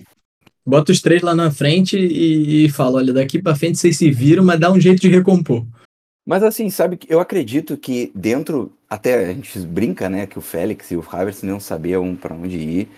Bota 0.65 0.91
os 0.91 1.01
três 1.01 1.21
lá 1.21 1.35
na 1.35 1.51
frente 1.51 1.97
e, 1.97 2.65
e 2.65 2.69
fala, 2.69 2.97
olha, 2.97 3.13
daqui 3.13 3.41
para 3.41 3.55
frente 3.55 3.77
vocês 3.77 3.97
se 3.97 4.09
viram, 4.09 4.43
mas 4.43 4.59
dá 4.59 4.71
um 4.71 4.79
jeito 4.79 5.01
de 5.01 5.09
recompor. 5.09 5.65
Mas 6.25 6.41
assim, 6.41 6.69
sabe, 6.69 6.99
eu 7.09 7.19
acredito 7.19 7.75
que 7.75 8.11
dentro, 8.15 8.71
até 8.89 9.25
a 9.25 9.33
gente 9.33 9.59
brinca, 9.59 10.09
né, 10.09 10.25
que 10.25 10.39
o 10.39 10.41
Félix 10.41 10.89
e 10.91 10.95
o 10.95 11.05
Havertz 11.07 11.43
não 11.43 11.59
sabiam 11.59 12.15
para 12.15 12.33
onde 12.33 12.57
ir. 12.57 12.89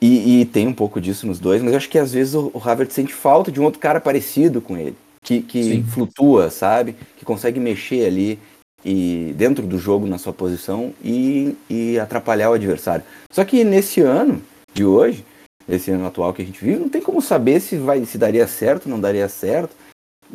E, 0.00 0.40
e, 0.40 0.44
tem 0.46 0.66
um 0.66 0.74
pouco 0.74 1.00
disso 1.00 1.28
nos 1.28 1.38
dois, 1.38 1.62
mas 1.62 1.70
eu 1.70 1.76
acho 1.76 1.88
que 1.88 1.98
às 1.98 2.12
vezes 2.12 2.34
o, 2.34 2.50
o 2.52 2.58
Havertz 2.58 2.92
sente 2.92 3.14
falta 3.14 3.52
de 3.52 3.60
um 3.60 3.64
outro 3.64 3.78
cara 3.78 4.00
parecido 4.00 4.60
com 4.60 4.76
ele, 4.76 4.96
que, 5.22 5.40
que 5.40 5.84
flutua, 5.84 6.50
sabe? 6.50 6.96
Que 7.16 7.24
consegue 7.24 7.60
mexer 7.60 8.04
ali 8.04 8.36
e 8.84 9.32
dentro 9.36 9.64
do 9.64 9.78
jogo 9.78 10.08
na 10.08 10.18
sua 10.18 10.32
posição 10.32 10.92
e, 11.04 11.56
e 11.70 12.00
atrapalhar 12.00 12.50
o 12.50 12.54
adversário. 12.54 13.04
Só 13.30 13.44
que 13.44 13.62
nesse 13.62 14.00
ano 14.00 14.42
de 14.74 14.84
hoje, 14.84 15.24
esse 15.68 15.92
ano 15.92 16.04
atual 16.04 16.34
que 16.34 16.42
a 16.42 16.44
gente 16.44 16.64
vive, 16.64 16.80
não 16.80 16.88
tem 16.88 17.00
como 17.00 17.22
saber 17.22 17.60
se 17.60 17.76
vai 17.76 18.04
se 18.04 18.18
daria 18.18 18.48
certo, 18.48 18.88
não 18.88 19.00
daria 19.00 19.28
certo 19.28 19.76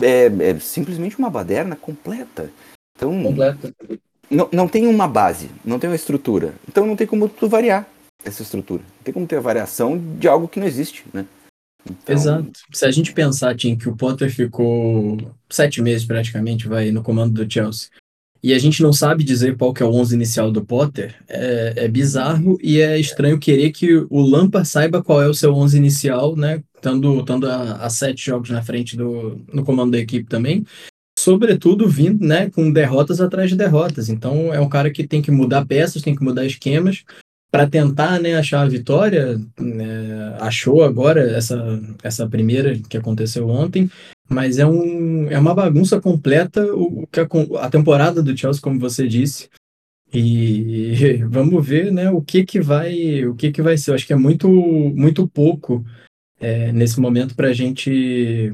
é, 0.01 0.25
é 0.51 0.59
simplesmente 0.59 1.17
uma 1.17 1.29
baderna 1.29 1.75
completa. 1.75 2.49
Então, 2.95 3.23
completa. 3.23 3.73
Não, 4.29 4.49
não 4.51 4.67
tem 4.67 4.87
uma 4.87 5.07
base, 5.07 5.49
não 5.63 5.79
tem 5.79 5.89
uma 5.89 5.95
estrutura. 5.95 6.53
Então 6.67 6.85
não 6.85 6.95
tem 6.95 7.07
como 7.07 7.29
tu 7.29 7.47
variar 7.47 7.87
essa 8.23 8.41
estrutura. 8.41 8.81
Não 8.81 9.03
tem 9.03 9.13
como 9.13 9.27
ter 9.27 9.37
a 9.37 9.41
variação 9.41 9.97
de 10.17 10.27
algo 10.27 10.47
que 10.47 10.59
não 10.59 10.67
existe, 10.67 11.05
né? 11.13 11.25
Então... 11.85 12.15
Exato. 12.15 12.51
Se 12.73 12.85
a 12.85 12.91
gente 12.91 13.13
pensar, 13.13 13.55
Tim, 13.55 13.77
que 13.77 13.87
o 13.87 13.95
Potter 13.95 14.29
ficou 14.29 15.17
sete 15.49 15.81
meses 15.81 16.05
praticamente, 16.05 16.67
vai, 16.67 16.91
no 16.91 17.01
comando 17.01 17.33
do 17.33 17.51
Chelsea, 17.51 17.89
e 18.43 18.53
a 18.53 18.59
gente 18.59 18.81
não 18.81 18.93
sabe 18.93 19.23
dizer 19.23 19.57
qual 19.57 19.73
que 19.73 19.81
é 19.81 19.85
o 19.85 19.91
11 19.93 20.15
inicial 20.15 20.51
do 20.51 20.63
Potter, 20.63 21.15
é, 21.27 21.73
é 21.75 21.87
bizarro 21.87 22.57
e 22.61 22.79
é 22.79 22.99
estranho 22.99 23.39
querer 23.39 23.71
que 23.71 23.95
o 24.09 24.21
Lampard 24.21 24.67
saiba 24.67 25.03
qual 25.03 25.21
é 25.21 25.27
o 25.27 25.33
seu 25.33 25.53
11 25.53 25.77
inicial, 25.77 26.35
né? 26.35 26.61
Estando, 26.75 27.19
estando 27.19 27.49
a, 27.49 27.73
a, 27.85 27.89
sete 27.89 28.25
jogos 28.25 28.49
na 28.49 28.61
frente 28.61 28.95
do 28.95 29.41
no 29.51 29.63
comando 29.63 29.91
da 29.91 29.97
equipe 29.97 30.29
também. 30.29 30.63
Sobretudo 31.17 31.89
vindo 31.89 32.25
né, 32.25 32.49
com 32.51 32.71
derrotas 32.71 33.19
atrás 33.19 33.49
de 33.49 33.55
derrotas. 33.55 34.07
Então 34.07 34.53
é 34.53 34.59
um 34.59 34.69
cara 34.69 34.91
que 34.91 35.07
tem 35.07 35.21
que 35.21 35.31
mudar 35.31 35.65
peças, 35.65 36.03
tem 36.03 36.15
que 36.15 36.23
mudar 36.23 36.45
esquemas 36.45 37.03
para 37.49 37.67
tentar 37.67 38.19
né, 38.19 38.35
achar 38.35 38.61
a 38.61 38.69
vitória. 38.69 39.39
Né, 39.59 40.37
achou 40.39 40.83
agora 40.83 41.21
essa, 41.31 41.81
essa 42.03 42.27
primeira 42.27 42.77
que 42.77 42.97
aconteceu 42.97 43.49
ontem, 43.49 43.89
mas 44.29 44.59
é, 44.59 44.65
um, 44.65 45.29
é 45.29 45.39
uma 45.39 45.53
bagunça 45.53 46.01
completa 46.01 46.65
o, 46.73 47.07
que 47.07 47.19
a, 47.19 47.27
a 47.61 47.69
temporada 47.69 48.21
do 48.21 48.37
Chelsea, 48.37 48.61
como 48.61 48.79
você 48.79 49.07
disse. 49.07 49.49
E 50.13 51.23
vamos 51.27 51.65
ver, 51.65 51.91
né, 51.91 52.09
o 52.09 52.21
que 52.21 52.45
que 52.45 52.59
vai, 52.59 53.25
o 53.25 53.35
que 53.35 53.51
que 53.51 53.61
vai 53.61 53.77
ser. 53.77 53.91
Eu 53.91 53.95
acho 53.95 54.05
que 54.05 54.13
é 54.13 54.17
muito, 54.17 54.49
muito 54.49 55.27
pouco 55.27 55.85
é, 56.39 56.71
nesse 56.71 56.99
momento 56.99 57.35
para 57.35 57.53
gente, 57.53 58.53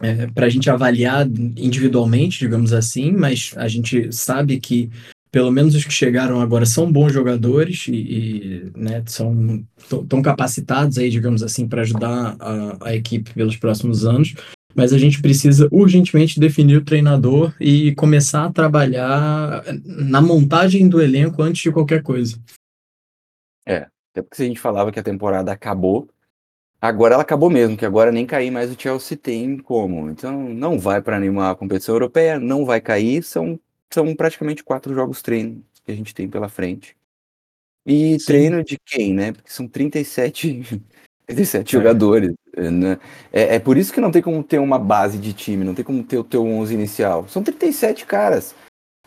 é, 0.00 0.26
para 0.28 0.46
a 0.46 0.48
gente 0.50 0.68
avaliar 0.68 1.26
individualmente, 1.26 2.38
digamos 2.38 2.72
assim. 2.72 3.10
Mas 3.12 3.54
a 3.56 3.68
gente 3.68 4.12
sabe 4.12 4.60
que 4.60 4.90
pelo 5.30 5.50
menos 5.52 5.76
os 5.76 5.84
que 5.84 5.92
chegaram 5.92 6.40
agora 6.40 6.66
são 6.66 6.90
bons 6.90 7.12
jogadores 7.12 7.86
e, 7.86 7.94
e 7.94 8.72
né, 8.76 9.02
são 9.06 9.64
tão 10.08 10.20
capacitados 10.20 10.98
aí, 10.98 11.08
digamos 11.08 11.42
assim, 11.42 11.68
para 11.68 11.82
ajudar 11.82 12.36
a, 12.40 12.88
a 12.88 12.96
equipe 12.96 13.32
pelos 13.32 13.56
próximos 13.56 14.04
anos 14.04 14.34
mas 14.74 14.92
a 14.92 14.98
gente 14.98 15.20
precisa 15.20 15.68
urgentemente 15.70 16.38
definir 16.38 16.76
o 16.76 16.84
treinador 16.84 17.54
e 17.60 17.94
começar 17.94 18.44
a 18.44 18.52
trabalhar 18.52 19.62
na 19.84 20.20
montagem 20.20 20.88
do 20.88 21.00
elenco 21.00 21.42
antes 21.42 21.62
de 21.62 21.72
qualquer 21.72 22.02
coisa. 22.02 22.38
É, 23.66 23.88
até 24.12 24.22
porque 24.22 24.36
se 24.36 24.42
a 24.42 24.46
gente 24.46 24.60
falava 24.60 24.92
que 24.92 24.98
a 24.98 25.02
temporada 25.02 25.52
acabou, 25.52 26.08
agora 26.80 27.14
ela 27.14 27.22
acabou 27.22 27.50
mesmo, 27.50 27.76
que 27.76 27.84
agora 27.84 28.12
nem 28.12 28.26
cair 28.26 28.50
mais 28.50 28.70
o 28.70 28.80
Chelsea 28.80 29.16
tem 29.16 29.58
como. 29.58 30.10
Então 30.10 30.48
não 30.48 30.78
vai 30.78 31.02
para 31.02 31.20
nenhuma 31.20 31.54
competição 31.54 31.94
europeia, 31.94 32.38
não 32.38 32.64
vai 32.64 32.80
cair, 32.80 33.22
são, 33.22 33.58
são 33.92 34.14
praticamente 34.14 34.64
quatro 34.64 34.94
jogos 34.94 35.22
treino 35.22 35.64
que 35.84 35.92
a 35.92 35.94
gente 35.94 36.14
tem 36.14 36.28
pela 36.28 36.48
frente. 36.48 36.96
E 37.86 38.18
Sim. 38.20 38.26
treino 38.26 38.62
de 38.64 38.78
quem, 38.84 39.14
né? 39.14 39.32
Porque 39.32 39.50
são 39.50 39.66
37 39.66 40.62
17 41.34 41.76
é. 41.76 41.78
jogadores. 41.78 42.32
Né? 42.56 42.98
É, 43.32 43.56
é, 43.56 43.58
por 43.58 43.76
isso 43.76 43.92
que 43.92 44.00
não 44.00 44.10
tem 44.10 44.22
como 44.22 44.42
ter 44.42 44.58
uma 44.58 44.78
base 44.78 45.18
de 45.18 45.32
time, 45.32 45.64
não 45.64 45.74
tem 45.74 45.84
como 45.84 46.02
ter 46.02 46.18
o 46.18 46.24
teu 46.24 46.46
11 46.46 46.74
inicial. 46.74 47.26
São 47.28 47.42
37 47.42 48.06
caras. 48.06 48.54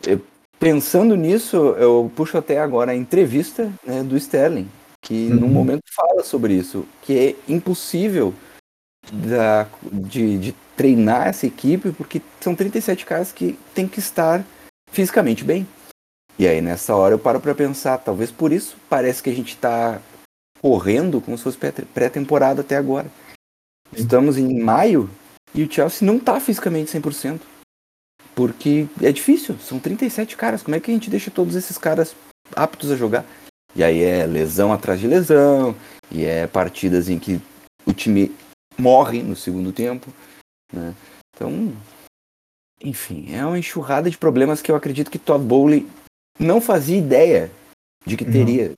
Eu, 0.05 0.21
pensando 0.59 1.15
nisso, 1.15 1.57
eu 1.77 2.11
puxo 2.15 2.37
até 2.37 2.59
agora 2.59 2.91
a 2.91 2.95
entrevista 2.95 3.71
né, 3.85 4.03
do 4.03 4.17
Sterling, 4.17 4.67
que 5.01 5.27
uhum. 5.27 5.41
num 5.41 5.49
momento 5.49 5.83
fala 5.93 6.23
sobre 6.23 6.53
isso, 6.53 6.85
que 7.01 7.17
é 7.17 7.51
impossível 7.51 8.33
da, 9.11 9.67
de, 9.91 10.37
de 10.37 10.55
treinar 10.75 11.27
essa 11.27 11.45
equipe, 11.45 11.91
porque 11.91 12.21
são 12.39 12.55
37 12.55 13.05
caras 13.05 13.31
que 13.31 13.57
tem 13.73 13.87
que 13.87 13.99
estar 13.99 14.43
fisicamente 14.91 15.43
bem. 15.43 15.67
E 16.37 16.47
aí 16.47 16.61
nessa 16.61 16.95
hora 16.95 17.13
eu 17.13 17.19
paro 17.19 17.39
para 17.39 17.53
pensar, 17.53 17.97
talvez 17.99 18.31
por 18.31 18.51
isso 18.51 18.77
parece 18.89 19.21
que 19.21 19.29
a 19.29 19.35
gente 19.35 19.49
está 19.49 19.99
correndo 20.63 21.19
como 21.19 21.37
se 21.37 21.43
fosse 21.43 21.57
pré-temporada 21.57 22.61
até 22.61 22.77
agora. 22.77 23.11
Estamos 23.91 24.37
em 24.37 24.61
maio 24.61 25.09
e 25.53 25.61
o 25.61 25.69
Chelsea 25.69 26.07
não 26.07 26.15
está 26.15 26.39
fisicamente 26.39 26.97
100%. 26.97 27.41
Porque 28.33 28.87
é 29.01 29.11
difícil, 29.11 29.59
são 29.59 29.77
37 29.77 30.37
caras. 30.37 30.63
Como 30.63 30.73
é 30.73 30.79
que 30.79 30.89
a 30.89 30.93
gente 30.93 31.09
deixa 31.09 31.29
todos 31.29 31.55
esses 31.55 31.77
caras 31.77 32.15
aptos 32.55 32.89
a 32.91 32.95
jogar? 32.95 33.25
E 33.75 33.83
aí 33.83 34.01
é 34.01 34.25
lesão 34.25 34.71
atrás 34.71 35.01
de 35.01 35.07
lesão, 35.07 35.75
e 36.09 36.23
é 36.23 36.47
partidas 36.47 37.09
em 37.09 37.19
que 37.19 37.41
o 37.85 37.91
time 37.91 38.33
morre 38.79 39.21
no 39.21 39.35
segundo 39.35 39.73
tempo. 39.73 40.13
Né? 40.71 40.95
Então, 41.35 41.73
enfim, 42.81 43.35
é 43.35 43.45
uma 43.45 43.59
enxurrada 43.59 44.09
de 44.09 44.17
problemas 44.17 44.61
que 44.61 44.71
eu 44.71 44.75
acredito 44.77 45.11
que 45.11 45.19
Todd 45.19 45.43
Bowley 45.43 45.87
não 46.39 46.61
fazia 46.61 46.97
ideia 46.97 47.51
de 48.05 48.15
que 48.15 48.25
teria 48.25 48.73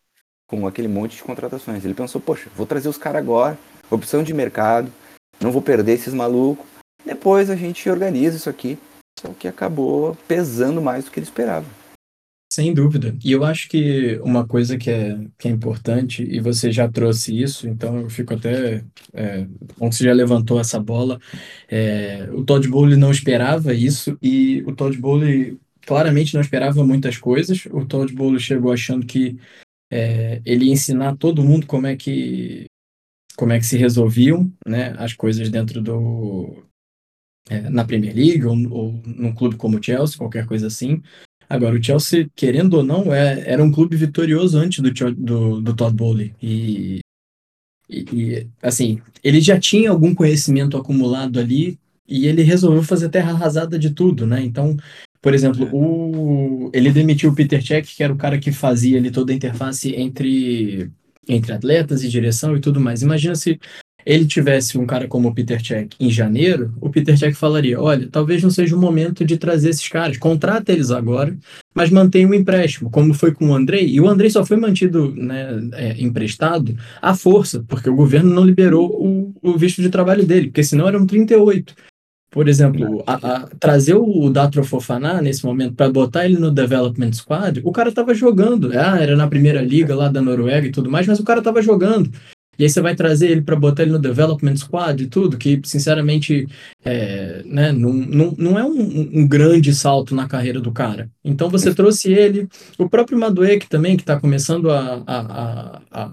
com 0.47 0.67
aquele 0.67 0.88
monte 0.88 1.17
de 1.17 1.23
contratações. 1.23 1.84
Ele 1.84 1.93
pensou, 1.93 2.21
poxa, 2.21 2.49
vou 2.55 2.65
trazer 2.65 2.89
os 2.89 2.97
caras 2.97 3.21
agora, 3.21 3.58
opção 3.89 4.23
de 4.23 4.34
mercado, 4.34 4.91
não 5.39 5.51
vou 5.51 5.62
perder 5.62 5.93
esses 5.93 6.13
malucos. 6.13 6.65
Depois 7.05 7.49
a 7.49 7.55
gente 7.55 7.89
organiza 7.89 8.38
isso 8.38 8.49
aqui. 8.49 8.77
Só 9.19 9.29
que 9.29 9.47
acabou 9.47 10.17
pesando 10.27 10.81
mais 10.81 11.05
do 11.05 11.12
que 11.12 11.19
ele 11.19 11.25
esperava. 11.25 11.65
Sem 12.51 12.73
dúvida. 12.73 13.15
E 13.23 13.31
eu 13.31 13.43
acho 13.43 13.67
que 13.67 14.19
uma 14.23 14.45
coisa 14.45 14.77
que 14.77 14.89
é, 14.89 15.17
que 15.38 15.47
é 15.47 15.51
importante, 15.51 16.23
e 16.23 16.39
você 16.39 16.71
já 16.71 16.88
trouxe 16.88 17.41
isso, 17.41 17.67
então 17.67 17.99
eu 17.99 18.10
fico 18.10 18.34
até. 18.34 18.84
É, 19.13 19.45
bom 19.77 19.89
que 19.89 19.95
você 19.95 20.03
já 20.05 20.13
levantou 20.13 20.60
essa 20.60 20.79
bola. 20.79 21.19
É, 21.69 22.29
o 22.31 22.43
Todd 22.43 22.67
Bowley 22.67 22.97
não 22.97 23.12
esperava 23.12 23.73
isso, 23.73 24.17
e 24.21 24.63
o 24.65 24.73
Todd 24.73 24.97
Bowley 24.97 25.58
claramente 25.86 26.34
não 26.34 26.41
esperava 26.41 26.84
muitas 26.86 27.17
coisas. 27.17 27.65
O 27.71 27.86
Todd 27.86 28.13
Bowley 28.13 28.39
chegou 28.39 28.71
achando 28.71 29.05
que 29.05 29.38
é, 29.95 30.41
ele 30.45 30.69
ensinar 30.69 31.15
todo 31.15 31.43
mundo 31.43 31.65
como 31.65 31.88
é 31.88 31.95
que 31.95 32.65
como 33.38 33.53
é 33.53 33.60
que 33.60 33.65
se 33.65 33.77
resolviam 33.77 34.51
né, 34.65 34.93
as 34.97 35.13
coisas 35.13 35.49
dentro 35.49 35.81
do 35.81 36.63
é, 37.49 37.69
na 37.69 37.86
Premier 37.86 38.15
League 38.15 38.45
ou, 38.45 38.55
ou 38.71 39.01
num 39.05 39.34
clube 39.34 39.55
como 39.55 39.77
o 39.77 39.84
Chelsea, 39.84 40.17
qualquer 40.17 40.45
coisa 40.45 40.67
assim. 40.67 41.01
Agora, 41.47 41.75
o 41.75 41.84
Chelsea, 41.84 42.29
querendo 42.36 42.75
ou 42.75 42.84
não, 42.84 43.13
é, 43.13 43.43
era 43.47 43.63
um 43.63 43.71
clube 43.71 43.95
vitorioso 43.95 44.58
antes 44.58 44.79
do, 44.79 44.91
do, 45.13 45.62
do 45.62 45.75
Todd 45.75 45.95
Bowley. 45.95 46.34
E, 46.41 46.99
e, 47.88 48.05
e, 48.12 48.47
assim, 48.62 48.99
ele 49.23 49.39
já 49.39 49.60
tinha 49.60 49.91
algum 49.91 50.15
conhecimento 50.15 50.75
acumulado 50.75 51.39
ali 51.39 51.77
e 52.08 52.25
ele 52.25 52.41
resolveu 52.41 52.84
fazer 52.84 53.10
terra 53.10 53.31
arrasada 53.31 53.77
de 53.77 53.91
tudo, 53.91 54.25
né? 54.25 54.41
Então, 54.41 54.75
por 55.25 55.33
exemplo, 55.33 55.65
é. 55.65 55.69
o, 55.73 56.69
ele 56.71 56.91
demitiu 56.91 57.31
o 57.31 57.33
Peter 57.33 57.59
Cech, 57.59 57.95
que 57.95 58.03
era 58.03 58.13
o 58.13 58.15
cara 58.15 58.38
que 58.38 58.51
fazia 58.51 58.99
ali 58.99 59.09
toda 59.09 59.31
a 59.31 59.35
interface 59.35 59.91
entre, 59.95 60.91
entre 61.27 61.51
atletas 61.51 62.03
e 62.03 62.09
direção 62.09 62.55
e 62.55 62.59
tudo 62.59 62.79
mais. 62.79 63.01
Imagina 63.01 63.33
se 63.33 63.59
ele 64.05 64.27
tivesse 64.27 64.77
um 64.77 64.85
cara 64.85 65.07
como 65.07 65.27
o 65.27 65.33
Peter 65.33 65.59
Cech 65.65 65.89
em 65.99 66.11
janeiro, 66.11 66.75
o 66.79 66.91
Peter 66.91 67.17
Cech 67.17 67.33
falaria: 67.33 67.81
olha, 67.81 68.07
talvez 68.07 68.43
não 68.43 68.51
seja 68.51 68.75
o 68.75 68.79
momento 68.79 69.25
de 69.25 69.35
trazer 69.35 69.69
esses 69.69 69.89
caras, 69.89 70.15
contrata 70.19 70.71
eles 70.71 70.91
agora, 70.91 71.35
mas 71.73 71.89
mantenha 71.89 72.27
o 72.27 72.29
um 72.29 72.35
empréstimo, 72.35 72.91
como 72.91 73.11
foi 73.11 73.33
com 73.33 73.47
o 73.47 73.55
Andrei. 73.55 73.88
E 73.88 73.99
o 73.99 74.07
Andrei 74.07 74.29
só 74.29 74.45
foi 74.45 74.57
mantido 74.57 75.11
né, 75.15 75.59
é, 75.73 75.99
emprestado 76.03 76.77
à 77.01 77.15
força, 77.15 77.65
porque 77.67 77.89
o 77.89 77.95
governo 77.95 78.31
não 78.31 78.45
liberou 78.45 78.91
o, 78.91 79.33
o 79.41 79.57
visto 79.57 79.81
de 79.81 79.89
trabalho 79.89 80.23
dele, 80.23 80.49
porque 80.49 80.63
senão 80.63 80.88
eram 80.88 81.03
38 81.03 81.73
Por 82.36 82.50
exemplo, 82.50 83.02
a, 83.08 83.13
a, 83.13 83.48
trazer 83.58 83.95
o 83.95 84.30
Datro 84.30 84.62
Fofaná 84.62 85.21
nesse 85.21 85.45
momento 85.45 85.74
para 85.74 85.89
botar 85.89 86.26
ele 86.26 86.38
no 86.38 86.52
Development 86.52 87.13
Squad, 87.13 87.62
o 87.63 87.71
cara 87.71 87.93
tava 87.93 88.13
jogando. 88.13 88.78
Ah, 88.78 89.00
era 89.00 89.15
na 89.15 89.26
primeira 89.26 89.62
liga 89.62 89.95
lá 89.95 90.10
da 90.10 90.21
Noruega 90.21 90.67
e 90.67 90.71
tudo 90.71 90.91
mais, 90.91 91.08
mas 91.08 91.17
o 91.17 91.24
cara 91.24 91.41
tava 91.41 91.62
jogando. 91.62 92.12
E 92.60 92.63
aí 92.63 92.69
você 92.69 92.82
vai 92.82 92.93
trazer 92.93 93.32
ele 93.32 93.41
para 93.41 93.56
botar 93.56 93.84
ele 93.84 93.93
no 93.93 94.00
Development 94.00 94.58
Squad 94.58 95.02
e 95.02 95.08
tudo, 95.08 95.38
que 95.38 95.62
sinceramente 95.63 96.45
é, 96.84 97.41
né, 97.45 97.71
não, 97.71 97.93
não, 97.93 98.36
não 98.38 98.60
é 98.60 98.65
um, 98.65 99.21
um, 99.21 99.26
grande 99.26 99.74
salto 99.74 100.13
na 100.13 100.28
carreira 100.28 100.60
do 100.60 100.74
cara. 100.74 101.10
Então 101.24 101.50
você 101.50 101.74
trouxe 101.74 102.12
ele, 102.12 102.50
o 102.78 102.89
próprio 102.89 103.17
Madueke 103.17 103.69
também, 103.69 103.95
que 103.95 104.04
está 104.04 104.19
começando 104.19 104.69
a, 104.71 105.02
a, 105.08 105.19
a, 105.19 105.82
a 105.89 106.12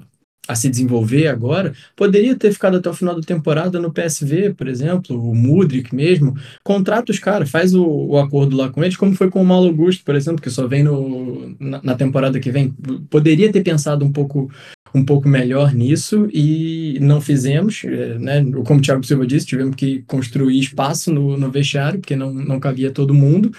se 0.57 0.69
desenvolver 0.69 1.29
agora, 1.29 1.73
poderia 1.95 2.35
ter 2.35 2.53
ficado 2.53 2.77
até 2.77 2.91
o 2.91 2.95
final 2.95 3.15
da 3.15 3.23
temporada 3.23 3.79
no 3.79 3.93
PSV, 3.93 4.55
por 4.55 4.67
exemplo, 4.67 5.17
o 5.17 5.35
Mudrik 5.35 5.95
mesmo, 5.95 6.37
contrata 6.65 7.13
os 7.13 7.19
caras, 7.19 7.49
faz 7.49 7.75
o, 7.75 7.85
o, 7.85 8.19
acordo 8.19 8.57
lá 8.57 8.69
com 8.69 8.83
eles, 8.83 8.97
como 8.97 9.15
foi 9.15 9.31
com 9.31 9.41
o 9.41 9.45
Malo 9.45 9.69
Augusto, 9.69 10.05
por 10.05 10.17
exemplo, 10.17 10.43
que 10.43 10.51
só 10.51 10.67
vem 10.67 10.83
no, 10.83 11.55
na, 11.61 11.81
na, 11.83 11.95
temporada 11.95 12.41
que 12.41 12.51
vem. 12.51 12.75
Poderia 13.09 13.53
ter 13.53 13.63
pensado 13.63 14.05
um 14.05 14.13
pouco 14.13 14.51
um 14.95 15.05
pouco 15.05 15.27
melhor 15.27 15.73
nisso 15.73 16.29
e 16.31 16.99
não 17.01 17.19
fizemos, 17.19 17.83
eh, 17.85 18.19
né? 18.19 18.45
Como 18.67 18.79
o 18.79 18.83
Thiago 18.83 19.03
Silva 19.07 19.27
disse, 19.27 19.47
tivemos 19.47 19.75
que 19.75 20.03
construir 20.03 20.59
espaço 20.59 21.11
no, 21.11 21.37
no 21.39 21.51
vestiário, 21.51 21.99
porque 21.99 22.15
não, 22.15 22.31
não 22.31 22.61
cabia 22.61 22.91
todo 22.91 23.15
mundo. 23.15 23.51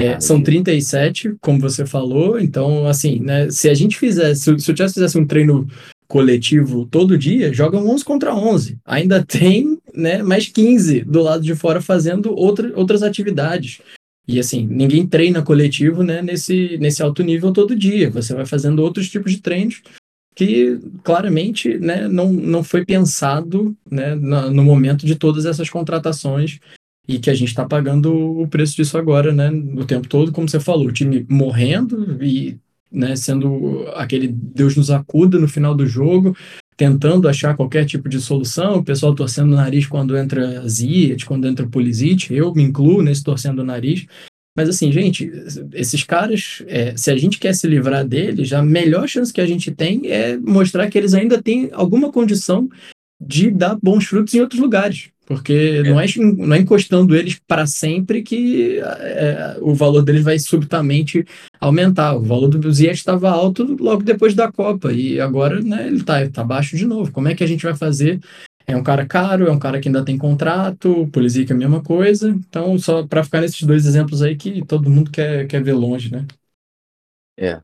É, 0.00 0.18
são 0.20 0.40
37, 0.40 1.34
como 1.40 1.58
você 1.58 1.84
falou, 1.84 2.38
então, 2.38 2.86
assim, 2.86 3.18
né, 3.18 3.50
se 3.50 3.68
a 3.68 3.74
gente 3.74 3.98
fizesse, 3.98 4.42
se, 4.42 4.58
se 4.60 4.72
o 4.72 4.76
Chelsea 4.76 4.94
fizesse 4.94 5.18
um 5.18 5.26
treino 5.26 5.66
coletivo 6.08 6.86
todo 6.86 7.18
dia, 7.18 7.52
jogam 7.52 7.86
11 7.86 8.04
contra 8.04 8.34
11. 8.34 8.78
Ainda 8.84 9.22
tem 9.24 9.78
né, 9.94 10.22
mais 10.22 10.48
15 10.48 11.04
do 11.04 11.22
lado 11.22 11.42
de 11.42 11.54
fora 11.54 11.80
fazendo 11.80 12.34
outra, 12.34 12.72
outras 12.74 13.02
atividades. 13.02 13.80
E 14.26 14.38
assim, 14.38 14.66
ninguém 14.66 15.06
treina 15.06 15.42
coletivo 15.42 16.02
né, 16.02 16.20
nesse, 16.20 16.76
nesse 16.78 17.02
alto 17.02 17.22
nível 17.22 17.52
todo 17.52 17.76
dia. 17.76 18.10
Você 18.10 18.34
vai 18.34 18.44
fazendo 18.44 18.80
outros 18.80 19.08
tipos 19.08 19.32
de 19.32 19.40
treinos 19.40 19.82
que 20.34 20.78
claramente 21.02 21.78
né, 21.78 22.06
não, 22.06 22.32
não 22.32 22.62
foi 22.62 22.84
pensado 22.84 23.76
né, 23.90 24.14
no 24.14 24.62
momento 24.62 25.04
de 25.04 25.16
todas 25.16 25.44
essas 25.44 25.68
contratações 25.68 26.60
e 27.08 27.18
que 27.18 27.30
a 27.30 27.34
gente 27.34 27.48
está 27.48 27.64
pagando 27.64 28.14
o 28.14 28.46
preço 28.46 28.76
disso 28.76 28.96
agora, 28.98 29.32
né, 29.32 29.50
o 29.50 29.84
tempo 29.84 30.06
todo, 30.06 30.30
como 30.30 30.48
você 30.48 30.60
falou, 30.60 30.86
o 30.86 30.92
time 30.92 31.26
morrendo 31.28 32.22
e 32.22 32.56
né, 32.90 33.16
sendo 33.16 33.86
aquele 33.94 34.28
Deus 34.28 34.76
nos 34.76 34.90
acuda 34.90 35.38
no 35.38 35.48
final 35.48 35.74
do 35.74 35.86
jogo, 35.86 36.36
tentando 36.76 37.28
achar 37.28 37.56
qualquer 37.56 37.84
tipo 37.84 38.08
de 38.08 38.20
solução, 38.20 38.76
o 38.76 38.84
pessoal 38.84 39.14
torcendo 39.14 39.52
o 39.52 39.56
nariz 39.56 39.86
quando 39.86 40.16
entra 40.16 40.66
Ziyech, 40.68 41.26
quando 41.26 41.46
entra 41.46 41.66
Pulisic, 41.66 42.32
eu 42.32 42.54
me 42.54 42.62
incluo 42.62 43.02
nesse 43.02 43.22
torcendo 43.24 43.60
o 43.60 43.64
nariz, 43.64 44.06
mas 44.56 44.68
assim, 44.68 44.90
gente, 44.90 45.30
esses 45.72 46.02
caras, 46.02 46.64
é, 46.66 46.96
se 46.96 47.10
a 47.10 47.16
gente 47.16 47.38
quer 47.38 47.54
se 47.54 47.66
livrar 47.68 48.04
deles, 48.04 48.52
a 48.52 48.62
melhor 48.62 49.08
chance 49.08 49.32
que 49.32 49.40
a 49.40 49.46
gente 49.46 49.70
tem 49.70 50.10
é 50.10 50.36
mostrar 50.36 50.88
que 50.90 50.98
eles 50.98 51.14
ainda 51.14 51.40
têm 51.40 51.68
alguma 51.72 52.10
condição 52.10 52.68
de 53.20 53.50
dar 53.50 53.76
bons 53.82 54.06
frutos 54.06 54.34
em 54.34 54.40
outros 54.40 54.60
lugares. 54.60 55.10
Porque 55.28 55.82
é. 55.84 55.90
Não, 55.90 56.00
é, 56.00 56.06
não 56.16 56.54
é 56.54 56.58
encostando 56.58 57.14
eles 57.14 57.38
para 57.46 57.66
sempre 57.66 58.22
que 58.22 58.80
é, 58.80 59.58
o 59.60 59.74
valor 59.74 60.02
deles 60.02 60.24
vai 60.24 60.38
subitamente 60.38 61.22
aumentar. 61.60 62.16
O 62.16 62.22
valor 62.22 62.48
do 62.48 62.72
Ziyech 62.72 62.96
estava 62.96 63.28
alto 63.28 63.76
logo 63.78 64.02
depois 64.02 64.34
da 64.34 64.50
Copa 64.50 64.90
e 64.90 65.20
agora 65.20 65.60
né, 65.60 65.86
ele 65.86 65.98
está 65.98 66.26
tá 66.30 66.42
baixo 66.42 66.76
de 66.76 66.86
novo. 66.86 67.12
Como 67.12 67.28
é 67.28 67.34
que 67.34 67.44
a 67.44 67.46
gente 67.46 67.62
vai 67.62 67.76
fazer? 67.76 68.20
É 68.66 68.74
um 68.74 68.82
cara 68.82 69.04
caro, 69.04 69.46
é 69.46 69.50
um 69.50 69.58
cara 69.58 69.80
que 69.80 69.88
ainda 69.88 70.04
tem 70.04 70.16
contrato, 70.16 71.02
o 71.02 71.08
Pulisic 71.08 71.50
é 71.50 71.54
a 71.54 71.58
mesma 71.58 71.82
coisa. 71.82 72.30
Então, 72.30 72.78
só 72.78 73.06
para 73.06 73.24
ficar 73.24 73.42
nesses 73.42 73.62
dois 73.62 73.84
exemplos 73.84 74.22
aí 74.22 74.34
que 74.34 74.64
todo 74.64 74.90
mundo 74.90 75.10
quer, 75.10 75.46
quer 75.46 75.62
ver 75.62 75.74
longe, 75.74 76.10
né? 76.10 76.26
É. 77.36 77.60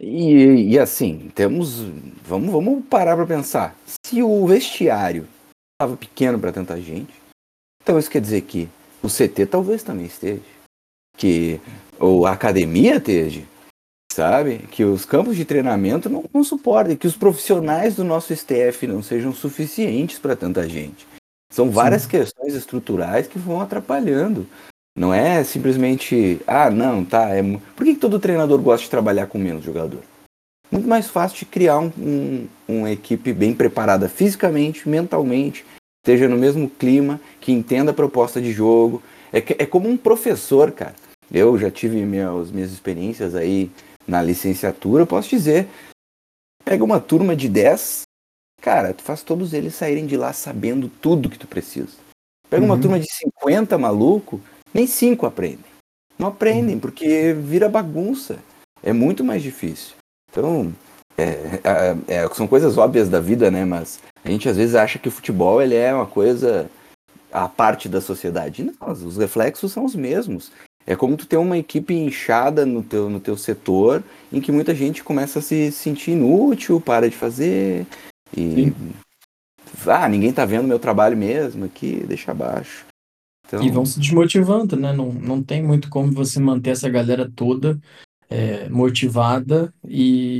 E, 0.00 0.72
e 0.72 0.78
assim, 0.78 1.30
temos. 1.34 1.80
Vamos, 2.24 2.50
vamos 2.50 2.84
parar 2.86 3.16
para 3.16 3.26
pensar. 3.26 3.76
Se 4.06 4.22
o 4.22 4.46
vestiário 4.46 5.28
estava 5.74 5.96
pequeno 5.96 6.38
para 6.38 6.52
tanta 6.52 6.80
gente. 6.80 7.12
Então 7.82 7.98
isso 7.98 8.10
quer 8.10 8.20
dizer 8.20 8.40
que 8.42 8.68
o 9.02 9.08
CT 9.08 9.46
talvez 9.46 9.82
também 9.82 10.06
esteja. 10.06 10.42
Que 11.16 11.60
ou 11.98 12.24
a 12.24 12.32
academia 12.32 12.96
esteja. 12.96 13.42
Sabe? 14.10 14.58
Que 14.70 14.84
os 14.84 15.04
campos 15.04 15.36
de 15.36 15.44
treinamento 15.44 16.08
não, 16.08 16.24
não 16.32 16.42
suportem. 16.42 16.96
Que 16.96 17.06
os 17.06 17.16
profissionais 17.16 17.96
do 17.96 18.04
nosso 18.04 18.34
STF 18.34 18.86
não 18.86 19.02
sejam 19.02 19.34
suficientes 19.34 20.18
para 20.18 20.34
tanta 20.34 20.66
gente. 20.66 21.06
São 21.52 21.70
várias 21.70 22.02
Sim. 22.02 22.08
questões 22.08 22.54
estruturais 22.54 23.26
que 23.26 23.38
vão 23.38 23.60
atrapalhando. 23.60 24.46
Não 24.96 25.14
é 25.14 25.42
simplesmente, 25.44 26.40
ah, 26.46 26.70
não, 26.70 27.04
tá. 27.04 27.30
É... 27.30 27.42
Por 27.42 27.84
que, 27.84 27.94
que 27.94 28.00
todo 28.00 28.18
treinador 28.18 28.60
gosta 28.60 28.84
de 28.84 28.90
trabalhar 28.90 29.26
com 29.26 29.38
menos 29.38 29.64
jogador? 29.64 30.02
muito 30.70 30.88
mais 30.88 31.08
fácil 31.08 31.38
de 31.38 31.44
criar 31.46 31.78
um, 31.80 31.92
um, 31.98 32.48
uma 32.68 32.90
equipe 32.90 33.32
bem 33.32 33.52
preparada 33.52 34.08
fisicamente, 34.08 34.88
mentalmente, 34.88 35.64
esteja 36.02 36.28
no 36.28 36.36
mesmo 36.36 36.70
clima, 36.70 37.20
que 37.40 37.52
entenda 37.52 37.90
a 37.90 37.94
proposta 37.94 38.40
de 38.40 38.52
jogo. 38.52 39.02
É, 39.32 39.38
é 39.38 39.66
como 39.66 39.88
um 39.88 39.96
professor, 39.96 40.70
cara. 40.70 40.94
Eu 41.32 41.58
já 41.58 41.70
tive 41.70 42.04
minhas, 42.04 42.50
minhas 42.50 42.72
experiências 42.72 43.34
aí 43.34 43.70
na 44.06 44.22
licenciatura, 44.22 45.06
posso 45.06 45.28
dizer. 45.28 45.68
Pega 46.64 46.84
uma 46.84 47.00
turma 47.00 47.34
de 47.34 47.48
10, 47.48 48.02
cara, 48.60 48.92
tu 48.92 49.02
faz 49.02 49.22
todos 49.22 49.52
eles 49.52 49.74
saírem 49.74 50.06
de 50.06 50.16
lá 50.16 50.32
sabendo 50.32 50.88
tudo 51.00 51.30
que 51.30 51.38
tu 51.38 51.46
precisa. 51.46 51.96
Pega 52.48 52.62
uhum. 52.62 52.70
uma 52.70 52.80
turma 52.80 52.98
de 52.98 53.06
50 53.10 53.78
maluco, 53.78 54.40
nem 54.72 54.86
5 54.86 55.26
aprendem. 55.26 55.70
Não 56.18 56.28
aprendem, 56.28 56.74
uhum. 56.74 56.80
porque 56.80 57.32
vira 57.32 57.68
bagunça. 57.68 58.38
É 58.82 58.92
muito 58.92 59.24
mais 59.24 59.42
difícil. 59.42 59.94
Então, 60.30 60.72
é, 61.16 61.60
é, 61.64 62.24
é, 62.24 62.28
são 62.34 62.46
coisas 62.46 62.78
óbvias 62.78 63.08
da 63.08 63.20
vida, 63.20 63.50
né? 63.50 63.64
Mas 63.64 64.00
a 64.24 64.30
gente 64.30 64.48
às 64.48 64.56
vezes 64.56 64.74
acha 64.74 64.98
que 64.98 65.08
o 65.08 65.12
futebol 65.12 65.60
ele 65.60 65.74
é 65.74 65.92
uma 65.92 66.06
coisa 66.06 66.70
a 67.32 67.48
parte 67.48 67.88
da 67.88 68.00
sociedade. 68.00 68.64
Não, 68.64 68.92
os 68.92 69.16
reflexos 69.16 69.72
são 69.72 69.84
os 69.84 69.94
mesmos. 69.94 70.50
É 70.86 70.96
como 70.96 71.16
tu 71.16 71.26
ter 71.26 71.36
uma 71.36 71.58
equipe 71.58 71.94
inchada 71.94 72.66
no 72.66 72.82
teu, 72.82 73.08
no 73.08 73.20
teu 73.20 73.36
setor, 73.36 74.02
em 74.32 74.40
que 74.40 74.50
muita 74.50 74.74
gente 74.74 75.04
começa 75.04 75.38
a 75.38 75.42
se 75.42 75.70
sentir 75.70 76.12
inútil, 76.12 76.80
para 76.80 77.08
de 77.08 77.16
fazer, 77.16 77.86
e. 78.36 78.54
Sim. 78.54 78.74
Ah, 79.86 80.08
ninguém 80.08 80.32
tá 80.32 80.44
vendo 80.44 80.66
meu 80.66 80.78
trabalho 80.78 81.16
mesmo 81.16 81.64
aqui, 81.64 82.04
deixa 82.06 82.32
abaixo. 82.32 82.84
Então... 83.50 83.66
E 83.66 83.70
vão 83.70 83.84
se 83.84 83.98
desmotivando, 83.98 84.76
né? 84.76 84.92
Não, 84.92 85.12
não 85.12 85.42
tem 85.42 85.60
muito 85.62 85.88
como 85.88 86.12
você 86.12 86.38
manter 86.38 86.70
essa 86.70 86.88
galera 86.88 87.28
toda 87.34 87.78
é, 88.28 88.68
motivada 88.68 89.74
e 89.84 90.38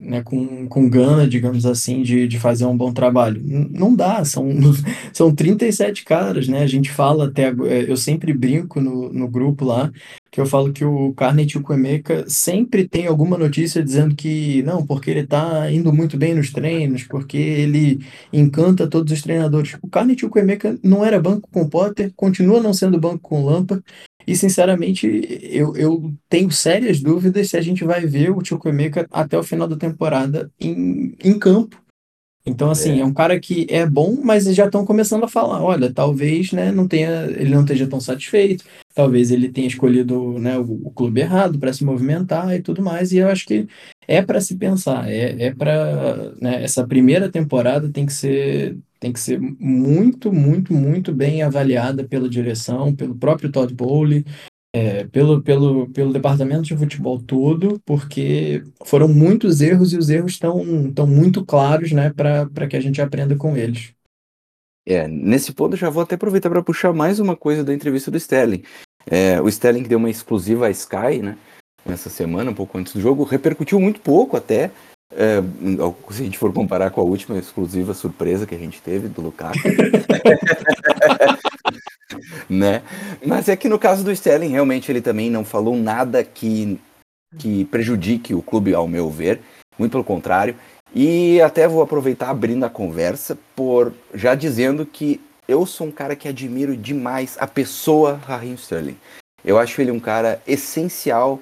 né, 0.00 0.22
com, 0.22 0.66
com 0.68 0.88
gana, 0.88 1.26
digamos 1.26 1.64
assim, 1.64 2.02
de, 2.02 2.26
de 2.26 2.38
fazer 2.38 2.64
um 2.66 2.76
bom 2.76 2.92
trabalho. 2.92 3.40
Não 3.44 3.94
dá, 3.94 4.24
são, 4.24 4.48
são 5.12 5.34
37 5.34 6.04
caras, 6.04 6.48
né? 6.48 6.62
A 6.62 6.66
gente 6.66 6.90
fala 6.90 7.28
até. 7.28 7.48
É, 7.48 7.90
eu 7.90 7.96
sempre 7.96 8.32
brinco 8.32 8.80
no, 8.80 9.12
no 9.12 9.28
grupo 9.28 9.64
lá, 9.64 9.92
que 10.36 10.40
eu 10.42 10.44
falo 10.44 10.70
que 10.70 10.84
o 10.84 11.14
Carnet 11.14 11.50
Chukwemeka 11.50 12.28
sempre 12.28 12.86
tem 12.86 13.06
alguma 13.06 13.38
notícia 13.38 13.82
dizendo 13.82 14.14
que 14.14 14.62
não, 14.64 14.84
porque 14.84 15.10
ele 15.10 15.26
tá 15.26 15.72
indo 15.72 15.90
muito 15.90 16.18
bem 16.18 16.34
nos 16.34 16.52
treinos, 16.52 17.04
porque 17.04 17.38
ele 17.38 18.04
encanta 18.30 18.86
todos 18.86 19.10
os 19.14 19.22
treinadores. 19.22 19.78
O 19.80 19.88
Carnet 19.88 20.20
Chukwemeka 20.20 20.78
não 20.82 21.02
era 21.02 21.18
banco 21.18 21.48
com 21.50 21.66
Potter, 21.66 22.12
continua 22.14 22.60
não 22.60 22.74
sendo 22.74 23.00
banco 23.00 23.20
com 23.20 23.46
Lampa, 23.46 23.82
e, 24.26 24.36
sinceramente, 24.36 25.06
eu, 25.40 25.74
eu 25.74 26.12
tenho 26.28 26.50
sérias 26.50 27.00
dúvidas 27.00 27.48
se 27.48 27.56
a 27.56 27.62
gente 27.62 27.82
vai 27.82 28.04
ver 28.04 28.30
o 28.30 28.44
Chukwemeka 28.44 29.06
até 29.10 29.38
o 29.38 29.42
final 29.42 29.66
da 29.66 29.76
temporada 29.76 30.52
em, 30.60 31.16
em 31.24 31.38
campo. 31.38 31.80
Então, 32.46 32.70
assim, 32.70 32.98
é. 32.98 33.00
é 33.00 33.04
um 33.04 33.12
cara 33.12 33.40
que 33.40 33.66
é 33.68 33.84
bom, 33.84 34.20
mas 34.22 34.44
já 34.54 34.66
estão 34.66 34.86
começando 34.86 35.24
a 35.24 35.28
falar, 35.28 35.60
olha, 35.62 35.92
talvez 35.92 36.52
né, 36.52 36.70
não 36.70 36.86
tenha, 36.86 37.24
ele 37.24 37.50
não 37.50 37.62
esteja 37.62 37.88
tão 37.88 38.00
satisfeito, 38.00 38.64
talvez 38.94 39.32
ele 39.32 39.48
tenha 39.48 39.66
escolhido 39.66 40.38
né, 40.38 40.56
o, 40.56 40.80
o 40.84 40.90
clube 40.92 41.20
errado 41.20 41.58
para 41.58 41.72
se 41.72 41.84
movimentar 41.84 42.54
e 42.54 42.62
tudo 42.62 42.80
mais, 42.80 43.10
e 43.10 43.18
eu 43.18 43.28
acho 43.28 43.44
que 43.46 43.66
é 44.06 44.22
para 44.22 44.40
se 44.40 44.56
pensar, 44.56 45.10
é, 45.10 45.46
é 45.46 45.54
para 45.54 46.32
né, 46.40 46.62
essa 46.62 46.86
primeira 46.86 47.28
temporada 47.28 47.88
tem 47.88 48.06
que 48.06 48.12
ser 48.12 48.78
tem 48.98 49.12
que 49.12 49.20
ser 49.20 49.38
muito, 49.38 50.32
muito, 50.32 50.72
muito 50.72 51.12
bem 51.12 51.42
avaliada 51.42 52.02
pela 52.02 52.30
direção, 52.30 52.94
pelo 52.94 53.14
próprio 53.14 53.52
Todd 53.52 53.74
Bowley, 53.74 54.24
é, 54.76 55.04
pelo, 55.04 55.40
pelo, 55.40 55.88
pelo 55.88 56.12
departamento 56.12 56.60
de 56.60 56.76
futebol 56.76 57.18
todo, 57.18 57.80
porque 57.86 58.62
foram 58.84 59.08
muitos 59.08 59.62
erros 59.62 59.94
e 59.94 59.96
os 59.96 60.10
erros 60.10 60.32
estão, 60.32 60.88
estão 60.88 61.06
muito 61.06 61.42
claros 61.46 61.92
né, 61.92 62.12
para 62.14 62.66
que 62.68 62.76
a 62.76 62.80
gente 62.80 63.00
aprenda 63.00 63.34
com 63.34 63.56
eles. 63.56 63.94
É, 64.86 65.08
nesse 65.08 65.54
ponto 65.54 65.72
eu 65.72 65.78
já 65.78 65.88
vou 65.88 66.02
até 66.02 66.14
aproveitar 66.14 66.50
para 66.50 66.62
puxar 66.62 66.92
mais 66.92 67.18
uma 67.18 67.34
coisa 67.34 67.64
da 67.64 67.72
entrevista 67.72 68.10
do 68.10 68.18
Sterling. 68.18 68.64
É, 69.06 69.40
o 69.40 69.48
Sterling 69.48 69.84
deu 69.84 69.96
uma 69.96 70.10
exclusiva 70.10 70.66
à 70.66 70.70
Sky, 70.70 71.22
né? 71.22 71.38
Nessa 71.86 72.10
semana, 72.10 72.50
um 72.50 72.54
pouco 72.54 72.76
antes 72.76 72.92
do 72.92 73.00
jogo, 73.00 73.24
repercutiu 73.24 73.80
muito 73.80 74.00
pouco 74.00 74.36
até, 74.36 74.70
é, 75.10 75.40
se 76.10 76.20
a 76.20 76.24
gente 76.24 76.36
for 76.36 76.52
comparar 76.52 76.90
com 76.90 77.00
a 77.00 77.04
última 77.04 77.38
exclusiva 77.38 77.94
surpresa 77.94 78.46
que 78.46 78.54
a 78.54 78.58
gente 78.58 78.82
teve 78.82 79.08
do 79.08 79.22
Lukaku. 79.22 79.56
né? 82.48 82.82
Mas 83.24 83.48
é 83.48 83.56
que 83.56 83.68
no 83.68 83.78
caso 83.78 84.04
do 84.04 84.12
Sterling, 84.12 84.48
realmente 84.48 84.90
ele 84.90 85.00
também 85.00 85.30
não 85.30 85.44
falou 85.44 85.76
nada 85.76 86.24
que, 86.24 86.78
que 87.38 87.64
prejudique 87.66 88.34
o 88.34 88.42
clube, 88.42 88.74
ao 88.74 88.88
meu 88.88 89.10
ver. 89.10 89.40
Muito 89.78 89.92
pelo 89.92 90.04
contrário. 90.04 90.56
E 90.94 91.40
até 91.40 91.68
vou 91.68 91.82
aproveitar 91.82 92.30
abrindo 92.30 92.64
a 92.64 92.70
conversa 92.70 93.36
por 93.54 93.92
já 94.14 94.34
dizendo 94.34 94.86
que 94.86 95.20
eu 95.46 95.66
sou 95.66 95.88
um 95.88 95.92
cara 95.92 96.16
que 96.16 96.28
admiro 96.28 96.76
demais 96.76 97.36
a 97.38 97.46
pessoa 97.46 98.20
Raheem 98.26 98.54
Sterling. 98.54 98.96
Eu 99.44 99.58
acho 99.58 99.80
ele 99.80 99.90
um 99.90 100.00
cara 100.00 100.42
essencial 100.46 101.40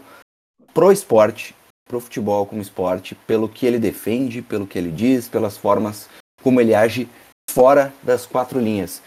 pro 0.74 0.92
esporte, 0.92 1.54
pro 1.88 2.00
futebol 2.00 2.44
como 2.44 2.60
esporte, 2.60 3.14
pelo 3.14 3.48
que 3.48 3.64
ele 3.64 3.78
defende, 3.78 4.42
pelo 4.42 4.66
que 4.66 4.78
ele 4.78 4.90
diz, 4.90 5.28
pelas 5.28 5.56
formas 5.56 6.08
como 6.42 6.60
ele 6.60 6.74
age 6.74 7.08
fora 7.48 7.94
das 8.02 8.26
quatro 8.26 8.60
linhas. 8.60 9.00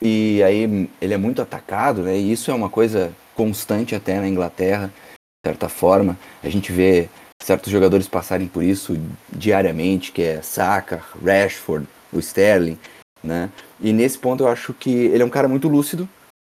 E 0.00 0.42
aí 0.42 0.88
ele 1.00 1.14
é 1.14 1.16
muito 1.16 1.40
atacado, 1.40 2.02
né? 2.02 2.16
E 2.16 2.32
isso 2.32 2.50
é 2.50 2.54
uma 2.54 2.68
coisa 2.68 3.14
constante 3.34 3.94
até 3.94 4.20
na 4.20 4.28
Inglaterra, 4.28 4.88
de 4.88 5.48
certa 5.50 5.68
forma. 5.68 6.18
A 6.42 6.48
gente 6.48 6.72
vê 6.72 7.08
certos 7.42 7.70
jogadores 7.70 8.08
passarem 8.08 8.48
por 8.48 8.62
isso 8.62 8.96
diariamente, 9.30 10.12
que 10.12 10.22
é 10.22 10.42
Saka, 10.42 11.02
Rashford, 11.24 11.86
o 12.12 12.18
Sterling, 12.18 12.78
né? 13.22 13.50
E 13.80 13.92
nesse 13.92 14.18
ponto 14.18 14.44
eu 14.44 14.48
acho 14.48 14.72
que 14.72 14.90
ele 14.90 15.22
é 15.22 15.26
um 15.26 15.30
cara 15.30 15.48
muito 15.48 15.68
lúcido. 15.68 16.08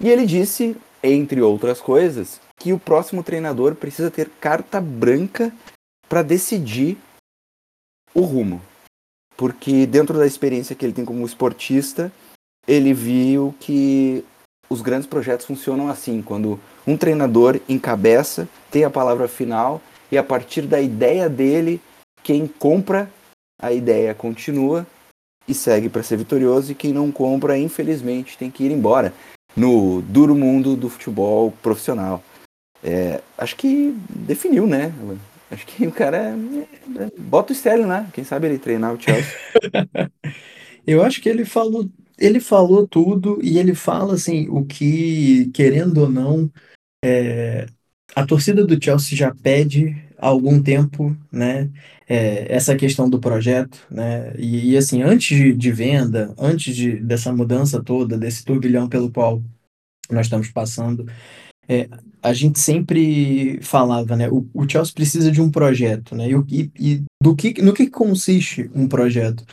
E 0.01 0.09
ele 0.09 0.25
disse, 0.25 0.75
entre 1.01 1.41
outras 1.41 1.81
coisas, 1.81 2.39
que 2.59 2.73
o 2.73 2.79
próximo 2.79 3.23
treinador 3.23 3.75
precisa 3.75 4.11
ter 4.11 4.29
carta 4.39 4.79
branca 4.79 5.51
para 6.07 6.21
decidir 6.21 6.97
o 8.13 8.21
rumo. 8.21 8.61
Porque 9.35 9.85
dentro 9.85 10.17
da 10.17 10.25
experiência 10.25 10.75
que 10.75 10.85
ele 10.85 10.93
tem 10.93 11.05
como 11.05 11.25
esportista, 11.25 12.11
ele 12.67 12.93
viu 12.93 13.55
que 13.59 14.23
os 14.69 14.81
grandes 14.81 15.07
projetos 15.07 15.45
funcionam 15.45 15.87
assim, 15.87 16.21
quando 16.21 16.59
um 16.85 16.97
treinador 16.97 17.59
encabeça, 17.69 18.47
tem 18.69 18.83
a 18.83 18.89
palavra 18.89 19.27
final 19.27 19.81
e 20.11 20.17
a 20.17 20.23
partir 20.23 20.63
da 20.63 20.79
ideia 20.81 21.29
dele, 21.29 21.81
quem 22.21 22.47
compra 22.47 23.09
a 23.59 23.71
ideia 23.71 24.13
continua 24.13 24.85
e 25.47 25.53
segue 25.53 25.87
para 25.87 26.03
ser 26.03 26.17
vitorioso 26.17 26.71
e 26.71 26.75
quem 26.75 26.91
não 26.91 27.11
compra, 27.11 27.57
infelizmente, 27.57 28.37
tem 28.37 28.51
que 28.51 28.63
ir 28.63 28.71
embora 28.71 29.13
no 29.55 30.01
duro 30.01 30.35
mundo 30.35 30.75
do 30.75 30.89
futebol 30.89 31.51
profissional. 31.63 32.21
É, 32.83 33.21
acho 33.37 33.55
que 33.55 33.97
definiu, 34.09 34.67
né? 34.67 34.93
Acho 35.49 35.65
que 35.65 35.87
o 35.87 35.91
cara 35.91 36.17
é, 36.17 37.03
é, 37.03 37.11
bota 37.17 37.53
o 37.53 37.55
Sterling 37.55 37.85
lá, 37.85 38.05
quem 38.13 38.23
sabe 38.23 38.47
ele 38.47 38.59
treinar 38.59 38.93
o 38.93 39.01
Chelsea. 39.01 39.33
Eu 40.85 41.03
acho 41.03 41.21
que 41.21 41.27
ele 41.27 41.43
falou, 41.43 41.89
ele 42.17 42.39
falou 42.39 42.87
tudo 42.87 43.39
e 43.41 43.57
ele 43.57 43.75
fala 43.75 44.15
assim 44.15 44.47
o 44.49 44.65
que, 44.65 45.49
querendo 45.53 45.99
ou 45.99 46.09
não, 46.09 46.51
é, 47.03 47.67
a 48.15 48.25
torcida 48.25 48.65
do 48.65 48.83
Chelsea 48.83 49.17
já 49.17 49.33
pede 49.33 49.95
há 50.17 50.27
algum 50.27 50.61
tempo, 50.61 51.15
né? 51.31 51.69
É, 52.09 52.53
essa 52.53 52.75
questão 52.75 53.09
do 53.09 53.19
projeto, 53.19 53.85
né? 53.91 54.33
E, 54.37 54.71
e 54.71 54.77
assim, 54.77 55.01
antes 55.03 55.37
de, 55.37 55.53
de 55.53 55.71
venda, 55.71 56.33
antes 56.37 56.75
de, 56.75 56.95
dessa 56.97 57.31
mudança 57.33 57.83
toda, 57.83 58.17
desse 58.17 58.43
turbilhão 58.43 58.87
pelo 58.87 59.11
qual 59.11 59.43
nós 60.09 60.25
estamos 60.25 60.49
passando, 60.49 61.05
é, 61.67 61.89
a 62.23 62.33
gente 62.33 62.59
sempre 62.59 63.59
falava, 63.61 64.15
né? 64.15 64.29
O, 64.29 64.47
o, 64.53 64.67
Chelsea 64.67 64.93
precisa 64.93 65.31
de 65.31 65.41
um 65.41 65.51
projeto, 65.51 66.15
né? 66.15 66.27
E, 66.29 66.71
e, 66.79 67.03
do 67.21 67.35
que, 67.35 67.61
no 67.61 67.73
que 67.73 67.87
consiste 67.87 68.69
um 68.73 68.87
projeto? 68.87 69.43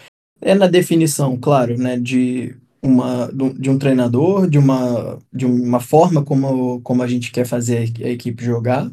É 0.44 0.54
na 0.54 0.66
definição, 0.66 1.36
claro, 1.36 1.76
né? 1.78 1.98
De 1.98 2.54
uma 2.82 3.30
de 3.32 3.70
um 3.70 3.78
treinador, 3.78 4.48
de 4.48 4.58
uma 4.58 5.18
de 5.32 5.46
uma 5.46 5.80
forma 5.80 6.22
como, 6.22 6.80
como 6.82 7.02
a 7.02 7.06
gente 7.06 7.32
quer 7.32 7.46
fazer 7.46 7.90
a 8.04 8.08
equipe 8.08 8.44
jogar, 8.44 8.90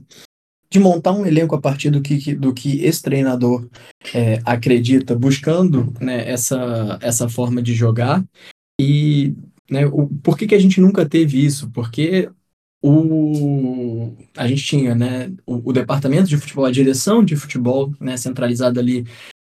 de 0.71 0.79
montar 0.79 1.11
um 1.11 1.25
elenco 1.25 1.53
a 1.53 1.59
partir 1.59 1.89
do 1.89 2.01
que, 2.01 2.33
do 2.33 2.53
que 2.53 2.81
esse 2.85 3.01
treinador 3.01 3.67
é, 4.13 4.39
acredita, 4.45 5.13
buscando 5.13 5.93
né, 5.99 6.27
essa, 6.29 6.97
essa 7.01 7.27
forma 7.27 7.61
de 7.61 7.73
jogar. 7.73 8.23
E 8.79 9.35
né, 9.69 9.85
o, 9.85 10.07
por 10.07 10.37
que, 10.37 10.47
que 10.47 10.55
a 10.55 10.59
gente 10.59 10.79
nunca 10.79 11.05
teve 11.05 11.45
isso? 11.45 11.69
Porque 11.71 12.29
o, 12.81 14.15
a 14.37 14.47
gente 14.47 14.63
tinha 14.63 14.95
né, 14.95 15.33
o, 15.45 15.69
o, 15.69 15.73
departamento 15.73 16.29
de 16.29 16.37
futebol, 16.37 16.65
a 16.65 16.71
direção 16.71 17.21
de 17.23 17.35
futebol 17.35 17.93
né, 17.99 18.15
centralizada 18.15 18.79
ali. 18.79 19.05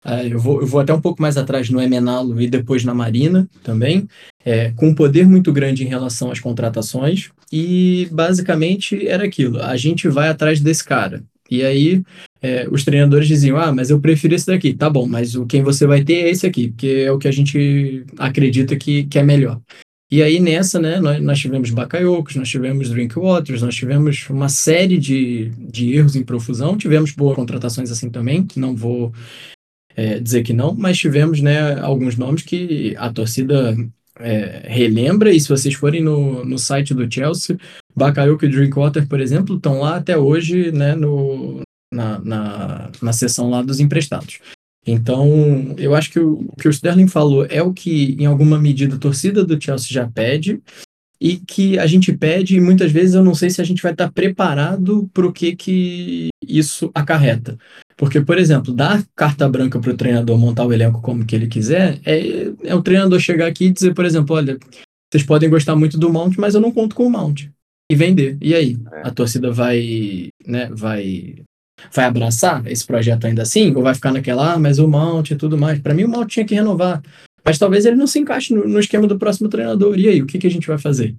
Uh, 0.04 0.28
eu, 0.30 0.38
vou, 0.38 0.60
eu 0.60 0.66
vou 0.66 0.80
até 0.80 0.92
um 0.92 1.00
pouco 1.00 1.22
mais 1.22 1.36
atrás 1.36 1.70
no 1.70 1.80
Emenalo 1.80 2.40
e 2.40 2.46
depois 2.46 2.84
na 2.84 2.92
Marina 2.92 3.48
também, 3.62 4.06
é, 4.44 4.70
com 4.72 4.88
um 4.88 4.94
poder 4.94 5.26
muito 5.26 5.50
grande 5.52 5.82
em 5.82 5.88
relação 5.88 6.30
às 6.30 6.38
contratações. 6.38 7.30
E 7.50 8.08
basicamente 8.12 9.06
era 9.06 9.24
aquilo: 9.24 9.62
a 9.62 9.76
gente 9.76 10.08
vai 10.08 10.28
atrás 10.28 10.60
desse 10.60 10.84
cara. 10.84 11.22
E 11.50 11.62
aí 11.62 12.02
é, 12.42 12.68
os 12.70 12.84
treinadores 12.84 13.26
diziam: 13.26 13.56
ah, 13.56 13.72
mas 13.72 13.88
eu 13.88 14.00
prefiro 14.00 14.34
esse 14.34 14.46
daqui. 14.46 14.74
Tá 14.74 14.90
bom, 14.90 15.06
mas 15.06 15.34
o 15.34 15.46
quem 15.46 15.62
você 15.62 15.86
vai 15.86 16.04
ter 16.04 16.14
é 16.14 16.30
esse 16.30 16.46
aqui, 16.46 16.68
porque 16.68 17.04
é 17.06 17.12
o 17.12 17.18
que 17.18 17.28
a 17.28 17.32
gente 17.32 18.04
acredita 18.18 18.76
que, 18.76 19.04
que 19.04 19.18
é 19.18 19.22
melhor. 19.22 19.60
E 20.10 20.22
aí 20.22 20.38
nessa, 20.38 20.78
né, 20.78 21.00
nós, 21.00 21.20
nós 21.22 21.38
tivemos 21.40 21.70
Bacaiocos, 21.70 22.36
nós 22.36 22.48
tivemos 22.48 22.90
Drinkwaters, 22.90 23.62
nós 23.62 23.74
tivemos 23.74 24.28
uma 24.28 24.48
série 24.48 24.98
de, 24.98 25.50
de 25.58 25.94
erros 25.94 26.14
em 26.14 26.22
profusão, 26.22 26.76
tivemos 26.76 27.12
boas 27.12 27.34
contratações 27.34 27.90
assim 27.90 28.10
também, 28.10 28.46
não 28.54 28.76
vou 28.76 29.12
é, 29.96 30.18
dizer 30.18 30.42
que 30.42 30.52
não, 30.52 30.74
mas 30.74 30.98
tivemos 30.98 31.40
né, 31.40 31.78
alguns 31.80 32.16
nomes 32.16 32.42
que 32.42 32.94
a 32.98 33.12
torcida 33.12 33.76
é, 34.18 34.62
relembra, 34.64 35.33
e 35.33 35.40
se 35.40 35.48
vocês 35.48 35.74
forem 35.74 36.02
no, 36.02 36.44
no 36.44 36.59
site 36.59 36.94
do 36.94 37.11
Chelsea, 37.12 37.59
Bakayoko 37.94 38.44
e 38.44 38.48
Drinkwater, 38.48 39.07
por 39.07 39.20
exemplo, 39.20 39.57
estão 39.57 39.80
lá 39.80 39.96
até 39.96 40.16
hoje 40.16 40.72
né, 40.72 40.94
no, 40.94 41.61
na, 41.92 42.18
na, 42.18 42.90
na 43.00 43.12
seção 43.12 43.50
lá 43.50 43.62
dos 43.62 43.80
emprestados. 43.80 44.40
Então, 44.87 45.74
eu 45.78 45.94
acho 45.94 46.11
que 46.11 46.20
o 46.20 46.46
que 46.61 46.68
o 46.68 46.70
Sterling 46.70 47.09
falou 47.09 47.46
é 47.46 47.62
o 47.62 47.72
que, 47.72 48.16
em 48.18 48.26
alguma 48.26 48.59
medida, 48.59 48.96
a 48.96 48.98
torcida 48.98 49.42
do 49.42 49.61
Chelsea 49.61 49.88
já 49.90 50.07
pede 50.07 50.61
e 51.24 51.38
que 51.38 51.78
a 51.78 51.87
gente 51.87 52.12
pede, 52.12 52.54
e 52.54 52.60
muitas 52.60 52.92
vezes 52.92 53.14
eu 53.14 53.24
não 53.24 53.34
sei 53.34 53.48
se 53.48 53.58
a 53.58 53.64
gente 53.64 53.82
vai 53.82 53.92
estar 53.92 54.12
preparado 54.12 55.08
para 55.14 55.26
o 55.26 55.32
que, 55.32 55.56
que 55.56 56.28
isso 56.46 56.90
acarreta. 56.94 57.56
Porque, 57.96 58.20
por 58.20 58.37
exemplo, 58.37 58.74
dar 58.74 59.02
carta 59.16 59.48
branca 59.48 59.80
para 59.80 59.90
o 59.90 59.96
treinador 59.96 60.37
montar 60.37 60.66
o 60.66 60.72
elenco 60.72 61.00
como 61.00 61.24
que 61.24 61.34
ele 61.34 61.46
quiser, 61.46 61.98
é, 62.04 62.52
é 62.64 62.74
o 62.74 62.82
treinador 62.82 63.18
chegar 63.20 63.46
aqui 63.46 63.64
e 63.64 63.70
dizer, 63.70 63.94
por 63.94 64.04
exemplo, 64.04 64.37
olha, 64.37 64.58
vocês 65.10 65.24
podem 65.24 65.48
gostar 65.48 65.74
muito 65.74 65.96
do 65.96 66.12
Mount, 66.12 66.37
mas 66.37 66.54
eu 66.54 66.60
não 66.60 66.70
conto 66.70 66.94
com 66.94 67.06
o 67.06 67.10
Mount. 67.10 67.46
E 67.90 67.96
vender. 67.96 68.37
E 68.42 68.54
aí? 68.54 68.76
É. 68.92 69.08
A 69.08 69.10
torcida 69.10 69.50
vai, 69.50 70.28
né, 70.46 70.68
vai 70.72 71.37
vai 71.90 72.04
abraçar 72.04 72.66
esse 72.66 72.87
projeto 72.87 73.26
ainda 73.26 73.40
assim? 73.40 73.74
Ou 73.74 73.82
vai 73.82 73.94
ficar 73.94 74.12
naquela, 74.12 74.52
ah, 74.52 74.58
mas 74.58 74.78
o 74.78 74.87
Mount 74.87 75.30
e 75.30 75.37
tudo 75.37 75.56
mais? 75.56 75.78
Para 75.78 75.94
mim, 75.94 76.04
o 76.04 76.08
Mount 76.08 76.28
tinha 76.28 76.44
que 76.44 76.54
renovar. 76.54 77.02
Mas 77.44 77.59
talvez 77.59 77.85
ele 77.85 77.96
não 77.96 78.07
se 78.07 78.18
encaixe 78.18 78.54
no, 78.54 78.66
no 78.66 78.80
esquema 78.80 79.07
do 79.07 79.18
próximo 79.18 79.48
treinador. 79.48 79.98
E 79.98 80.09
aí, 80.09 80.22
o 80.22 80.26
que, 80.26 80.38
que 80.38 80.46
a 80.46 80.50
gente 80.50 80.66
vai 80.66 80.78
fazer? 80.78 81.14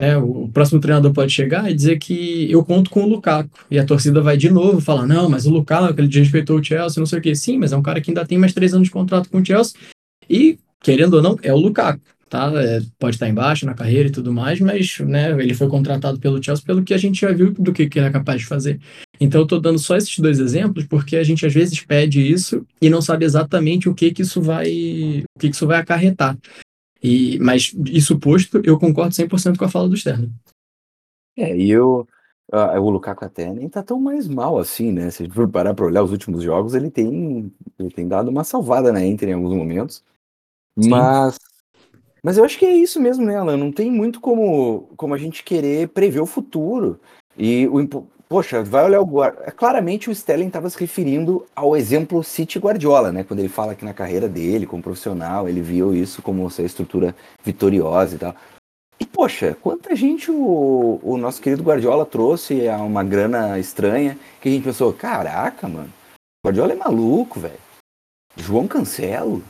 É, 0.00 0.16
o 0.16 0.48
próximo 0.48 0.80
treinador 0.80 1.12
pode 1.12 1.32
chegar 1.32 1.68
e 1.70 1.74
dizer 1.74 1.98
que 1.98 2.50
eu 2.50 2.64
conto 2.64 2.90
com 2.90 3.02
o 3.02 3.08
Lukaku. 3.08 3.66
E 3.70 3.78
a 3.78 3.84
torcida 3.84 4.20
vai 4.20 4.36
de 4.36 4.50
novo 4.50 4.80
falar: 4.80 5.06
não, 5.06 5.28
mas 5.28 5.46
o 5.46 5.50
Lukaku, 5.50 6.00
ele 6.00 6.08
desrespeitou 6.08 6.58
o 6.58 6.64
Chelsea, 6.64 7.00
não 7.00 7.06
sei 7.06 7.18
o 7.18 7.22
quê. 7.22 7.34
Sim, 7.34 7.58
mas 7.58 7.72
é 7.72 7.76
um 7.76 7.82
cara 7.82 8.00
que 8.00 8.10
ainda 8.10 8.26
tem 8.26 8.38
mais 8.38 8.52
três 8.52 8.74
anos 8.74 8.88
de 8.88 8.92
contrato 8.92 9.28
com 9.30 9.38
o 9.38 9.44
Chelsea. 9.44 9.78
E, 10.28 10.58
querendo 10.80 11.14
ou 11.14 11.22
não, 11.22 11.36
é 11.42 11.52
o 11.52 11.56
Lukaku 11.56 12.00
tá? 12.28 12.52
É, 12.62 12.80
pode 12.98 13.16
estar 13.16 13.28
embaixo 13.28 13.66
na 13.66 13.74
carreira 13.74 14.08
e 14.08 14.12
tudo 14.12 14.32
mais, 14.32 14.60
mas 14.60 14.98
né, 15.00 15.30
ele 15.32 15.54
foi 15.54 15.68
contratado 15.68 16.20
pelo 16.20 16.42
Chelsea 16.42 16.64
pelo 16.64 16.82
que 16.82 16.94
a 16.94 16.98
gente 16.98 17.20
já 17.20 17.32
viu 17.32 17.52
do 17.52 17.72
que, 17.72 17.88
que 17.88 17.98
ele 17.98 18.06
é 18.06 18.10
capaz 18.10 18.40
de 18.40 18.46
fazer. 18.46 18.80
Então 19.20 19.40
eu 19.40 19.44
estou 19.44 19.60
dando 19.60 19.78
só 19.78 19.96
esses 19.96 20.18
dois 20.18 20.38
exemplos 20.38 20.84
porque 20.84 21.16
a 21.16 21.24
gente 21.24 21.44
às 21.44 21.52
vezes 21.52 21.80
pede 21.80 22.20
isso 22.20 22.66
e 22.80 22.88
não 22.90 23.00
sabe 23.00 23.24
exatamente 23.24 23.88
o 23.88 23.94
que 23.94 24.12
que 24.12 24.22
isso 24.22 24.40
vai, 24.40 24.68
o 24.68 25.40
que, 25.40 25.48
que 25.48 25.54
isso 25.54 25.66
vai 25.66 25.78
acarretar. 25.78 26.38
E, 27.02 27.38
mas 27.38 27.74
isso 27.86 28.18
posto, 28.18 28.60
eu 28.64 28.78
concordo 28.78 29.14
100% 29.14 29.56
com 29.56 29.64
a 29.64 29.68
fala 29.68 29.88
do 29.88 29.94
Sterling. 29.94 30.32
É, 31.36 31.56
e 31.56 31.70
eu, 31.70 32.06
uh, 32.52 32.80
o 32.80 32.90
Lukaku 32.90 33.24
até 33.24 33.52
nem 33.52 33.68
tá 33.68 33.82
tão 33.82 34.00
mais 34.00 34.26
mal 34.26 34.58
assim, 34.58 34.92
né? 34.92 35.10
Se 35.10 35.22
a 35.22 35.26
gente 35.26 35.34
for 35.34 35.48
parar 35.48 35.74
para 35.74 35.86
olhar 35.86 36.02
os 36.02 36.10
últimos 36.10 36.42
jogos, 36.42 36.74
ele 36.74 36.90
tem, 36.90 37.52
ele 37.78 37.90
tem 37.90 38.08
dado 38.08 38.28
uma 38.28 38.42
salvada 38.42 38.92
na 38.92 39.04
Inter 39.04 39.28
em 39.28 39.34
alguns 39.34 39.54
momentos. 39.54 40.02
Sim. 40.80 40.90
Mas 40.90 41.38
mas 42.22 42.38
eu 42.38 42.44
acho 42.44 42.58
que 42.58 42.66
é 42.66 42.72
isso 42.72 43.00
mesmo, 43.00 43.24
né, 43.24 43.36
Alan? 43.36 43.56
Não 43.56 43.72
tem 43.72 43.90
muito 43.90 44.20
como, 44.20 44.88
como 44.96 45.14
a 45.14 45.18
gente 45.18 45.42
querer 45.42 45.88
prever 45.88 46.20
o 46.20 46.26
futuro. 46.26 47.00
E 47.36 47.66
o 47.68 47.80
poxa, 48.28 48.62
vai 48.62 48.84
olhar 48.84 49.00
o 49.00 49.24
é, 49.24 49.30
claramente 49.50 50.10
o 50.10 50.12
Sterling 50.12 50.48
estava 50.48 50.68
se 50.68 50.78
referindo 50.78 51.46
ao 51.56 51.76
exemplo 51.76 52.22
City 52.22 52.58
Guardiola, 52.58 53.10
né? 53.10 53.24
Quando 53.24 53.40
ele 53.40 53.48
fala 53.48 53.74
que 53.74 53.84
na 53.84 53.94
carreira 53.94 54.28
dele 54.28 54.66
como 54.66 54.82
profissional, 54.82 55.48
ele 55.48 55.62
viu 55.62 55.94
isso 55.94 56.20
como 56.20 56.46
essa 56.46 56.62
estrutura 56.62 57.14
vitoriosa 57.42 58.16
e 58.16 58.18
tal. 58.18 58.34
E 59.00 59.06
poxa, 59.06 59.56
quanta 59.62 59.94
gente 59.94 60.30
o, 60.30 61.00
o 61.02 61.16
nosso 61.16 61.40
querido 61.40 61.62
Guardiola 61.62 62.04
trouxe 62.04 62.68
a 62.68 62.78
uma 62.78 63.04
grana 63.04 63.58
estranha 63.58 64.18
que 64.40 64.48
a 64.48 64.52
gente 64.52 64.64
pensou, 64.64 64.92
caraca, 64.92 65.68
mano, 65.68 65.92
Guardiola 66.44 66.72
é 66.72 66.76
maluco, 66.76 67.38
velho. 67.40 67.68
João 68.36 68.66
Cancelo, 68.66 69.42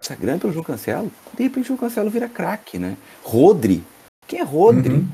essa 0.00 0.14
grana 0.14 0.38
pelo 0.38 0.52
João 0.52 0.64
Cancelo, 0.64 1.10
de 1.36 1.42
repente 1.42 1.64
o 1.64 1.68
João 1.68 1.78
Cancelo 1.78 2.10
vira 2.10 2.28
craque, 2.28 2.78
né? 2.78 2.96
Rodri, 3.22 3.82
Quem 4.26 4.40
é 4.40 4.42
Rodri? 4.42 4.94
Uhum. 4.94 5.08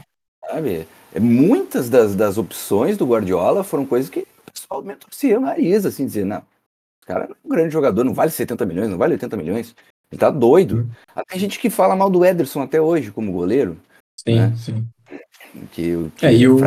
Sabe? 0.47 0.89
É, 1.14 1.20
muitas 1.20 1.89
das, 1.89 2.14
das 2.14 2.39
opções 2.39 2.97
do 2.97 3.07
Guardiola 3.07 3.62
foram 3.62 3.87
coisas 3.87 4.11
que 4.11 4.20
o 4.20 4.53
pessoal 4.53 4.83
me 4.83 4.95
torcia 4.97 5.39
o 5.39 5.43
nariz, 5.43 5.87
assim, 5.87 6.07
dizer, 6.07 6.24
não, 6.24 6.39
o 6.39 7.07
cara 7.07 7.24
é 7.24 7.35
um 7.45 7.49
grande 7.49 7.72
jogador, 7.72 8.05
não 8.05 8.14
vale 8.14 8.30
70 8.30 8.64
milhões, 8.66 8.89
não 8.89 8.99
vale 8.99 9.14
80 9.14 9.37
milhões. 9.37 9.74
Ele 10.11 10.18
tá 10.18 10.30
doido. 10.30 10.89
Uhum. 11.16 11.22
Tem 11.28 11.39
gente 11.39 11.59
que 11.59 11.70
fala 11.70 11.97
mal 11.97 12.11
do 12.11 12.24
Ederson 12.24 12.61
até 12.61 12.80
hoje 12.80 13.11
como 13.11 13.33
goleiro. 13.33 13.78
Sim, 14.16 14.37
né? 14.37 14.55
sim. 14.57 14.87
Que, 15.72 16.11
que 16.16 16.26
é, 16.26 16.35
e 16.35 16.49
o... 16.49 16.59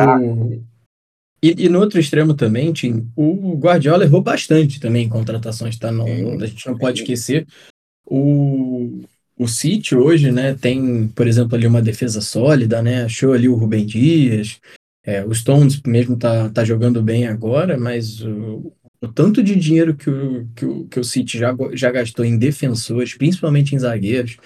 E, 1.42 1.66
e, 1.66 1.68
no 1.68 1.78
outro 1.78 2.00
extremo 2.00 2.34
também, 2.34 2.72
Tim, 2.72 3.08
o 3.14 3.56
Guardiola 3.56 4.04
errou 4.04 4.22
bastante 4.22 4.80
também 4.80 5.04
em 5.04 5.08
contratações, 5.08 5.78
tá? 5.78 5.92
Não, 5.92 6.06
a 6.06 6.46
gente 6.46 6.66
não 6.66 6.76
pode 6.76 7.02
esquecer. 7.02 7.46
O, 8.06 9.02
o 9.38 9.48
City 9.48 9.94
hoje, 9.94 10.32
né, 10.32 10.54
tem, 10.54 11.08
por 11.08 11.26
exemplo, 11.26 11.56
ali 11.56 11.66
uma 11.66 11.82
defesa 11.82 12.20
sólida, 12.20 12.80
né? 12.82 13.04
Achou 13.04 13.32
ali 13.32 13.48
o 13.48 13.54
Rubem 13.54 13.84
Dias. 13.84 14.60
É, 15.04 15.24
o 15.24 15.34
Stones 15.34 15.80
mesmo 15.86 16.16
tá, 16.16 16.48
tá 16.48 16.64
jogando 16.64 17.02
bem 17.02 17.26
agora, 17.26 17.78
mas 17.78 18.22
o, 18.22 18.72
o 19.00 19.08
tanto 19.08 19.42
de 19.42 19.54
dinheiro 19.54 19.94
que 19.94 20.10
o, 20.10 20.48
que 20.54 20.64
o, 20.66 20.84
que 20.86 21.00
o 21.00 21.04
City 21.04 21.38
já, 21.38 21.54
já 21.72 21.90
gastou 21.90 22.24
em 22.24 22.38
defensores, 22.38 23.14
principalmente 23.14 23.74
em 23.74 23.78
zagueiros, 23.78 24.36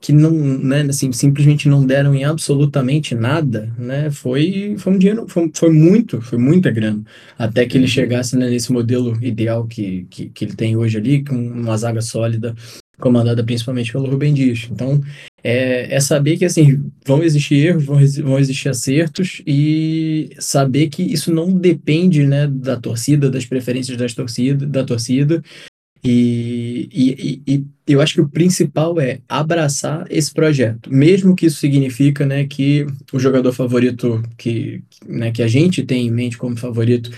que 0.00 0.12
não, 0.12 0.30
né, 0.30 0.82
assim, 0.82 1.10
simplesmente 1.12 1.66
não 1.66 1.84
deram 1.86 2.14
em 2.14 2.24
absolutamente 2.24 3.14
nada, 3.14 3.72
né, 3.78 4.10
foi, 4.10 4.76
foi 4.78 4.92
um 4.92 4.98
dinheiro, 4.98 5.26
foi, 5.26 5.50
foi 5.54 5.72
muito, 5.72 6.20
foi 6.20 6.38
muita 6.38 6.70
grana, 6.70 7.02
até 7.38 7.64
que 7.64 7.78
ele 7.78 7.84
uhum. 7.84 7.90
chegasse 7.90 8.36
né, 8.36 8.50
nesse 8.50 8.70
modelo 8.70 9.16
ideal 9.24 9.66
que, 9.66 10.06
que, 10.10 10.28
que 10.28 10.44
ele 10.44 10.54
tem 10.54 10.76
hoje 10.76 10.98
ali, 10.98 11.24
com 11.24 11.34
uma 11.34 11.76
zaga 11.78 12.02
sólida, 12.02 12.54
comandada 12.98 13.42
principalmente 13.42 13.92
pelo 13.92 14.08
Rubem 14.08 14.32
Dias. 14.32 14.68
Então, 14.70 15.00
é, 15.42 15.94
é 15.94 16.00
saber 16.00 16.36
que, 16.36 16.44
assim, 16.44 16.82
vão 17.06 17.22
existir 17.22 17.66
erros, 17.66 17.84
vão, 17.84 17.98
vão 18.22 18.38
existir 18.38 18.68
acertos 18.68 19.42
e 19.46 20.30
saber 20.38 20.88
que 20.88 21.02
isso 21.02 21.32
não 21.32 21.52
depende, 21.52 22.26
né, 22.26 22.46
da 22.46 22.76
torcida, 22.76 23.30
das 23.30 23.44
preferências 23.44 23.96
das 23.96 24.14
torcida, 24.14 24.66
da 24.66 24.84
torcida, 24.84 25.42
e, 26.06 26.86
e, 26.92 27.42
e, 27.46 27.64
eu 27.86 28.02
acho 28.02 28.14
que 28.14 28.20
o 28.20 28.28
principal 28.28 29.00
é 29.00 29.20
abraçar 29.26 30.06
esse 30.10 30.30
projeto, 30.32 30.92
mesmo 30.92 31.34
que 31.34 31.46
isso 31.46 31.56
significa 31.56 32.26
né, 32.26 32.46
que 32.46 32.86
o 33.10 33.18
jogador 33.18 33.52
favorito 33.52 34.22
que, 34.36 34.82
né, 35.06 35.32
que 35.32 35.42
a 35.42 35.48
gente 35.48 35.82
tem 35.82 36.06
em 36.06 36.10
mente 36.10 36.36
como 36.36 36.58
favorito 36.58 37.10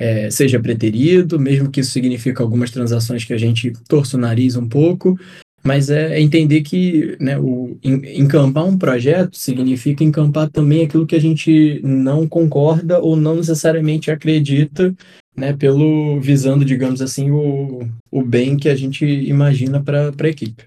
é, 0.00 0.30
seja 0.30 0.58
preterido, 0.58 1.38
mesmo 1.38 1.70
que 1.70 1.80
isso 1.80 1.90
signifique 1.90 2.40
algumas 2.40 2.70
transações 2.70 3.22
que 3.22 3.34
a 3.34 3.38
gente 3.38 3.70
torça 3.86 4.16
o 4.16 4.20
nariz 4.20 4.56
um 4.56 4.66
pouco, 4.66 5.14
mas 5.62 5.90
é, 5.90 6.14
é 6.14 6.20
entender 6.20 6.62
que 6.62 7.18
né, 7.20 7.38
o, 7.38 7.76
encampar 7.84 8.64
um 8.64 8.78
projeto 8.78 9.36
significa 9.36 10.02
encampar 10.02 10.48
também 10.48 10.86
aquilo 10.86 11.06
que 11.06 11.14
a 11.14 11.20
gente 11.20 11.82
não 11.84 12.26
concorda 12.26 12.98
ou 12.98 13.14
não 13.14 13.36
necessariamente 13.36 14.10
acredita 14.10 14.94
né, 15.36 15.52
pelo 15.52 16.18
visando, 16.18 16.64
digamos 16.64 17.02
assim, 17.02 17.30
o, 17.30 17.86
o 18.10 18.22
bem 18.22 18.56
que 18.56 18.70
a 18.70 18.74
gente 18.74 19.04
imagina 19.04 19.82
para 19.82 20.08
a 20.18 20.28
equipe. 20.28 20.64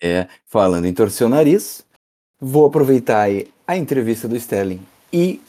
É, 0.00 0.28
falando 0.46 0.86
em 0.86 0.94
torcer 0.94 1.26
o 1.26 1.30
nariz, 1.30 1.84
vou 2.40 2.64
aproveitar 2.64 3.20
aí 3.20 3.48
a 3.66 3.76
entrevista 3.76 4.26
do 4.26 4.36
Sterling 4.36 4.80
e 5.12 5.42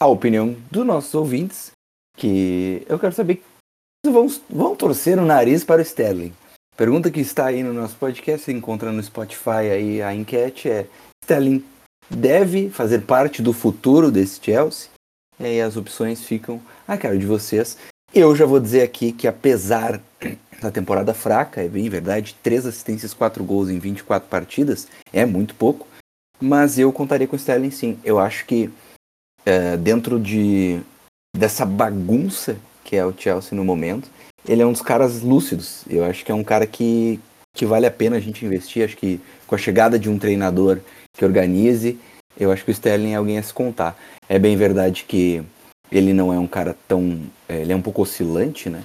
a 0.00 0.06
opinião 0.06 0.56
dos 0.70 0.84
nossos 0.84 1.14
ouvintes, 1.14 1.75
que 2.16 2.82
eu 2.88 2.98
quero 2.98 3.14
saber 3.14 3.42
vão, 4.04 4.26
vão 4.48 4.76
torcer 4.76 5.18
o 5.18 5.24
nariz 5.24 5.64
para 5.64 5.80
o 5.80 5.82
Sterling. 5.82 6.32
Pergunta 6.76 7.10
que 7.10 7.20
está 7.20 7.46
aí 7.46 7.62
no 7.62 7.72
nosso 7.72 7.96
podcast, 7.96 8.44
se 8.44 8.52
encontra 8.52 8.92
no 8.92 9.02
Spotify 9.02 9.70
aí 9.70 10.02
a 10.02 10.14
enquete 10.14 10.68
é 10.68 10.86
Sterling 11.22 11.64
deve 12.08 12.70
fazer 12.70 13.02
parte 13.02 13.42
do 13.42 13.52
futuro 13.52 14.10
desse 14.10 14.40
Chelsea? 14.42 14.90
E 15.40 15.44
aí 15.44 15.60
as 15.60 15.76
opções 15.76 16.22
ficam 16.22 16.60
a 16.86 16.96
cara 16.96 17.18
de 17.18 17.26
vocês. 17.26 17.76
Eu 18.14 18.34
já 18.36 18.46
vou 18.46 18.60
dizer 18.60 18.82
aqui 18.82 19.12
que 19.12 19.26
apesar 19.26 20.00
da 20.60 20.70
temporada 20.70 21.12
fraca, 21.12 21.62
é 21.62 21.68
bem 21.68 21.88
verdade, 21.88 22.36
3 22.42 22.66
assistências, 22.66 23.12
4 23.12 23.42
gols 23.44 23.68
em 23.68 23.78
24 23.78 24.28
partidas, 24.28 24.86
é 25.12 25.26
muito 25.26 25.54
pouco, 25.54 25.86
mas 26.40 26.78
eu 26.78 26.92
contaria 26.92 27.26
com 27.26 27.36
o 27.36 27.38
Sterling 27.38 27.70
sim. 27.70 27.98
Eu 28.04 28.18
acho 28.18 28.46
que 28.46 28.70
é, 29.44 29.76
dentro 29.76 30.20
de 30.20 30.80
dessa 31.36 31.64
bagunça 31.64 32.56
que 32.86 32.94
é 32.94 33.04
o 33.04 33.12
Chelsea 33.12 33.56
no 33.56 33.64
momento, 33.64 34.08
ele 34.48 34.62
é 34.62 34.66
um 34.66 34.70
dos 34.70 34.80
caras 34.80 35.20
lúcidos. 35.20 35.84
Eu 35.90 36.04
acho 36.04 36.24
que 36.24 36.30
é 36.30 36.34
um 36.34 36.44
cara 36.44 36.66
que, 36.68 37.18
que 37.52 37.66
vale 37.66 37.84
a 37.84 37.90
pena 37.90 38.16
a 38.16 38.20
gente 38.20 38.46
investir. 38.46 38.84
Acho 38.84 38.96
que 38.96 39.20
com 39.44 39.56
a 39.56 39.58
chegada 39.58 39.98
de 39.98 40.08
um 40.08 40.20
treinador 40.20 40.78
que 41.12 41.24
organize, 41.24 41.98
eu 42.38 42.52
acho 42.52 42.64
que 42.64 42.70
o 42.70 42.72
Sterling 42.72 43.12
é 43.12 43.16
alguém 43.16 43.38
a 43.38 43.42
se 43.42 43.52
contar. 43.52 43.98
É 44.28 44.38
bem 44.38 44.56
verdade 44.56 45.04
que 45.04 45.42
ele 45.90 46.12
não 46.12 46.32
é 46.32 46.38
um 46.38 46.46
cara 46.46 46.76
tão. 46.86 47.20
É, 47.48 47.60
ele 47.60 47.72
é 47.72 47.76
um 47.76 47.82
pouco 47.82 48.02
oscilante, 48.02 48.70
né? 48.70 48.84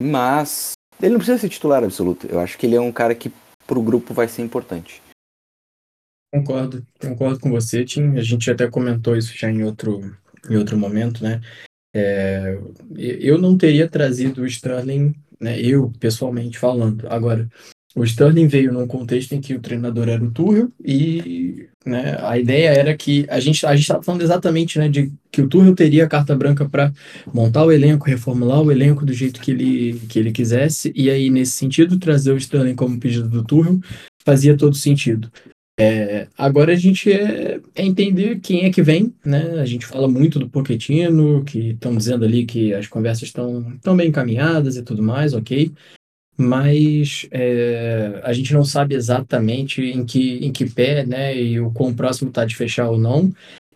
Mas 0.00 0.72
ele 1.02 1.12
não 1.12 1.18
precisa 1.18 1.38
ser 1.38 1.48
titular 1.48 1.82
absoluto. 1.82 2.28
Eu 2.28 2.38
acho 2.38 2.56
que 2.56 2.66
ele 2.66 2.76
é 2.76 2.80
um 2.80 2.92
cara 2.92 3.16
que 3.16 3.32
pro 3.66 3.82
grupo 3.82 4.14
vai 4.14 4.28
ser 4.28 4.42
importante. 4.42 5.02
Concordo, 6.32 6.86
concordo 7.00 7.40
com 7.40 7.50
você, 7.50 7.84
Tim. 7.84 8.16
A 8.16 8.22
gente 8.22 8.48
até 8.48 8.70
comentou 8.70 9.16
isso 9.16 9.36
já 9.36 9.50
em 9.50 9.64
outro, 9.64 10.16
em 10.48 10.56
outro 10.56 10.78
momento, 10.78 11.24
né? 11.24 11.40
É, 11.94 12.58
eu 12.96 13.38
não 13.38 13.56
teria 13.56 13.88
trazido 13.88 14.42
o 14.42 14.46
Sterling, 14.46 15.14
né, 15.40 15.60
eu 15.60 15.92
pessoalmente 15.98 16.58
falando. 16.58 17.06
Agora, 17.08 17.48
o 17.96 18.04
Sterling 18.04 18.46
veio 18.46 18.72
num 18.72 18.86
contexto 18.86 19.32
em 19.32 19.40
que 19.40 19.54
o 19.54 19.60
treinador 19.60 20.08
era 20.08 20.22
o 20.22 20.30
Tuchel 20.30 20.70
e 20.84 21.68
né, 21.84 22.16
a 22.20 22.38
ideia 22.38 22.68
era 22.68 22.96
que 22.96 23.26
a 23.28 23.40
gente 23.40 23.66
a 23.66 23.74
estava 23.74 24.02
falando 24.02 24.22
exatamente 24.22 24.78
né, 24.78 24.88
de 24.88 25.12
que 25.32 25.42
o 25.42 25.48
Tuchel 25.48 25.74
teria 25.74 26.04
a 26.04 26.08
carta 26.08 26.36
branca 26.36 26.68
para 26.68 26.92
montar 27.32 27.64
o 27.64 27.72
elenco, 27.72 28.06
reformular 28.06 28.62
o 28.62 28.70
elenco 28.70 29.04
do 29.04 29.12
jeito 29.12 29.40
que 29.40 29.50
ele, 29.50 30.00
que 30.08 30.18
ele 30.20 30.30
quisesse 30.30 30.92
e 30.94 31.10
aí 31.10 31.30
nesse 31.30 31.52
sentido 31.52 31.98
trazer 31.98 32.32
o 32.32 32.36
Sterling 32.36 32.76
como 32.76 33.00
pedido 33.00 33.28
do 33.28 33.42
Tuchel 33.42 33.80
fazia 34.24 34.56
todo 34.56 34.76
sentido. 34.76 35.30
É, 35.80 36.28
agora 36.36 36.72
a 36.72 36.76
gente 36.76 37.10
é, 37.10 37.58
é, 37.74 37.82
entender 37.82 38.38
quem 38.40 38.64
é 38.64 38.70
que 38.70 38.82
vem, 38.82 39.14
né? 39.24 39.58
A 39.60 39.64
gente 39.64 39.86
fala 39.86 40.06
muito 40.06 40.38
do 40.38 40.48
Pochettino, 40.48 41.42
que 41.44 41.70
estão 41.70 41.96
dizendo 41.96 42.24
ali 42.24 42.44
que 42.44 42.74
as 42.74 42.86
conversas 42.86 43.24
estão 43.24 43.78
tão 43.80 43.96
bem 43.96 44.08
encaminhadas 44.08 44.76
e 44.76 44.82
tudo 44.82 45.02
mais, 45.02 45.32
ok 45.32 45.72
mas 46.40 47.28
é, 47.30 48.18
a 48.24 48.32
gente 48.32 48.54
não 48.54 48.64
sabe 48.64 48.94
exatamente 48.94 49.82
em 49.82 50.06
que, 50.06 50.38
em 50.38 50.50
que 50.50 50.68
pé, 50.68 51.04
né, 51.04 51.36
e 51.36 51.60
o 51.60 51.70
quão 51.70 51.94
próximo 51.94 52.30
está 52.30 52.46
de 52.46 52.56
fechar 52.56 52.88
ou 52.88 52.96
não. 52.96 53.30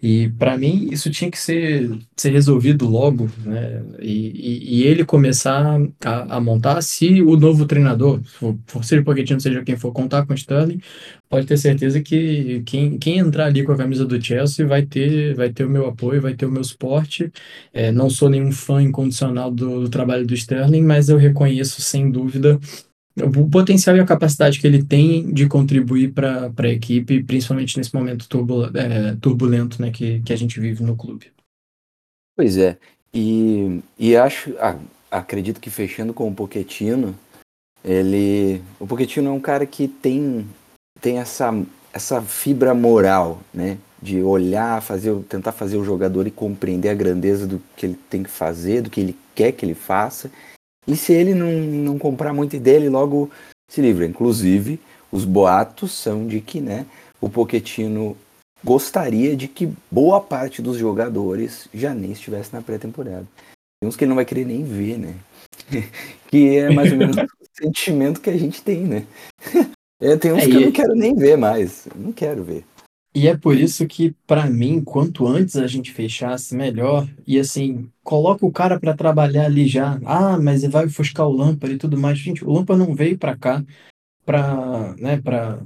E 0.07 0.29
para 0.29 0.59
mim 0.59 0.91
isso 0.93 1.11
tinha 1.11 1.31
que 1.31 1.39
ser, 1.39 1.99
ser 2.15 2.29
resolvido 2.31 2.87
logo, 2.87 3.27
né? 3.43 3.83
E, 4.03 4.75
e, 4.75 4.81
e 4.81 4.83
ele 4.83 5.03
começar 5.03 5.81
a, 6.05 6.37
a, 6.37 6.41
montar, 6.43 6.83
se 6.83 7.23
o 7.23 7.39
novo 7.39 7.65
treinador, 7.65 8.23
for, 8.23 8.55
for 8.67 8.85
seja 8.85 9.03
Pochettino, 9.03 9.41
seja 9.41 9.65
quem 9.65 9.77
for 9.79 9.93
contar 9.93 10.27
com 10.27 10.35
o 10.35 10.37
Sterling, 10.37 10.79
pode 11.27 11.47
ter 11.47 11.57
certeza 11.57 12.03
que 12.03 12.63
quem, 12.67 12.99
quem 12.99 13.17
entrar 13.17 13.47
ali 13.47 13.65
com 13.65 13.73
a 13.73 13.79
camisa 13.79 14.05
do 14.05 14.23
Chelsea 14.23 14.67
vai 14.67 14.85
ter, 14.85 15.35
vai 15.37 15.49
ter 15.51 15.65
o 15.65 15.71
meu 15.71 15.87
apoio, 15.87 16.21
vai 16.21 16.35
ter 16.35 16.45
o 16.45 16.53
meu 16.53 16.63
suporte. 16.63 17.33
É, 17.73 17.91
não 17.91 18.11
sou 18.11 18.29
nenhum 18.29 18.53
fã 18.53 18.83
incondicional 18.83 19.51
do, 19.51 19.81
do 19.81 19.89
trabalho 19.89 20.27
do 20.27 20.35
Sterling, 20.35 20.83
mas 20.83 21.09
eu 21.09 21.17
reconheço 21.17 21.81
sem 21.81 22.11
dúvida 22.11 22.61
o 23.23 23.49
potencial 23.49 23.97
e 23.97 24.01
a 24.01 24.05
capacidade 24.05 24.61
que 24.61 24.67
ele 24.67 24.83
tem 24.83 25.33
de 25.33 25.47
contribuir 25.47 26.13
para 26.13 26.51
a 26.59 26.69
equipe, 26.69 27.23
principalmente 27.23 27.77
nesse 27.79 27.95
momento 27.95 28.29
turbul 28.29 28.67
é, 28.75 29.17
turbulento 29.21 29.81
né, 29.81 29.91
que, 29.91 30.21
que 30.21 30.33
a 30.33 30.37
gente 30.37 30.59
vive 30.59 30.83
no 30.83 30.97
clube. 30.97 31.31
Pois 32.37 32.57
é, 32.57 32.77
e, 33.13 33.81
e 33.97 34.17
acho, 34.17 34.55
ah, 34.59 34.77
acredito 35.11 35.61
que 35.61 35.71
fechando 35.71 36.13
com 36.13 36.29
o 36.29 36.35
Poquetino, 36.35 37.15
ele, 37.85 38.61
o 38.81 38.87
Poquetino 38.87 39.29
é 39.29 39.33
um 39.33 39.41
cara 39.41 39.65
que 39.65 39.87
tem, 39.87 40.45
tem 41.01 41.19
essa, 41.19 41.55
essa 41.93 42.21
fibra 42.21 42.75
moral, 42.75 43.41
né, 43.53 43.79
de 44.03 44.21
olhar, 44.21 44.83
fazer, 44.83 45.15
tentar 45.29 45.53
fazer 45.53 45.77
o 45.77 45.85
jogador 45.85 46.27
e 46.27 46.33
compreender 46.33 46.89
a 46.89 46.95
grandeza 46.95 47.47
do 47.47 47.63
que 47.77 47.87
ele 47.87 47.99
tem 48.11 48.25
que 48.25 48.31
fazer, 48.31 48.83
do 48.83 48.91
que 48.91 49.01
ele 49.01 49.17
quer 49.37 49.53
que 49.53 49.65
ele 49.65 49.75
faça 49.75 50.31
e 50.87 50.97
se 50.97 51.13
ele 51.13 51.35
não, 51.35 51.51
não 51.51 51.99
comprar 51.99 52.33
muito 52.33 52.59
dele, 52.59 52.89
logo 52.89 53.31
se 53.71 53.81
livra. 53.81 54.05
Inclusive, 54.05 54.79
os 55.11 55.25
boatos 55.25 55.93
são 55.93 56.27
de 56.27 56.41
que 56.41 56.61
né, 56.61 56.87
o 57.21 57.29
Poquetino 57.29 58.17
gostaria 58.63 59.37
de 59.37 59.49
que 59.49 59.71
boa 59.91 60.21
parte 60.21 60.63
dos 60.63 60.77
jogadores 60.77 61.69
já 61.73 61.95
nem 61.95 62.13
estivesse 62.13 62.53
na 62.53 62.63
pré-temporada. 62.63 63.27
Tem 63.81 63.89
uns 63.89 63.97
que 63.97 64.05
ele 64.05 64.09
não 64.09 64.17
vai 64.17 64.25
querer 64.25 64.47
nem 64.47 64.65
ver, 64.65 64.99
né? 64.99 65.15
que 66.29 66.57
é 66.57 66.71
mais 66.71 66.91
ou 66.91 66.99
menos 66.99 67.17
o 67.17 67.27
sentimento 67.53 68.21
que 68.21 68.31
a 68.31 68.37
gente 68.37 68.63
tem, 68.63 68.81
né? 68.81 69.07
É, 70.03 70.17
tem 70.17 70.33
uns 70.33 70.43
é, 70.43 70.47
que 70.47 70.57
eu 70.57 70.61
não 70.61 70.73
quero 70.73 70.95
nem 70.95 71.15
ver 71.15 71.37
mais. 71.39 71.87
Não 71.95 72.13
quero 72.13 72.43
ver. 72.43 72.65
E 73.17 73.29
é 73.29 73.37
por 73.37 73.57
isso 73.57 73.87
que, 73.87 74.13
para 74.27 74.51
mim, 74.51 74.83
quanto 74.83 75.27
antes 75.27 75.55
a 75.55 75.69
gente 75.69 75.93
fechasse, 75.93 76.55
melhor. 76.57 77.09
E 77.25 77.39
assim, 77.39 77.89
coloca 78.03 78.45
o 78.45 78.51
cara 78.51 78.79
para 78.79 78.97
trabalhar 78.97 79.45
ali 79.47 79.69
já. 79.69 80.01
Ah, 80.05 80.37
mas 80.39 80.65
vai 80.65 80.87
ofuscar 80.87 81.27
o 81.29 81.33
Lampard 81.33 81.77
e 81.77 81.79
tudo 81.79 81.97
mais. 81.97 82.19
Gente, 82.19 82.45
o 82.45 82.53
Lampard 82.53 82.85
não 82.85 82.95
veio 82.95 83.17
para 83.17 83.37
cá 83.37 83.65
para, 84.25 84.97
né, 84.97 85.21
para 85.21 85.63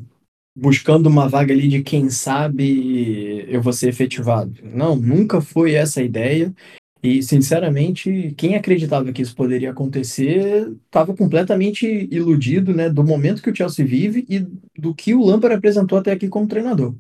buscando 0.57 1.09
uma 1.09 1.29
vaga 1.29 1.55
ali 1.55 1.69
de 1.69 1.83
quem 1.83 2.11
sabe 2.11 3.45
eu 3.49 3.63
vou 3.63 3.73
ser 3.73 3.89
efetivado. 3.89 4.53
Não, 4.63 4.97
nunca 4.97 5.41
foi 5.41 5.75
essa 5.75 6.01
a 6.01 6.05
ideia. 6.05 6.55
E, 7.03 7.23
sinceramente, 7.23 8.35
quem 8.37 8.57
acreditava 8.57 9.13
que 9.13 9.23
isso 9.23 9.35
poderia 9.35 9.71
acontecer 9.71 10.69
estava 10.87 11.15
completamente 11.15 11.87
iludido 12.11 12.75
né, 12.75 12.91
do 12.91 13.05
momento 13.05 13.41
que 13.41 13.51
o 13.51 13.55
Chelsea 13.55 13.87
vive 13.87 14.27
e 14.29 14.41
do 14.77 14.95
que 14.95 15.15
o 15.15 15.25
Lampard 15.25 15.57
apresentou 15.57 15.99
até 15.99 16.13
aqui 16.13 16.29
como 16.29 16.49
treinador. 16.49 16.95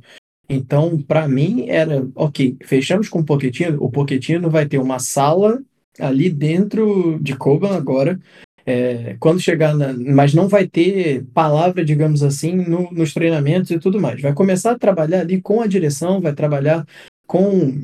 Então, 0.48 1.00
para 1.02 1.28
mim, 1.28 1.66
era, 1.68 2.08
ok, 2.14 2.56
fechamos 2.64 3.08
com 3.08 3.20
o 3.20 3.24
Pochettino, 3.24 3.76
o 3.82 3.90
Pochettino 3.90 4.48
vai 4.48 4.66
ter 4.66 4.78
uma 4.78 4.98
sala 4.98 5.60
ali 5.98 6.30
dentro 6.30 7.18
de 7.20 7.36
Coban 7.36 7.76
agora, 7.76 8.18
é, 8.64 9.16
quando 9.18 9.40
chegar 9.40 9.74
na, 9.74 9.92
mas 9.92 10.34
não 10.34 10.46
vai 10.46 10.66
ter 10.66 11.24
palavra, 11.32 11.84
digamos 11.84 12.22
assim, 12.22 12.52
no, 12.54 12.90
nos 12.92 13.14
treinamentos 13.14 13.70
e 13.70 13.78
tudo 13.78 14.00
mais. 14.00 14.20
Vai 14.20 14.34
começar 14.34 14.72
a 14.72 14.78
trabalhar 14.78 15.20
ali 15.20 15.40
com 15.40 15.60
a 15.60 15.66
direção, 15.66 16.20
vai 16.20 16.34
trabalhar 16.34 16.86
com 17.26 17.82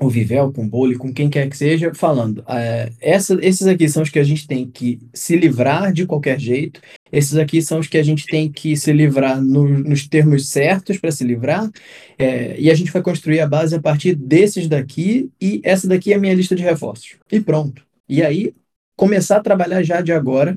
o 0.00 0.08
Vivel, 0.08 0.52
com 0.52 0.64
o 0.64 0.68
Bole, 0.68 0.96
com 0.96 1.12
quem 1.12 1.28
quer 1.28 1.48
que 1.48 1.56
seja, 1.56 1.92
falando. 1.94 2.44
É, 2.48 2.92
essa, 3.00 3.38
esses 3.42 3.66
aqui 3.66 3.88
são 3.88 4.02
os 4.02 4.10
que 4.10 4.18
a 4.18 4.24
gente 4.24 4.46
tem 4.46 4.70
que 4.70 5.00
se 5.12 5.36
livrar 5.36 5.92
de 5.92 6.06
qualquer 6.06 6.38
jeito. 6.38 6.80
Esses 7.12 7.36
aqui 7.36 7.62
são 7.62 7.78
os 7.78 7.86
que 7.86 7.98
a 7.98 8.02
gente 8.02 8.26
tem 8.26 8.50
que 8.50 8.76
se 8.76 8.92
livrar 8.92 9.40
no, 9.42 9.68
nos 9.68 10.06
termos 10.06 10.48
certos 10.48 10.98
para 10.98 11.10
se 11.10 11.24
livrar. 11.24 11.70
É, 12.18 12.58
e 12.58 12.70
a 12.70 12.74
gente 12.74 12.92
vai 12.92 13.02
construir 13.02 13.40
a 13.40 13.46
base 13.46 13.74
a 13.74 13.80
partir 13.80 14.14
desses 14.14 14.68
daqui. 14.68 15.30
E 15.40 15.60
essa 15.64 15.88
daqui 15.88 16.12
é 16.12 16.16
a 16.16 16.20
minha 16.20 16.34
lista 16.34 16.54
de 16.54 16.62
reforços. 16.62 17.16
E 17.30 17.40
pronto. 17.40 17.86
E 18.08 18.22
aí, 18.22 18.54
começar 18.96 19.36
a 19.36 19.42
trabalhar 19.42 19.82
já 19.82 20.00
de 20.00 20.12
agora 20.12 20.56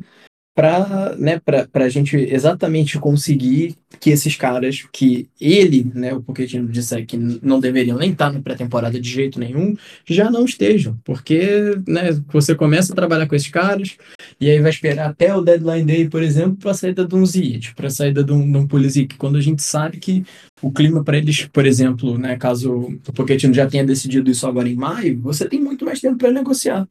para 0.53 1.15
né, 1.17 1.39
a 1.73 1.89
gente 1.89 2.17
exatamente 2.17 2.99
conseguir 2.99 3.75
que 3.99 4.09
esses 4.09 4.35
caras, 4.35 4.85
que 4.91 5.29
ele, 5.39 5.89
né, 5.95 6.13
o 6.13 6.21
Pochettino 6.21 6.67
disse 6.67 7.01
que 7.05 7.17
não 7.17 7.59
deveriam 7.59 7.97
nem 7.97 8.11
estar 8.11 8.31
na 8.31 8.41
pré-temporada 8.41 8.99
de 8.99 9.09
jeito 9.09 9.39
nenhum, 9.39 9.75
já 10.05 10.29
não 10.29 10.43
estejam, 10.43 10.97
porque 11.05 11.77
né, 11.87 12.11
você 12.27 12.53
começa 12.53 12.91
a 12.91 12.95
trabalhar 12.95 13.27
com 13.27 13.35
esses 13.35 13.49
caras 13.49 13.95
e 14.39 14.49
aí 14.49 14.59
vai 14.59 14.71
esperar 14.71 15.09
até 15.09 15.33
o 15.33 15.41
deadline 15.41 15.85
day, 15.85 16.09
por 16.09 16.21
exemplo, 16.21 16.57
para 16.57 16.71
a 16.71 16.75
saída 16.75 17.05
de 17.05 17.15
um 17.15 17.25
Ziyech, 17.25 17.73
para 17.73 17.87
a 17.87 17.91
saída 17.91 18.23
de 18.23 18.33
um, 18.33 18.51
de 18.51 18.57
um 18.57 18.67
Pulisic, 18.67 19.15
quando 19.17 19.37
a 19.37 19.41
gente 19.41 19.63
sabe 19.63 19.97
que 19.97 20.25
o 20.61 20.71
clima 20.71 21.03
para 21.03 21.17
eles, 21.17 21.45
por 21.47 21.65
exemplo, 21.65 22.17
né, 22.17 22.35
caso 22.35 22.99
o 23.07 23.13
Pochettino 23.13 23.53
já 23.53 23.67
tenha 23.67 23.85
decidido 23.85 24.29
isso 24.29 24.45
agora 24.45 24.67
em 24.67 24.75
maio, 24.75 25.21
você 25.21 25.47
tem 25.47 25.61
muito 25.61 25.85
mais 25.85 26.01
tempo 26.01 26.17
para 26.17 26.31
negociar. 26.31 26.87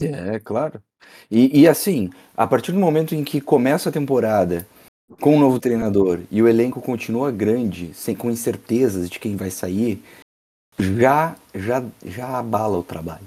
É, 0.00 0.40
claro. 0.40 0.82
E, 1.34 1.62
e 1.62 1.68
assim, 1.68 2.10
a 2.36 2.46
partir 2.46 2.70
do 2.70 2.78
momento 2.78 3.12
em 3.12 3.24
que 3.24 3.40
começa 3.40 3.88
a 3.88 3.92
temporada 3.92 4.64
com 5.20 5.34
um 5.34 5.40
novo 5.40 5.58
treinador 5.58 6.20
e 6.30 6.40
o 6.40 6.46
elenco 6.46 6.80
continua 6.80 7.32
grande, 7.32 7.92
sem 7.92 8.14
com 8.14 8.30
incertezas 8.30 9.10
de 9.10 9.18
quem 9.18 9.34
vai 9.34 9.50
sair, 9.50 10.00
já 10.78 11.34
já 11.52 11.82
já 12.06 12.38
abala 12.38 12.78
o 12.78 12.84
trabalho. 12.84 13.26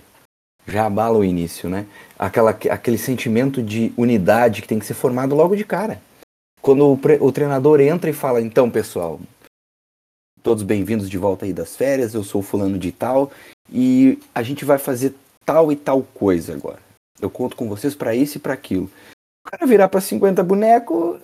Já 0.65 0.85
abala 0.85 1.17
o 1.17 1.23
início, 1.23 1.69
né? 1.69 1.85
Aquela, 2.17 2.51
aquele 2.51 2.97
sentimento 2.97 3.61
de 3.61 3.91
unidade 3.97 4.61
que 4.61 4.69
tem 4.69 4.79
que 4.79 4.85
ser 4.85 4.93
formado 4.93 5.35
logo 5.35 5.57
de 5.57 5.65
cara. 5.65 6.01
Quando 6.61 6.85
o, 6.85 6.99
o 7.19 7.31
treinador 7.33 7.81
entra 7.81 8.09
e 8.09 8.13
fala, 8.13 8.41
então, 8.41 8.71
pessoal, 8.71 9.19
todos 10.41 10.63
bem-vindos 10.63 11.09
de 11.09 11.17
volta 11.17 11.43
aí 11.43 11.51
das 11.51 11.75
férias, 11.75 12.13
eu 12.13 12.23
sou 12.23 12.41
fulano 12.41 12.79
de 12.79 12.91
tal, 12.93 13.31
e 13.69 14.17
a 14.33 14.43
gente 14.43 14.63
vai 14.63 14.77
fazer 14.77 15.13
tal 15.45 15.73
e 15.73 15.75
tal 15.75 16.03
coisa 16.03 16.53
agora. 16.53 16.86
Eu 17.21 17.29
conto 17.29 17.55
com 17.55 17.67
vocês 17.67 17.95
para 17.95 18.15
isso 18.15 18.37
e 18.37 18.41
para 18.41 18.53
aquilo. 18.53 18.89
O 19.45 19.49
cara 19.49 19.65
virar 19.65 19.87
para 19.87 20.01
50 20.01 20.43
bonecos, 20.43 21.19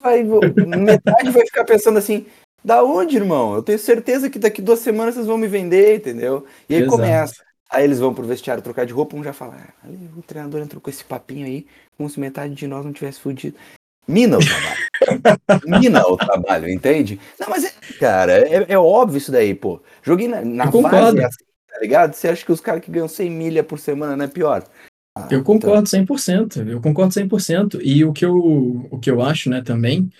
vai, 0.00 0.22
metade 0.22 1.30
vai 1.30 1.46
ficar 1.46 1.64
pensando 1.64 1.98
assim: 1.98 2.26
da 2.64 2.82
onde, 2.82 3.16
irmão? 3.16 3.54
Eu 3.54 3.62
tenho 3.62 3.78
certeza 3.78 4.30
que 4.30 4.38
daqui 4.38 4.62
duas 4.62 4.80
semanas 4.80 5.14
vocês 5.14 5.26
vão 5.26 5.38
me 5.38 5.46
vender, 5.46 5.96
entendeu? 5.96 6.46
E 6.68 6.74
aí 6.74 6.82
Exato. 6.82 6.96
começa. 6.96 7.44
Aí 7.70 7.84
eles 7.84 7.98
vão 7.98 8.14
pro 8.14 8.26
vestiário 8.26 8.62
trocar 8.62 8.86
de 8.86 8.92
roupa, 8.92 9.16
um 9.16 9.24
já 9.24 9.32
fala: 9.32 9.56
ah, 9.82 9.88
o 10.16 10.22
treinador 10.22 10.60
entrou 10.60 10.80
com 10.80 10.90
esse 10.90 11.04
papinho 11.04 11.46
aí, 11.46 11.66
como 11.96 12.08
se 12.08 12.20
metade 12.20 12.54
de 12.54 12.66
nós 12.66 12.84
não 12.84 12.92
tivesse 12.92 13.20
fudido. 13.20 13.56
Mina 14.06 14.38
o 14.38 14.40
trabalho. 14.40 14.84
Mina 15.80 16.06
o 16.06 16.16
trabalho, 16.16 16.68
entende? 16.68 17.18
Não, 17.40 17.48
mas, 17.48 17.64
é, 17.64 17.72
cara, 17.98 18.32
é, 18.46 18.66
é, 18.68 18.78
óbvio 18.78 19.18
isso 19.18 19.32
daí, 19.32 19.54
pô. 19.54 19.80
Joguei 20.02 20.28
na, 20.28 20.42
na 20.42 20.66
base 20.66 21.24
assim, 21.24 21.44
tá 21.68 21.80
ligado? 21.80 22.12
Você 22.12 22.28
acha 22.28 22.44
que 22.44 22.52
os 22.52 22.60
caras 22.60 22.82
que 22.82 22.90
ganham 22.90 23.08
100 23.08 23.30
milha 23.30 23.64
por 23.64 23.78
semana 23.78 24.14
não 24.14 24.26
é 24.26 24.28
pior? 24.28 24.62
Ah, 25.16 25.28
eu 25.30 25.44
concordo 25.44 25.88
100%, 25.88 26.68
eu 26.68 26.80
concordo 26.80 27.14
100%. 27.14 27.80
E 27.82 28.04
o 28.04 28.12
que 28.12 28.24
eu, 28.24 28.36
o 28.90 28.98
que 28.98 29.10
eu 29.10 29.22
acho, 29.22 29.48
né, 29.48 29.62
também, 29.62 30.10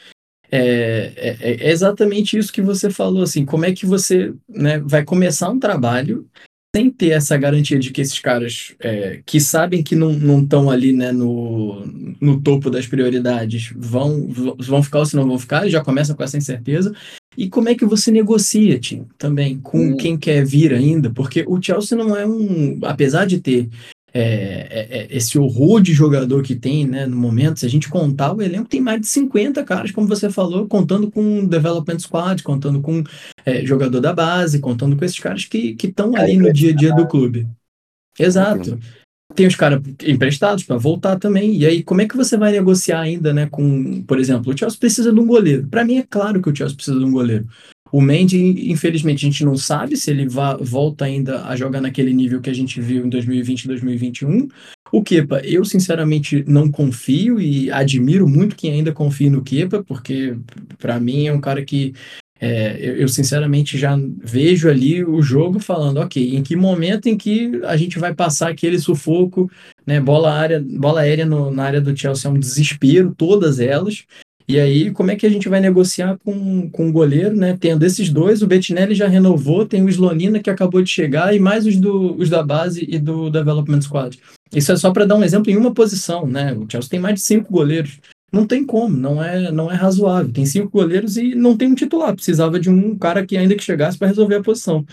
é, 0.51 1.13
é, 1.17 1.37
é, 1.41 1.71
exatamente 1.71 2.39
isso 2.39 2.53
que 2.53 2.63
você 2.63 2.89
falou, 2.89 3.23
assim, 3.23 3.45
como 3.45 3.65
é 3.65 3.73
que 3.73 3.85
você 3.85 4.33
né, 4.49 4.79
vai 4.79 5.05
começar 5.05 5.51
um 5.51 5.59
trabalho 5.59 6.29
sem 6.77 6.91
ter 6.91 7.11
essa 7.11 7.37
garantia 7.37 7.79
de 7.79 7.91
que 7.91 8.01
esses 8.01 8.19
caras 8.19 8.75
é, 8.81 9.21
que 9.25 9.41
sabem 9.41 9.83
que 9.83 9.95
não 9.95 10.43
estão 10.43 10.71
ali 10.71 10.93
né, 10.93 11.13
no, 11.13 11.85
no 12.21 12.41
topo 12.41 12.69
das 12.69 12.87
prioridades 12.87 13.73
vão, 13.77 14.29
vão 14.59 14.83
ficar 14.83 15.01
ou 15.01 15.07
se 15.07 15.15
não 15.15 15.27
vão 15.27 15.39
ficar, 15.39 15.69
já 15.69 15.83
começa 15.83 16.15
com 16.15 16.23
essa 16.23 16.37
incerteza. 16.37 16.93
E 17.37 17.49
como 17.49 17.69
é 17.69 17.75
que 17.75 17.85
você 17.85 18.11
negocia, 18.11 18.79
Tim, 18.79 19.07
também, 19.19 19.59
com 19.59 19.79
hum. 19.79 19.97
quem 19.97 20.17
quer 20.17 20.45
vir 20.45 20.73
ainda? 20.73 21.11
Porque 21.11 21.45
o 21.47 21.61
Chelsea 21.61 21.99
não 21.99 22.17
é 22.17 22.25
um. 22.25 22.79
Apesar 22.83 23.25
de 23.25 23.41
ter 23.41 23.69
é, 24.17 24.21
é, 24.21 24.99
é, 24.99 25.07
esse 25.11 25.37
horror 25.37 25.81
de 25.81 25.93
jogador 25.93 26.45
que 26.45 26.55
tem 26.55 26.87
né, 26.87 27.05
no 27.05 27.17
momento, 27.17 27.59
se 27.59 27.67
a 27.67 27.69
gente 27.69 27.89
contar, 27.89 28.33
o 28.33 28.41
elenco 28.41 28.69
tem 28.69 28.81
mais 28.81 29.01
de 29.01 29.09
50 29.09 29.65
caras, 29.65 29.91
como 29.91 30.07
você 30.07 30.31
falou, 30.31 30.69
contando 30.69 31.11
com 31.11 31.45
Development 31.45 31.99
Squad, 31.99 32.41
contando 32.45 32.81
com 32.81 33.03
é, 33.45 33.67
jogador 33.67 34.01
da 34.01 34.13
base, 34.13 34.61
contando 34.61 34.97
com 34.97 35.05
esses 35.05 35.19
caras 35.19 35.45
que 35.45 35.77
estão 35.83 36.15
ali 36.15 36.37
no 36.37 36.53
dia 36.53 36.71
a 36.71 36.77
dia 36.77 36.95
do 36.95 37.09
clube. 37.09 37.49
Exato. 38.17 38.79
Tem 39.35 39.49
os 39.49 39.57
caras 39.57 39.83
emprestados 40.07 40.63
para 40.63 40.77
voltar 40.77 41.19
também. 41.19 41.57
E 41.57 41.67
aí, 41.67 41.83
como 41.83 42.01
é 42.01 42.07
que 42.07 42.17
você 42.17 42.37
vai 42.37 42.53
negociar 42.53 43.01
ainda, 43.01 43.35
né? 43.35 43.49
Com, 43.51 44.01
por 44.03 44.21
exemplo, 44.21 44.53
o 44.53 44.57
Chelsea 44.57 44.79
precisa 44.79 45.13
de 45.13 45.19
um 45.19 45.27
goleiro. 45.27 45.67
Para 45.67 45.85
mim 45.85 45.97
é 45.97 46.07
claro 46.09 46.41
que 46.41 46.49
o 46.49 46.55
Chelsea 46.55 46.77
precisa 46.77 46.99
de 46.99 47.05
um 47.05 47.11
goleiro. 47.11 47.49
O 47.95 48.01
Mendy, 48.01 48.73
infelizmente, 48.73 49.25
a 49.25 49.31
gente 49.31 49.45
não 49.45 49.57
sabe 49.57 49.97
se 49.97 50.11
ele 50.11 50.27
volta 50.27 51.05
ainda 51.05 51.45
a 51.45 51.55
jogar 51.55 51.81
naquele 51.81 52.13
nível 52.13 52.41
que 52.41 52.51
a 52.51 52.53
gente 52.53 52.81
viu 52.81 53.07
em 53.07 53.09
2020 53.09 53.69
2021. 53.69 54.49
O 54.91 55.01
Kepa, 55.01 55.39
eu 55.45 55.65
sinceramente 55.65 56.45
não 56.45 56.69
confio 56.69 57.41
e 57.41 57.71
admiro 57.71 58.27
muito 58.27 58.57
quem 58.57 58.73
ainda 58.73 58.91
confia 58.91 59.31
no 59.31 59.45
Kepa, 59.45 59.85
porque 59.85 60.37
para 60.77 60.99
mim 60.99 61.29
é 61.29 61.33
um 61.33 61.41
cara 61.41 61.65
que 61.65 61.95
é, 62.41 62.77
eu, 62.81 62.97
eu, 62.97 63.09
sinceramente 63.09 63.79
já 63.79 63.97
vejo 64.21 64.69
ali 64.69 65.05
o 65.05 65.23
jogo 65.23 65.61
falando, 65.61 65.99
ok, 65.99 66.35
em 66.35 66.43
que 66.43 66.57
momento 66.57 67.09
em 67.09 67.17
que 67.17 67.61
a 67.65 67.77
gente 67.77 67.97
vai 68.01 68.13
passar 68.13 68.51
aquele 68.51 68.81
sufoco, 68.81 69.49
né? 69.87 70.01
Bola, 70.01 70.33
área, 70.33 70.61
bola 70.61 71.03
aérea 71.03 71.25
no, 71.25 71.49
na 71.49 71.63
área 71.63 71.81
do 71.81 71.97
Chelsea 71.97 72.29
é 72.29 72.35
um 72.35 72.41
desespero, 72.41 73.15
todas 73.17 73.61
elas. 73.61 74.05
E 74.47 74.61
aí, 74.61 74.91
como 74.91 75.11
é 75.11 75.17
que 75.17 75.27
a 75.27 75.31
gente 75.31 75.49
vai 75.49 75.59
negociar 75.59 76.19
com, 76.23 76.69
com 76.69 76.89
o 76.89 76.93
goleiro, 76.93 77.35
né? 77.35 77.57
Tendo 77.59 77.85
esses 77.85 78.11
dois, 78.11 78.43
o 78.43 78.47
Bettinelli 78.47 78.95
já 78.95 79.09
renovou, 79.09 79.65
tem 79.65 79.83
o 79.83 79.89
Slonina 79.89 80.39
que 80.39 80.51
acabou 80.51 80.83
de 80.83 80.91
chegar, 80.91 81.35
e 81.35 81.41
mais 81.41 81.65
os, 81.65 81.77
do, 81.77 82.15
os 82.17 82.29
da 82.29 82.43
base 82.43 82.87
e 82.87 82.99
do 82.99 83.31
Development 83.31 83.81
Squad. 83.81 84.19
Isso 84.55 84.71
é 84.71 84.77
só 84.77 84.93
para 84.93 85.07
dar 85.07 85.17
um 85.17 85.25
exemplo 85.25 85.51
em 85.51 85.57
uma 85.57 85.73
posição, 85.73 86.27
né? 86.27 86.53
O 86.53 86.67
Chelsea 86.71 86.91
tem 86.91 87.01
mais 87.01 87.15
de 87.15 87.21
cinco 87.23 87.51
goleiros. 87.51 87.99
Não 88.31 88.47
tem 88.47 88.65
como, 88.67 88.95
não 88.97 89.23
é, 89.23 89.51
não 89.51 89.71
é 89.71 89.75
razoável. 89.75 90.31
Tem 90.31 90.45
cinco 90.45 90.71
goleiros 90.71 91.17
e 91.17 91.35
não 91.35 91.57
tem 91.57 91.69
um 91.69 91.75
titular. 91.75 92.15
Precisava 92.15 92.61
de 92.61 92.69
um 92.69 92.97
cara 92.99 93.25
que 93.25 93.37
ainda 93.37 93.55
que 93.55 93.63
chegasse 93.63 93.97
para 93.97 94.09
resolver 94.09 94.37
a 94.37 94.43
posição. 94.43 94.85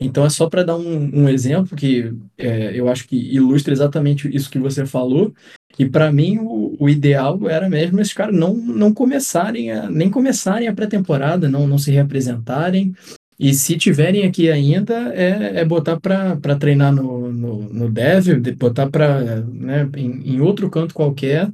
Então 0.00 0.24
é 0.24 0.30
só 0.30 0.48
para 0.48 0.62
dar 0.62 0.76
um, 0.76 1.22
um, 1.22 1.28
exemplo 1.28 1.76
que 1.76 2.12
é, 2.36 2.78
eu 2.78 2.88
acho 2.88 3.06
que 3.08 3.16
ilustra 3.16 3.72
exatamente 3.72 4.34
isso 4.34 4.50
que 4.50 4.58
você 4.58 4.86
falou. 4.86 5.34
E 5.78 5.88
para 5.88 6.12
mim 6.12 6.38
o, 6.38 6.76
o, 6.78 6.88
ideal 6.88 7.48
era 7.48 7.68
mesmo 7.68 8.00
esses 8.00 8.12
caras 8.12 8.34
não, 8.34 8.54
não 8.54 8.92
começarem 8.92 9.72
a, 9.72 9.90
nem 9.90 10.08
começarem 10.08 10.68
a 10.68 10.72
pré-temporada, 10.72 11.48
não, 11.48 11.66
não 11.66 11.78
se 11.78 11.90
representarem. 11.90 12.94
E 13.38 13.54
se 13.54 13.78
tiverem 13.78 14.26
aqui 14.26 14.50
ainda, 14.50 15.14
é, 15.14 15.60
é 15.60 15.64
botar 15.64 16.00
para 16.00 16.58
treinar 16.58 16.92
no, 16.92 17.32
no, 17.32 17.62
no 17.72 17.88
Dev, 17.88 18.26
botar 18.56 18.90
para 18.90 19.42
né, 19.42 19.88
em, 19.96 20.34
em, 20.34 20.40
outro 20.40 20.68
canto 20.68 20.92
qualquer 20.92 21.48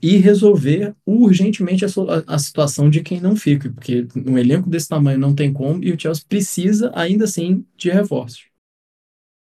e 0.00 0.16
resolver 0.16 0.94
urgentemente 1.04 1.84
a, 1.84 1.88
a, 2.28 2.38
situação 2.38 2.88
de 2.88 3.02
quem 3.02 3.20
não 3.20 3.34
fica, 3.34 3.68
porque 3.68 4.06
um 4.24 4.38
elenco 4.38 4.70
desse 4.70 4.88
tamanho 4.88 5.18
não 5.18 5.34
tem 5.34 5.52
como 5.52 5.82
e 5.82 5.90
o 5.90 6.00
Chelsea 6.00 6.24
precisa 6.28 6.92
ainda 6.94 7.24
assim 7.24 7.66
de 7.76 7.90
reforços. 7.90 8.46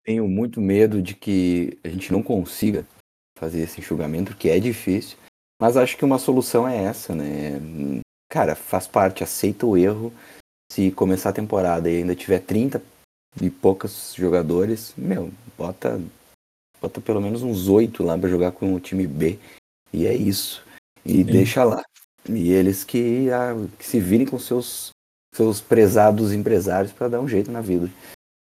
Tenho 0.05 0.29
muito 0.29 0.61
medo 0.61 1.01
de 1.01 1.15
que 1.15 1.79
a 1.83 1.89
gente 1.89 2.13
não 2.13 2.23
consiga 2.23 2.87
fazer 3.39 3.61
esse 3.61 3.81
enxugamento, 3.81 4.37
que 4.37 4.51
é 4.51 4.59
difícil. 4.61 5.17
Mas 5.61 5.77
acho 5.77 5.97
que 5.97 6.05
uma 6.05 6.19
solução 6.19 6.69
é 6.69 6.85
essa, 6.85 7.15
né? 7.15 7.61
Cara, 8.29 8.55
faz 8.55 8.87
parte, 8.87 9.25
aceita 9.25 9.67
o 9.67 9.77
erro. 9.77 10.13
Se 10.71 10.91
começar 10.91 11.31
a 11.31 11.35
temporada 11.35 11.91
e 11.91 11.99
ainda 11.99 12.15
tiver 12.15 12.41
30 12.41 12.83
e 13.41 13.51
poucos 13.51 14.15
jogadores, 14.17 14.93
meu, 14.97 15.31
bota, 15.57 16.01
bota 16.81 17.01
pelo 17.01 17.21
menos 17.21 17.43
uns 17.43 17.69
8 17.69 18.03
lá 18.03 18.19
para 18.19 18.29
jogar 18.29 18.53
com 18.53 18.75
o 18.75 18.81
time 18.81 19.07
B. 19.07 19.39
E 19.93 20.07
é 20.07 20.15
isso. 20.15 20.63
E 21.05 21.19
Sim. 21.19 21.25
deixa 21.25 21.65
lá. 21.65 21.83
E 22.29 22.51
eles 22.51 22.85
que, 22.85 23.31
a, 23.31 23.55
que 23.79 23.87
se 23.87 23.99
virem 23.99 24.27
com 24.27 24.39
seus, 24.39 24.91
seus 25.35 25.61
prezados 25.61 26.33
empresários 26.33 26.93
para 26.93 27.09
dar 27.09 27.21
um 27.21 27.29
jeito 27.29 27.51
na 27.51 27.61
vida. 27.61 27.91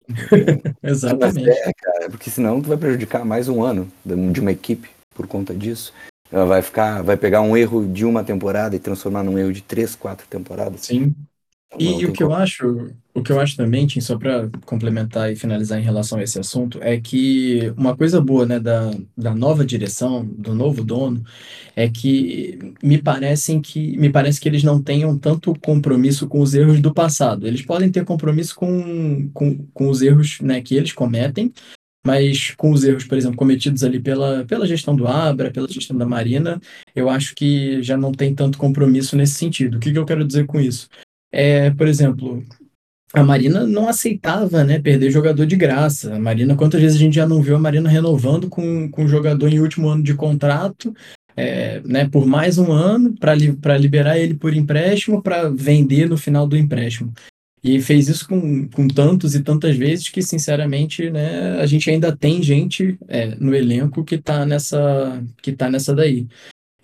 Exatamente. 0.81 1.49
É, 1.49 1.73
cara, 1.73 2.09
porque 2.09 2.29
senão 2.29 2.61
tu 2.61 2.69
vai 2.69 2.77
prejudicar 2.77 3.25
mais 3.25 3.49
um 3.49 3.63
ano 3.63 3.91
de 4.31 4.39
uma 4.39 4.51
equipe 4.51 4.89
por 5.13 5.27
conta 5.27 5.53
disso. 5.53 5.93
Ela 6.31 6.45
vai 6.45 6.61
ficar, 6.61 7.01
vai 7.01 7.17
pegar 7.17 7.41
um 7.41 7.55
erro 7.55 7.85
de 7.85 8.05
uma 8.05 8.23
temporada 8.23 8.75
e 8.75 8.79
transformar 8.79 9.23
num 9.23 9.37
erro 9.37 9.53
de 9.53 9.61
três, 9.61 9.95
quatro 9.95 10.25
temporadas. 10.27 10.81
Sim. 10.81 11.13
E, 11.77 12.01
e 12.01 12.05
o 12.05 12.13
que 12.13 12.23
eu 12.23 12.33
acho, 12.33 12.89
o 13.13 13.21
que 13.21 13.31
eu 13.31 13.39
acho 13.39 13.55
também, 13.55 13.85
Tim, 13.85 14.01
só 14.01 14.17
para 14.17 14.49
complementar 14.65 15.31
e 15.31 15.35
finalizar 15.35 15.79
em 15.79 15.83
relação 15.83 16.19
a 16.19 16.23
esse 16.23 16.39
assunto, 16.39 16.79
é 16.81 16.99
que 16.99 17.73
uma 17.77 17.95
coisa 17.95 18.21
boa, 18.21 18.45
né, 18.45 18.59
da, 18.59 18.91
da 19.17 19.33
nova 19.33 19.65
direção, 19.65 20.25
do 20.25 20.53
novo 20.53 20.83
dono, 20.83 21.23
é 21.75 21.89
que 21.89 22.73
me 22.83 22.97
parecem 23.01 23.61
que 23.61 23.97
me 23.97 24.09
parece 24.09 24.39
que 24.39 24.47
eles 24.47 24.63
não 24.63 24.81
tenham 24.81 25.17
tanto 25.17 25.53
compromisso 25.59 26.27
com 26.27 26.39
os 26.39 26.53
erros 26.53 26.79
do 26.79 26.93
passado. 26.93 27.47
Eles 27.47 27.61
podem 27.61 27.91
ter 27.91 28.05
compromisso 28.05 28.55
com, 28.55 29.29
com, 29.33 29.57
com 29.73 29.89
os 29.89 30.01
erros, 30.01 30.39
né, 30.41 30.61
que 30.61 30.75
eles 30.75 30.93
cometem, 30.93 31.51
mas 32.05 32.51
com 32.55 32.71
os 32.71 32.83
erros, 32.83 33.05
por 33.05 33.17
exemplo, 33.17 33.35
cometidos 33.35 33.83
ali 33.83 33.99
pela, 33.99 34.45
pela 34.45 34.67
gestão 34.67 34.95
do 34.95 35.07
Abra, 35.07 35.51
pela 35.51 35.67
gestão 35.67 35.97
da 35.97 36.05
Marina, 36.05 36.61
eu 36.95 37.09
acho 37.09 37.33
que 37.33 37.81
já 37.81 37.97
não 37.97 38.11
tem 38.11 38.33
tanto 38.35 38.57
compromisso 38.57 39.15
nesse 39.17 39.33
sentido. 39.33 39.77
O 39.77 39.79
que, 39.79 39.91
que 39.91 39.97
eu 39.97 40.05
quero 40.05 40.23
dizer 40.25 40.45
com 40.45 40.59
isso? 40.59 40.87
É, 41.37 41.69
por 41.71 41.85
exemplo, 41.85 42.41
a 43.13 43.21
Marina 43.21 43.67
não 43.67 43.89
aceitava 43.89 44.63
né, 44.63 44.79
perder 44.79 45.11
jogador 45.11 45.45
de 45.45 45.57
graça. 45.57 46.15
A 46.15 46.19
Marina, 46.19 46.55
quantas 46.55 46.81
vezes 46.81 46.95
a 46.95 46.99
gente 46.99 47.15
já 47.15 47.27
não 47.27 47.41
viu 47.41 47.57
a 47.57 47.59
Marina 47.59 47.89
renovando 47.89 48.47
com, 48.47 48.89
com 48.89 49.05
jogador 49.05 49.49
em 49.49 49.59
último 49.59 49.89
ano 49.89 50.01
de 50.01 50.13
contrato, 50.13 50.95
é, 51.35 51.81
né, 51.81 52.07
por 52.07 52.25
mais 52.25 52.57
um 52.57 52.71
ano, 52.71 53.13
para 53.19 53.35
li, 53.35 53.53
liberar 53.77 54.17
ele 54.17 54.33
por 54.33 54.53
empréstimo, 54.55 55.21
para 55.21 55.49
vender 55.49 56.07
no 56.07 56.17
final 56.17 56.47
do 56.47 56.55
empréstimo. 56.55 57.13
E 57.61 57.81
fez 57.81 58.07
isso 58.07 58.29
com, 58.29 58.69
com 58.69 58.87
tantos 58.87 59.35
e 59.35 59.43
tantas 59.43 59.75
vezes 59.75 60.07
que, 60.07 60.21
sinceramente, 60.21 61.09
né, 61.09 61.59
a 61.59 61.65
gente 61.65 61.89
ainda 61.89 62.15
tem 62.15 62.41
gente 62.41 62.97
é, 63.09 63.35
no 63.35 63.53
elenco 63.53 64.05
que 64.05 64.15
está 64.15 64.45
nessa, 64.45 65.21
que 65.41 65.51
tá 65.51 65.69
nessa 65.69 65.93
daí. 65.93 66.27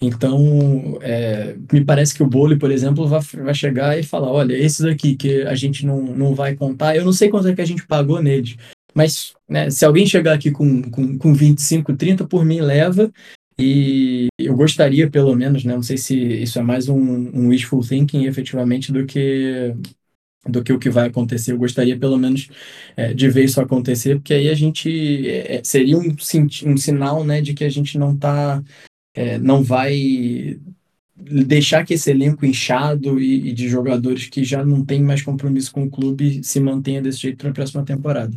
Então, 0.02 0.98
é, 1.02 1.56
me 1.72 1.86
parece 1.86 2.16
que 2.16 2.24
o 2.24 2.28
Bole, 2.28 2.58
por 2.58 2.72
exemplo, 2.72 3.08
vai, 3.08 3.22
vai 3.22 3.54
chegar 3.54 4.00
e 4.00 4.04
falar: 4.04 4.32
olha, 4.32 4.56
esses 4.56 4.84
aqui 4.84 5.16
que 5.16 5.44
a 5.44 5.54
gente 5.54 5.86
não, 5.86 6.02
não 6.02 6.34
vai 6.34 6.56
contar, 6.56 6.96
eu 6.96 7.06
não 7.06 7.14
sei 7.14 7.30
quanto 7.30 7.48
é 7.48 7.54
que 7.54 7.62
a 7.62 7.66
gente 7.66 7.86
pagou 7.86 8.22
neles, 8.22 8.58
mas 8.96 9.34
né, 9.48 9.70
se 9.70 9.86
alguém 9.86 10.08
chegar 10.08 10.34
aqui 10.34 10.50
com, 10.50 10.82
com, 10.90 11.18
com 11.20 11.34
25, 11.34 11.96
30, 11.96 12.26
por 12.28 12.44
mim 12.44 12.62
leva. 12.62 13.12
E 13.60 14.28
eu 14.40 14.56
gostaria, 14.56 15.08
pelo 15.08 15.36
menos, 15.36 15.64
né, 15.64 15.76
não 15.76 15.84
sei 15.84 15.96
se 15.96 16.16
isso 16.18 16.58
é 16.58 16.64
mais 16.64 16.90
um, 16.90 16.98
um 16.98 17.50
wishful 17.50 17.82
thinking 17.82 18.26
efetivamente 18.26 18.92
do 18.92 19.06
que 19.06 19.76
do 20.48 20.64
que 20.64 20.74
o 20.74 20.80
que 20.80 20.90
vai 20.90 21.08
acontecer. 21.08 21.52
Eu 21.52 21.58
gostaria, 21.60 21.96
pelo 22.00 22.18
menos, 22.18 22.50
é, 22.98 23.14
de 23.14 23.30
ver 23.30 23.44
isso 23.44 23.62
acontecer, 23.62 24.16
porque 24.16 24.34
aí 24.34 24.50
a 24.50 24.56
gente 24.56 25.30
é, 25.30 25.62
seria 25.64 25.96
um, 25.96 26.16
um 26.66 26.78
sinal 26.78 27.24
né, 27.24 27.42
de 27.42 27.54
que 27.54 27.64
a 27.64 27.70
gente 27.70 28.00
não 28.00 28.16
está 28.16 28.64
é, 29.14 29.38
não 29.38 29.64
vai 29.64 30.60
deixar 31.16 31.86
que 31.86 31.94
esse 31.94 32.10
elenco 32.10 32.46
inchado 32.46 33.20
e, 33.20 33.50
e, 33.50 33.54
de 33.54 33.70
jogadores 33.70 34.28
que 34.28 34.44
já 34.44 34.66
não 34.66 34.84
tem 34.84 35.02
mais 35.02 35.22
compromisso 35.22 35.72
com 35.72 35.84
o 35.84 35.90
clube 35.90 36.44
se 36.44 36.60
mantenha 36.60 37.02
desse 37.02 37.20
jeito 37.20 37.46
na 37.46 37.54
próxima 37.54 37.84
temporada. 37.84 38.36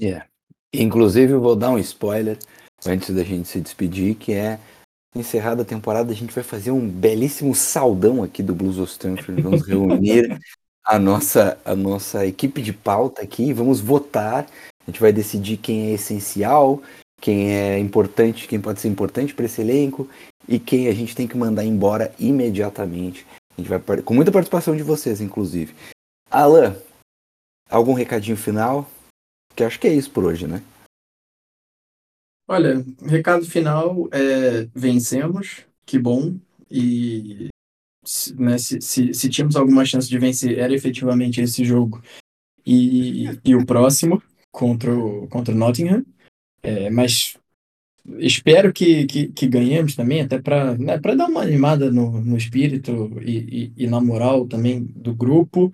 É. 0.00 0.04
Yeah. 0.04 0.26
Inclusive, 0.72 1.32
eu 1.32 1.40
vou 1.40 1.56
dar 1.56 1.70
um 1.70 1.78
spoiler 1.78 2.38
antes 2.86 3.14
da 3.14 3.24
gente 3.24 3.48
se 3.48 3.60
despedir, 3.60 4.14
que 4.14 4.32
é 4.32 4.58
encerrada 5.14 5.62
a 5.62 5.64
temporada, 5.64 6.12
a 6.12 6.14
gente 6.14 6.32
vai 6.32 6.44
fazer 6.44 6.70
um 6.70 6.88
belíssimo 6.88 7.54
saldão 7.54 8.22
aqui 8.22 8.42
do 8.42 8.54
Blues 8.54 8.78
of 8.78 8.92
Stanford. 8.92 9.42
Vamos 9.42 9.66
reunir 9.66 10.38
a 10.84 10.98
nossa, 10.98 11.58
a 11.64 11.74
nossa 11.74 12.24
equipe 12.24 12.62
de 12.62 12.72
pauta 12.72 13.22
aqui, 13.22 13.52
vamos 13.52 13.80
votar. 13.80 14.46
A 14.86 14.90
gente 14.90 15.00
vai 15.00 15.12
decidir 15.12 15.56
quem 15.56 15.88
é 15.88 15.94
essencial, 15.94 16.80
quem 17.20 17.52
é 17.52 17.78
importante, 17.78 18.48
quem 18.48 18.60
pode 18.60 18.80
ser 18.80 18.88
importante 18.88 19.34
para 19.34 19.44
esse 19.44 19.60
elenco 19.60 20.08
e 20.48 20.58
quem 20.58 20.88
a 20.88 20.92
gente 20.92 21.14
tem 21.14 21.28
que 21.28 21.36
mandar 21.36 21.64
embora 21.64 22.14
imediatamente. 22.18 23.26
A 23.56 23.60
gente 23.60 23.68
vai 23.68 24.02
com 24.02 24.14
muita 24.14 24.32
participação 24.32 24.74
de 24.74 24.82
vocês, 24.82 25.20
inclusive. 25.20 25.74
Alan, 26.30 26.76
algum 27.68 27.92
recadinho 27.92 28.36
final? 28.36 28.90
Que 29.54 29.64
acho 29.64 29.78
que 29.78 29.86
é 29.86 29.94
isso 29.94 30.10
por 30.10 30.24
hoje, 30.24 30.46
né? 30.46 30.62
Olha, 32.48 32.84
recado 33.06 33.44
final 33.44 34.08
é 34.10 34.66
vencemos, 34.74 35.64
que 35.86 35.98
bom. 35.98 36.34
E 36.70 37.48
né, 38.36 38.58
se, 38.58 38.80
se, 38.80 39.14
se 39.14 39.28
tínhamos 39.28 39.56
alguma 39.56 39.84
chance 39.84 40.08
de 40.08 40.18
vencer, 40.18 40.58
era 40.58 40.74
efetivamente 40.74 41.40
esse 41.40 41.64
jogo 41.64 42.02
e, 42.64 43.38
e 43.44 43.54
o 43.54 43.64
próximo 43.64 44.22
contra 44.50 44.92
o, 44.92 45.28
contra 45.28 45.54
o 45.54 45.56
Nottingham. 45.56 46.04
É, 46.62 46.90
mas 46.90 47.36
espero 48.18 48.72
que, 48.72 49.06
que, 49.06 49.28
que, 49.28 49.46
ganhemos 49.46 49.94
também, 49.94 50.22
até 50.22 50.40
para 50.40 50.76
né, 50.76 50.98
dar 50.98 51.28
uma 51.28 51.42
animada 51.42 51.90
no, 51.90 52.20
no 52.20 52.36
espírito 52.36 53.10
e, 53.22 53.72
e, 53.76 53.84
e, 53.84 53.86
na 53.86 54.00
moral 54.00 54.46
também 54.46 54.82
do 54.82 55.14
grupo. 55.14 55.72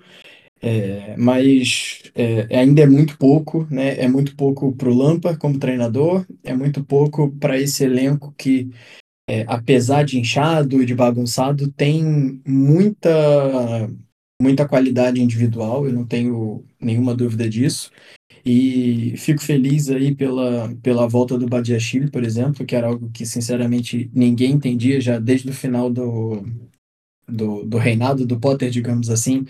É, 0.60 1.16
mas 1.18 2.02
é, 2.14 2.56
ainda 2.56 2.82
é 2.82 2.86
muito 2.86 3.18
pouco, 3.18 3.66
né? 3.70 3.98
É 4.00 4.08
muito 4.08 4.34
pouco 4.34 4.72
para 4.72 4.88
o 4.88 4.94
Lampa 4.94 5.36
como 5.36 5.58
treinador, 5.58 6.26
é 6.42 6.54
muito 6.54 6.82
pouco 6.82 7.30
para 7.32 7.58
esse 7.60 7.84
elenco 7.84 8.34
que, 8.36 8.70
é, 9.28 9.44
apesar 9.46 10.04
de 10.04 10.18
inchado 10.18 10.82
e 10.82 10.86
de 10.86 10.94
bagunçado, 10.94 11.70
tem 11.72 12.40
muita, 12.46 13.90
muita 14.40 14.66
qualidade 14.66 15.20
individual, 15.20 15.86
eu 15.86 15.92
não 15.92 16.06
tenho 16.06 16.64
nenhuma 16.80 17.14
dúvida 17.14 17.48
disso. 17.48 17.90
E 18.48 19.16
fico 19.16 19.42
feliz 19.42 19.90
aí 19.90 20.14
pela, 20.14 20.72
pela 20.80 21.08
volta 21.08 21.36
do 21.36 21.48
Badiachile, 21.48 22.08
por 22.08 22.22
exemplo, 22.22 22.64
que 22.64 22.76
era 22.76 22.86
algo 22.86 23.10
que, 23.10 23.26
sinceramente, 23.26 24.08
ninguém 24.14 24.52
entendia 24.52 25.00
já 25.00 25.18
desde 25.18 25.50
o 25.50 25.52
final 25.52 25.90
do, 25.90 26.44
do, 27.26 27.64
do 27.64 27.76
reinado 27.76 28.24
do 28.24 28.38
Potter, 28.38 28.70
digamos 28.70 29.10
assim, 29.10 29.44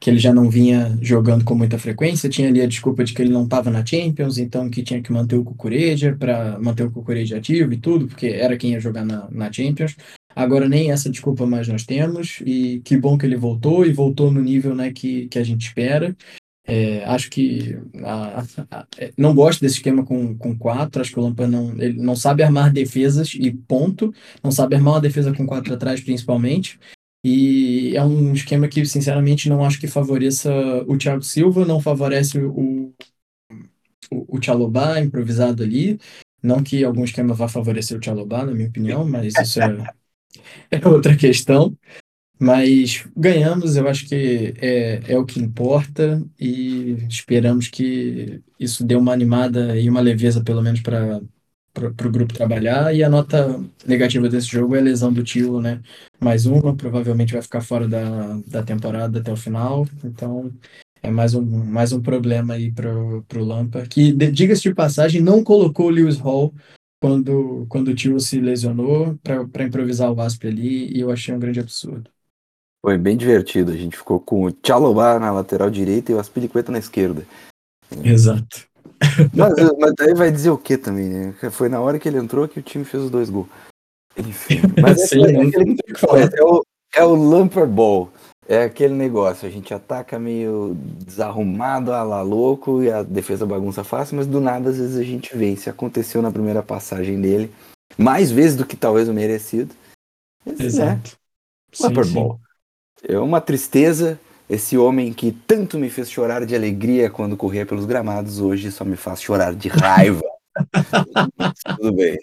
que 0.00 0.10
ele 0.10 0.18
já 0.18 0.34
não 0.34 0.50
vinha 0.50 0.98
jogando 1.00 1.44
com 1.44 1.54
muita 1.54 1.78
frequência. 1.78 2.28
Tinha 2.28 2.48
ali 2.48 2.60
a 2.60 2.66
desculpa 2.66 3.04
de 3.04 3.14
que 3.14 3.22
ele 3.22 3.30
não 3.30 3.44
estava 3.44 3.70
na 3.70 3.86
Champions, 3.86 4.36
então 4.36 4.68
que 4.68 4.82
tinha 4.82 5.00
que 5.00 5.12
manter 5.12 5.36
o 5.36 5.44
Cucureja 5.44 6.16
para 6.18 6.58
manter 6.58 6.82
o 6.82 6.90
Cucureja 6.90 7.36
ativo 7.36 7.72
e 7.72 7.78
tudo, 7.78 8.08
porque 8.08 8.26
era 8.26 8.56
quem 8.56 8.72
ia 8.72 8.80
jogar 8.80 9.04
na, 9.04 9.30
na 9.30 9.52
Champions. 9.52 9.94
Agora 10.34 10.68
nem 10.68 10.90
essa 10.90 11.08
desculpa 11.08 11.46
mais 11.46 11.68
nós 11.68 11.84
temos, 11.84 12.40
e 12.44 12.80
que 12.84 12.96
bom 12.96 13.16
que 13.16 13.26
ele 13.26 13.36
voltou, 13.36 13.86
e 13.86 13.92
voltou 13.92 14.28
no 14.32 14.40
nível 14.40 14.74
né, 14.74 14.92
que, 14.92 15.28
que 15.28 15.38
a 15.38 15.44
gente 15.44 15.66
espera. 15.68 16.16
É, 16.64 17.04
acho 17.04 17.30
que 17.30 17.76
a, 18.04 18.44
a, 18.70 18.86
é, 18.98 19.12
não 19.16 19.34
gosto 19.34 19.60
desse 19.60 19.76
esquema 19.76 20.04
com, 20.04 20.36
com 20.36 20.56
quatro. 20.56 21.00
Acho 21.00 21.12
que 21.12 21.18
o 21.18 21.22
Lampa 21.22 21.46
não, 21.46 21.70
ele 21.80 22.00
não 22.00 22.14
sabe 22.14 22.42
armar 22.42 22.72
defesas 22.72 23.34
e 23.34 23.50
ponto. 23.50 24.12
Não 24.42 24.50
sabe 24.50 24.76
armar 24.76 24.94
uma 24.94 25.00
defesa 25.00 25.34
com 25.34 25.46
quatro 25.46 25.74
atrás, 25.74 26.00
principalmente. 26.00 26.78
E 27.24 27.94
é 27.96 28.04
um 28.04 28.32
esquema 28.32 28.68
que, 28.68 28.84
sinceramente, 28.86 29.48
não 29.48 29.64
acho 29.64 29.78
que 29.78 29.86
favoreça 29.86 30.50
o 30.86 30.96
Thiago 30.96 31.22
Silva, 31.22 31.66
não 31.66 31.80
favorece 31.80 32.38
o, 32.38 32.94
o, 34.10 34.36
o 34.36 34.40
Tchalobá 34.40 35.00
improvisado 35.00 35.62
ali. 35.62 35.98
Não 36.42 36.62
que 36.62 36.82
algum 36.82 37.04
esquema 37.04 37.34
vá 37.34 37.48
favorecer 37.48 37.96
o 37.96 38.00
Tchalobá, 38.00 38.46
na 38.46 38.52
minha 38.52 38.68
opinião, 38.68 39.04
mas 39.04 39.34
isso 39.34 39.60
é, 39.60 39.94
é 40.70 40.88
outra 40.88 41.14
questão. 41.14 41.76
Mas 42.42 43.06
ganhamos, 43.14 43.76
eu 43.76 43.86
acho 43.86 44.08
que 44.08 44.54
é, 44.58 45.12
é 45.12 45.18
o 45.18 45.26
que 45.26 45.38
importa 45.38 46.24
e 46.40 46.92
esperamos 47.06 47.68
que 47.68 48.42
isso 48.58 48.82
dê 48.82 48.94
uma 48.96 49.12
animada 49.12 49.78
e 49.78 49.90
uma 49.90 50.00
leveza, 50.00 50.42
pelo 50.42 50.62
menos, 50.62 50.80
para 50.80 51.20
o 51.78 52.10
grupo 52.10 52.32
trabalhar. 52.32 52.94
E 52.94 53.04
a 53.04 53.10
nota 53.10 53.62
negativa 53.86 54.26
desse 54.28 54.48
jogo 54.48 54.74
é 54.74 54.78
a 54.78 54.82
lesão 54.82 55.12
do 55.12 55.22
Tilo, 55.22 55.60
né? 55.60 55.82
Mais 56.18 56.46
uma, 56.46 56.74
provavelmente 56.74 57.34
vai 57.34 57.42
ficar 57.42 57.60
fora 57.60 57.86
da, 57.86 58.38
da 58.46 58.62
temporada 58.62 59.20
até 59.20 59.30
o 59.30 59.36
final. 59.36 59.86
Então 60.02 60.50
é 61.02 61.10
mais 61.10 61.34
um, 61.34 61.44
mais 61.44 61.92
um 61.92 62.00
problema 62.00 62.54
aí 62.54 62.72
para 62.72 62.90
o 62.94 63.44
Lampa, 63.44 63.86
que, 63.86 64.12
diga-se 64.12 64.62
de 64.62 64.74
passagem, 64.74 65.20
não 65.20 65.44
colocou 65.44 65.86
o 65.86 65.90
Lewis 65.90 66.18
Hall 66.18 66.54
quando, 67.00 67.66
quando 67.68 67.88
o 67.88 67.94
Tilo 67.94 68.20
se 68.20 68.40
lesionou 68.40 69.18
para 69.22 69.64
improvisar 69.64 70.10
o 70.10 70.14
Wasp 70.14 70.44
ali, 70.46 70.90
e 70.94 71.00
eu 71.00 71.10
achei 71.10 71.34
um 71.34 71.38
grande 71.38 71.60
absurdo. 71.60 72.10
Foi 72.82 72.96
bem 72.96 73.16
divertido. 73.16 73.72
A 73.72 73.76
gente 73.76 73.96
ficou 73.96 74.18
com 74.18 74.44
o 74.44 74.52
Tchalobá 74.52 75.18
na 75.18 75.30
lateral 75.30 75.70
direita 75.70 76.10
e 76.10 76.14
o 76.14 76.18
Aspilicueta 76.18 76.72
na 76.72 76.78
esquerda. 76.78 77.26
Exato. 78.04 78.68
Mas, 79.34 79.54
mas 79.78 79.94
daí 79.96 80.14
vai 80.14 80.30
dizer 80.30 80.50
o 80.50 80.58
que 80.58 80.76
também, 80.76 81.08
né? 81.08 81.34
Foi 81.50 81.68
na 81.68 81.80
hora 81.80 81.98
que 81.98 82.08
ele 82.08 82.18
entrou 82.18 82.46
que 82.46 82.58
o 82.58 82.62
time 82.62 82.84
fez 82.84 83.04
os 83.04 83.10
dois 83.10 83.30
gols. 83.30 83.48
Enfim. 84.16 84.60
Mas 84.80 85.08
Sim, 85.08 85.24
é, 85.24 85.42
aquele, 85.42 85.76
é, 86.38 86.44
o, 86.44 86.64
é 86.94 87.04
o 87.04 87.14
Lumper 87.14 87.66
Ball. 87.66 88.10
É 88.48 88.64
aquele 88.64 88.94
negócio, 88.94 89.46
a 89.46 89.50
gente 89.50 89.72
ataca 89.72 90.18
meio 90.18 90.76
desarrumado, 91.04 91.92
a 91.92 92.02
lá 92.02 92.20
louco, 92.20 92.82
e 92.82 92.90
a 92.90 93.04
defesa 93.04 93.46
bagunça 93.46 93.84
fácil, 93.84 94.16
mas 94.16 94.26
do 94.26 94.40
nada 94.40 94.70
às 94.70 94.76
vezes 94.76 94.98
a 94.98 95.04
gente 95.04 95.36
vence. 95.36 95.70
Aconteceu 95.70 96.20
na 96.20 96.32
primeira 96.32 96.60
passagem 96.60 97.20
dele, 97.20 97.52
mais 97.96 98.32
vezes 98.32 98.56
do 98.56 98.66
que 98.66 98.76
talvez 98.76 99.08
o 99.08 99.14
merecido. 99.14 99.72
Mas, 100.44 100.58
é, 100.58 100.64
Exato. 100.64 101.16
Lampard 101.80 102.10
bom. 102.12 102.40
É 103.06 103.18
uma 103.18 103.40
tristeza. 103.40 104.18
Esse 104.48 104.76
homem 104.76 105.12
que 105.12 105.30
tanto 105.30 105.78
me 105.78 105.88
fez 105.88 106.10
chorar 106.10 106.44
de 106.44 106.56
alegria 106.56 107.08
quando 107.08 107.36
corria 107.36 107.64
pelos 107.64 107.86
gramados, 107.86 108.40
hoje 108.40 108.72
só 108.72 108.84
me 108.84 108.96
faz 108.96 109.22
chorar 109.22 109.54
de 109.54 109.68
raiva. 109.68 110.22
Tudo 111.78 111.94
bem. 111.94 112.18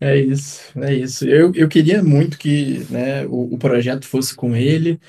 É 0.00 0.18
isso, 0.18 0.72
é 0.80 0.92
isso. 0.92 1.24
Eu, 1.24 1.52
eu 1.54 1.68
queria 1.68 2.02
muito 2.02 2.36
que 2.36 2.84
né, 2.90 3.24
o, 3.26 3.54
o 3.54 3.58
projeto 3.58 4.06
fosse 4.06 4.34
com 4.34 4.56
ele 4.56 5.00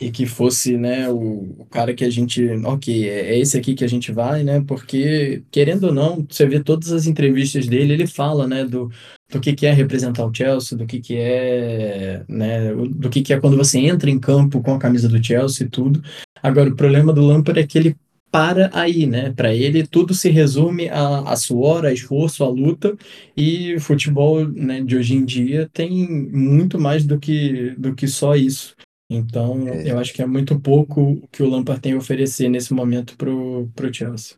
e 0.00 0.10
que 0.10 0.24
fosse 0.24 0.78
né, 0.78 1.10
o, 1.10 1.54
o 1.58 1.66
cara 1.70 1.92
que 1.92 2.04
a 2.04 2.10
gente. 2.10 2.42
Ok, 2.64 3.08
é, 3.08 3.34
é 3.34 3.38
esse 3.38 3.58
aqui 3.58 3.74
que 3.74 3.84
a 3.84 3.88
gente 3.88 4.10
vai, 4.10 4.42
né? 4.42 4.62
Porque, 4.66 5.42
querendo 5.50 5.88
ou 5.88 5.92
não, 5.92 6.26
você 6.28 6.46
vê 6.46 6.58
todas 6.58 6.90
as 6.90 7.06
entrevistas 7.06 7.66
dele, 7.66 7.92
ele 7.92 8.06
fala 8.06 8.46
né, 8.46 8.64
do, 8.64 8.90
do 9.30 9.40
que, 9.40 9.52
que 9.52 9.66
é 9.66 9.72
representar 9.72 10.24
o 10.24 10.34
Chelsea, 10.34 10.76
do 10.76 10.86
que, 10.86 11.00
que 11.00 11.16
é, 11.16 12.24
né, 12.26 12.72
do 12.74 13.10
que, 13.10 13.20
que 13.20 13.34
é 13.34 13.40
quando 13.40 13.58
você 13.58 13.78
entra 13.78 14.08
em 14.08 14.18
campo 14.18 14.62
com 14.62 14.74
a 14.74 14.78
camisa 14.78 15.06
do 15.08 15.22
Chelsea 15.22 15.66
e 15.66 15.70
tudo. 15.70 16.02
Agora, 16.42 16.70
o 16.70 16.76
problema 16.76 17.12
do 17.12 17.20
Lampard 17.20 17.60
é 17.60 17.66
que 17.66 17.76
ele 17.76 17.96
para 18.30 18.70
aí, 18.72 19.06
né? 19.06 19.32
Para 19.32 19.52
ele, 19.52 19.86
tudo 19.86 20.14
se 20.14 20.30
resume 20.30 20.88
a, 20.88 21.32
a 21.32 21.36
suor, 21.36 21.84
a 21.84 21.92
esforço, 21.92 22.44
a 22.44 22.48
luta, 22.48 22.96
e 23.36 23.78
futebol 23.80 24.46
né, 24.46 24.80
de 24.82 24.96
hoje 24.96 25.14
em 25.16 25.24
dia 25.24 25.68
tem 25.72 26.08
muito 26.30 26.78
mais 26.78 27.04
do 27.04 27.18
que, 27.18 27.70
do 27.76 27.94
que 27.94 28.06
só 28.06 28.36
isso. 28.36 28.76
Então, 29.12 29.66
é. 29.66 29.90
eu 29.90 29.98
acho 29.98 30.14
que 30.14 30.22
é 30.22 30.26
muito 30.26 30.58
pouco 30.60 31.00
o 31.00 31.28
que 31.32 31.42
o 31.42 31.48
Lampard 31.48 31.82
tem 31.82 31.94
a 31.94 31.96
oferecer 31.96 32.48
nesse 32.48 32.72
momento 32.72 33.16
pro, 33.16 33.68
pro 33.74 33.92
Chelsea. 33.92 34.36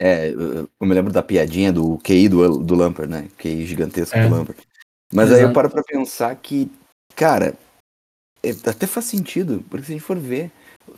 É, 0.00 0.30
eu 0.30 0.68
me 0.82 0.94
lembro 0.94 1.12
da 1.12 1.22
piadinha 1.22 1.72
do 1.72 1.96
QI 1.98 2.28
do, 2.28 2.58
do 2.58 2.74
Lampard, 2.74 3.10
né? 3.10 3.28
QI 3.38 3.64
gigantesco 3.64 4.16
é. 4.16 4.28
do 4.28 4.34
Lampard. 4.34 4.60
Mas 5.12 5.28
Exato. 5.28 5.40
aí 5.40 5.48
eu 5.48 5.52
paro 5.52 5.70
pra 5.70 5.82
pensar 5.84 6.34
que, 6.34 6.68
cara, 7.14 7.54
é, 8.42 8.50
até 8.50 8.86
faz 8.86 9.06
sentido, 9.06 9.64
porque 9.70 9.86
se 9.86 9.92
a 9.92 9.94
gente 9.94 10.04
for 10.04 10.18
ver, 10.18 10.50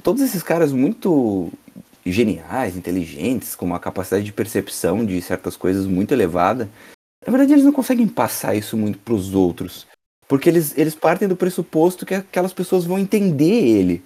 todos 0.02 0.22
esses 0.22 0.42
caras 0.42 0.72
muito 0.72 1.52
geniais, 2.04 2.76
inteligentes, 2.76 3.54
com 3.54 3.66
uma 3.66 3.78
capacidade 3.78 4.24
de 4.24 4.32
percepção 4.32 5.04
de 5.04 5.20
certas 5.20 5.54
coisas 5.54 5.86
muito 5.86 6.12
elevada, 6.12 6.68
na 7.26 7.30
verdade 7.30 7.52
eles 7.52 7.64
não 7.64 7.72
conseguem 7.72 8.08
passar 8.08 8.54
isso 8.54 8.76
muito 8.76 8.98
pros 8.98 9.34
outros. 9.34 9.86
Porque 10.30 10.48
eles, 10.48 10.78
eles 10.78 10.94
partem 10.94 11.26
do 11.26 11.34
pressuposto 11.34 12.06
que 12.06 12.14
aquelas 12.14 12.52
pessoas 12.52 12.84
vão 12.84 13.00
entender 13.00 13.50
ele 13.50 14.00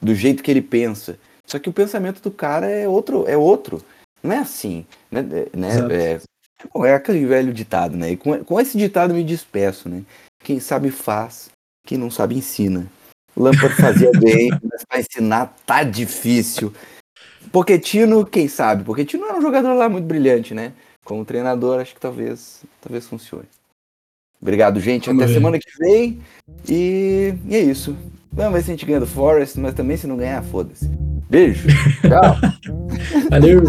do 0.00 0.14
jeito 0.14 0.40
que 0.40 0.48
ele 0.48 0.62
pensa. 0.62 1.18
Só 1.44 1.58
que 1.58 1.68
o 1.68 1.72
pensamento 1.72 2.22
do 2.22 2.30
cara 2.30 2.70
é 2.70 2.86
outro, 2.86 3.24
é 3.26 3.36
outro. 3.36 3.82
Não 4.22 4.36
é 4.36 4.38
assim. 4.38 4.86
Né? 5.10 5.20
né? 5.52 5.68
É, 5.90 6.20
é 6.86 6.94
aquele 6.94 7.26
velho 7.26 7.52
ditado, 7.52 7.96
né? 7.96 8.12
E 8.12 8.16
com, 8.16 8.44
com 8.44 8.60
esse 8.60 8.78
ditado 8.78 9.12
me 9.12 9.24
despeço, 9.24 9.88
né? 9.88 10.04
Quem 10.44 10.60
sabe 10.60 10.92
faz, 10.92 11.50
quem 11.84 11.98
não 11.98 12.08
sabe 12.08 12.36
ensina. 12.36 12.86
Lampard 13.36 13.74
fazia 13.74 14.12
bem, 14.22 14.50
mas 14.62 14.84
para 14.84 15.00
ensinar 15.00 15.56
tá 15.66 15.82
difícil. 15.82 16.72
Poquetino, 17.50 18.24
quem 18.24 18.46
sabe? 18.46 18.84
Poquetino 18.84 19.26
era 19.26 19.36
um 19.36 19.42
jogador 19.42 19.74
lá 19.74 19.88
muito 19.88 20.04
brilhante, 20.04 20.54
né? 20.54 20.72
Como 21.04 21.24
treinador, 21.24 21.80
acho 21.80 21.94
que 21.94 22.00
talvez, 22.00 22.62
talvez 22.80 23.08
funcione. 23.08 23.48
Obrigado, 24.44 24.78
gente. 24.78 25.08
Até 25.08 25.26
semana 25.26 25.58
que 25.58 25.70
vem. 25.80 26.18
E, 26.68 27.32
e 27.48 27.56
é 27.56 27.60
isso. 27.60 27.96
Vamos 28.30 28.52
ver 28.52 28.62
se 28.62 28.70
a 28.70 28.74
gente 28.74 28.84
ganha 28.84 29.00
do 29.00 29.06
Forest, 29.06 29.58
mas 29.58 29.72
também 29.72 29.96
se 29.96 30.06
não 30.06 30.18
ganhar, 30.18 30.42
foda-se. 30.42 30.86
Beijo. 31.30 31.66
Tchau. 32.06 32.36
Valeu. 33.30 33.64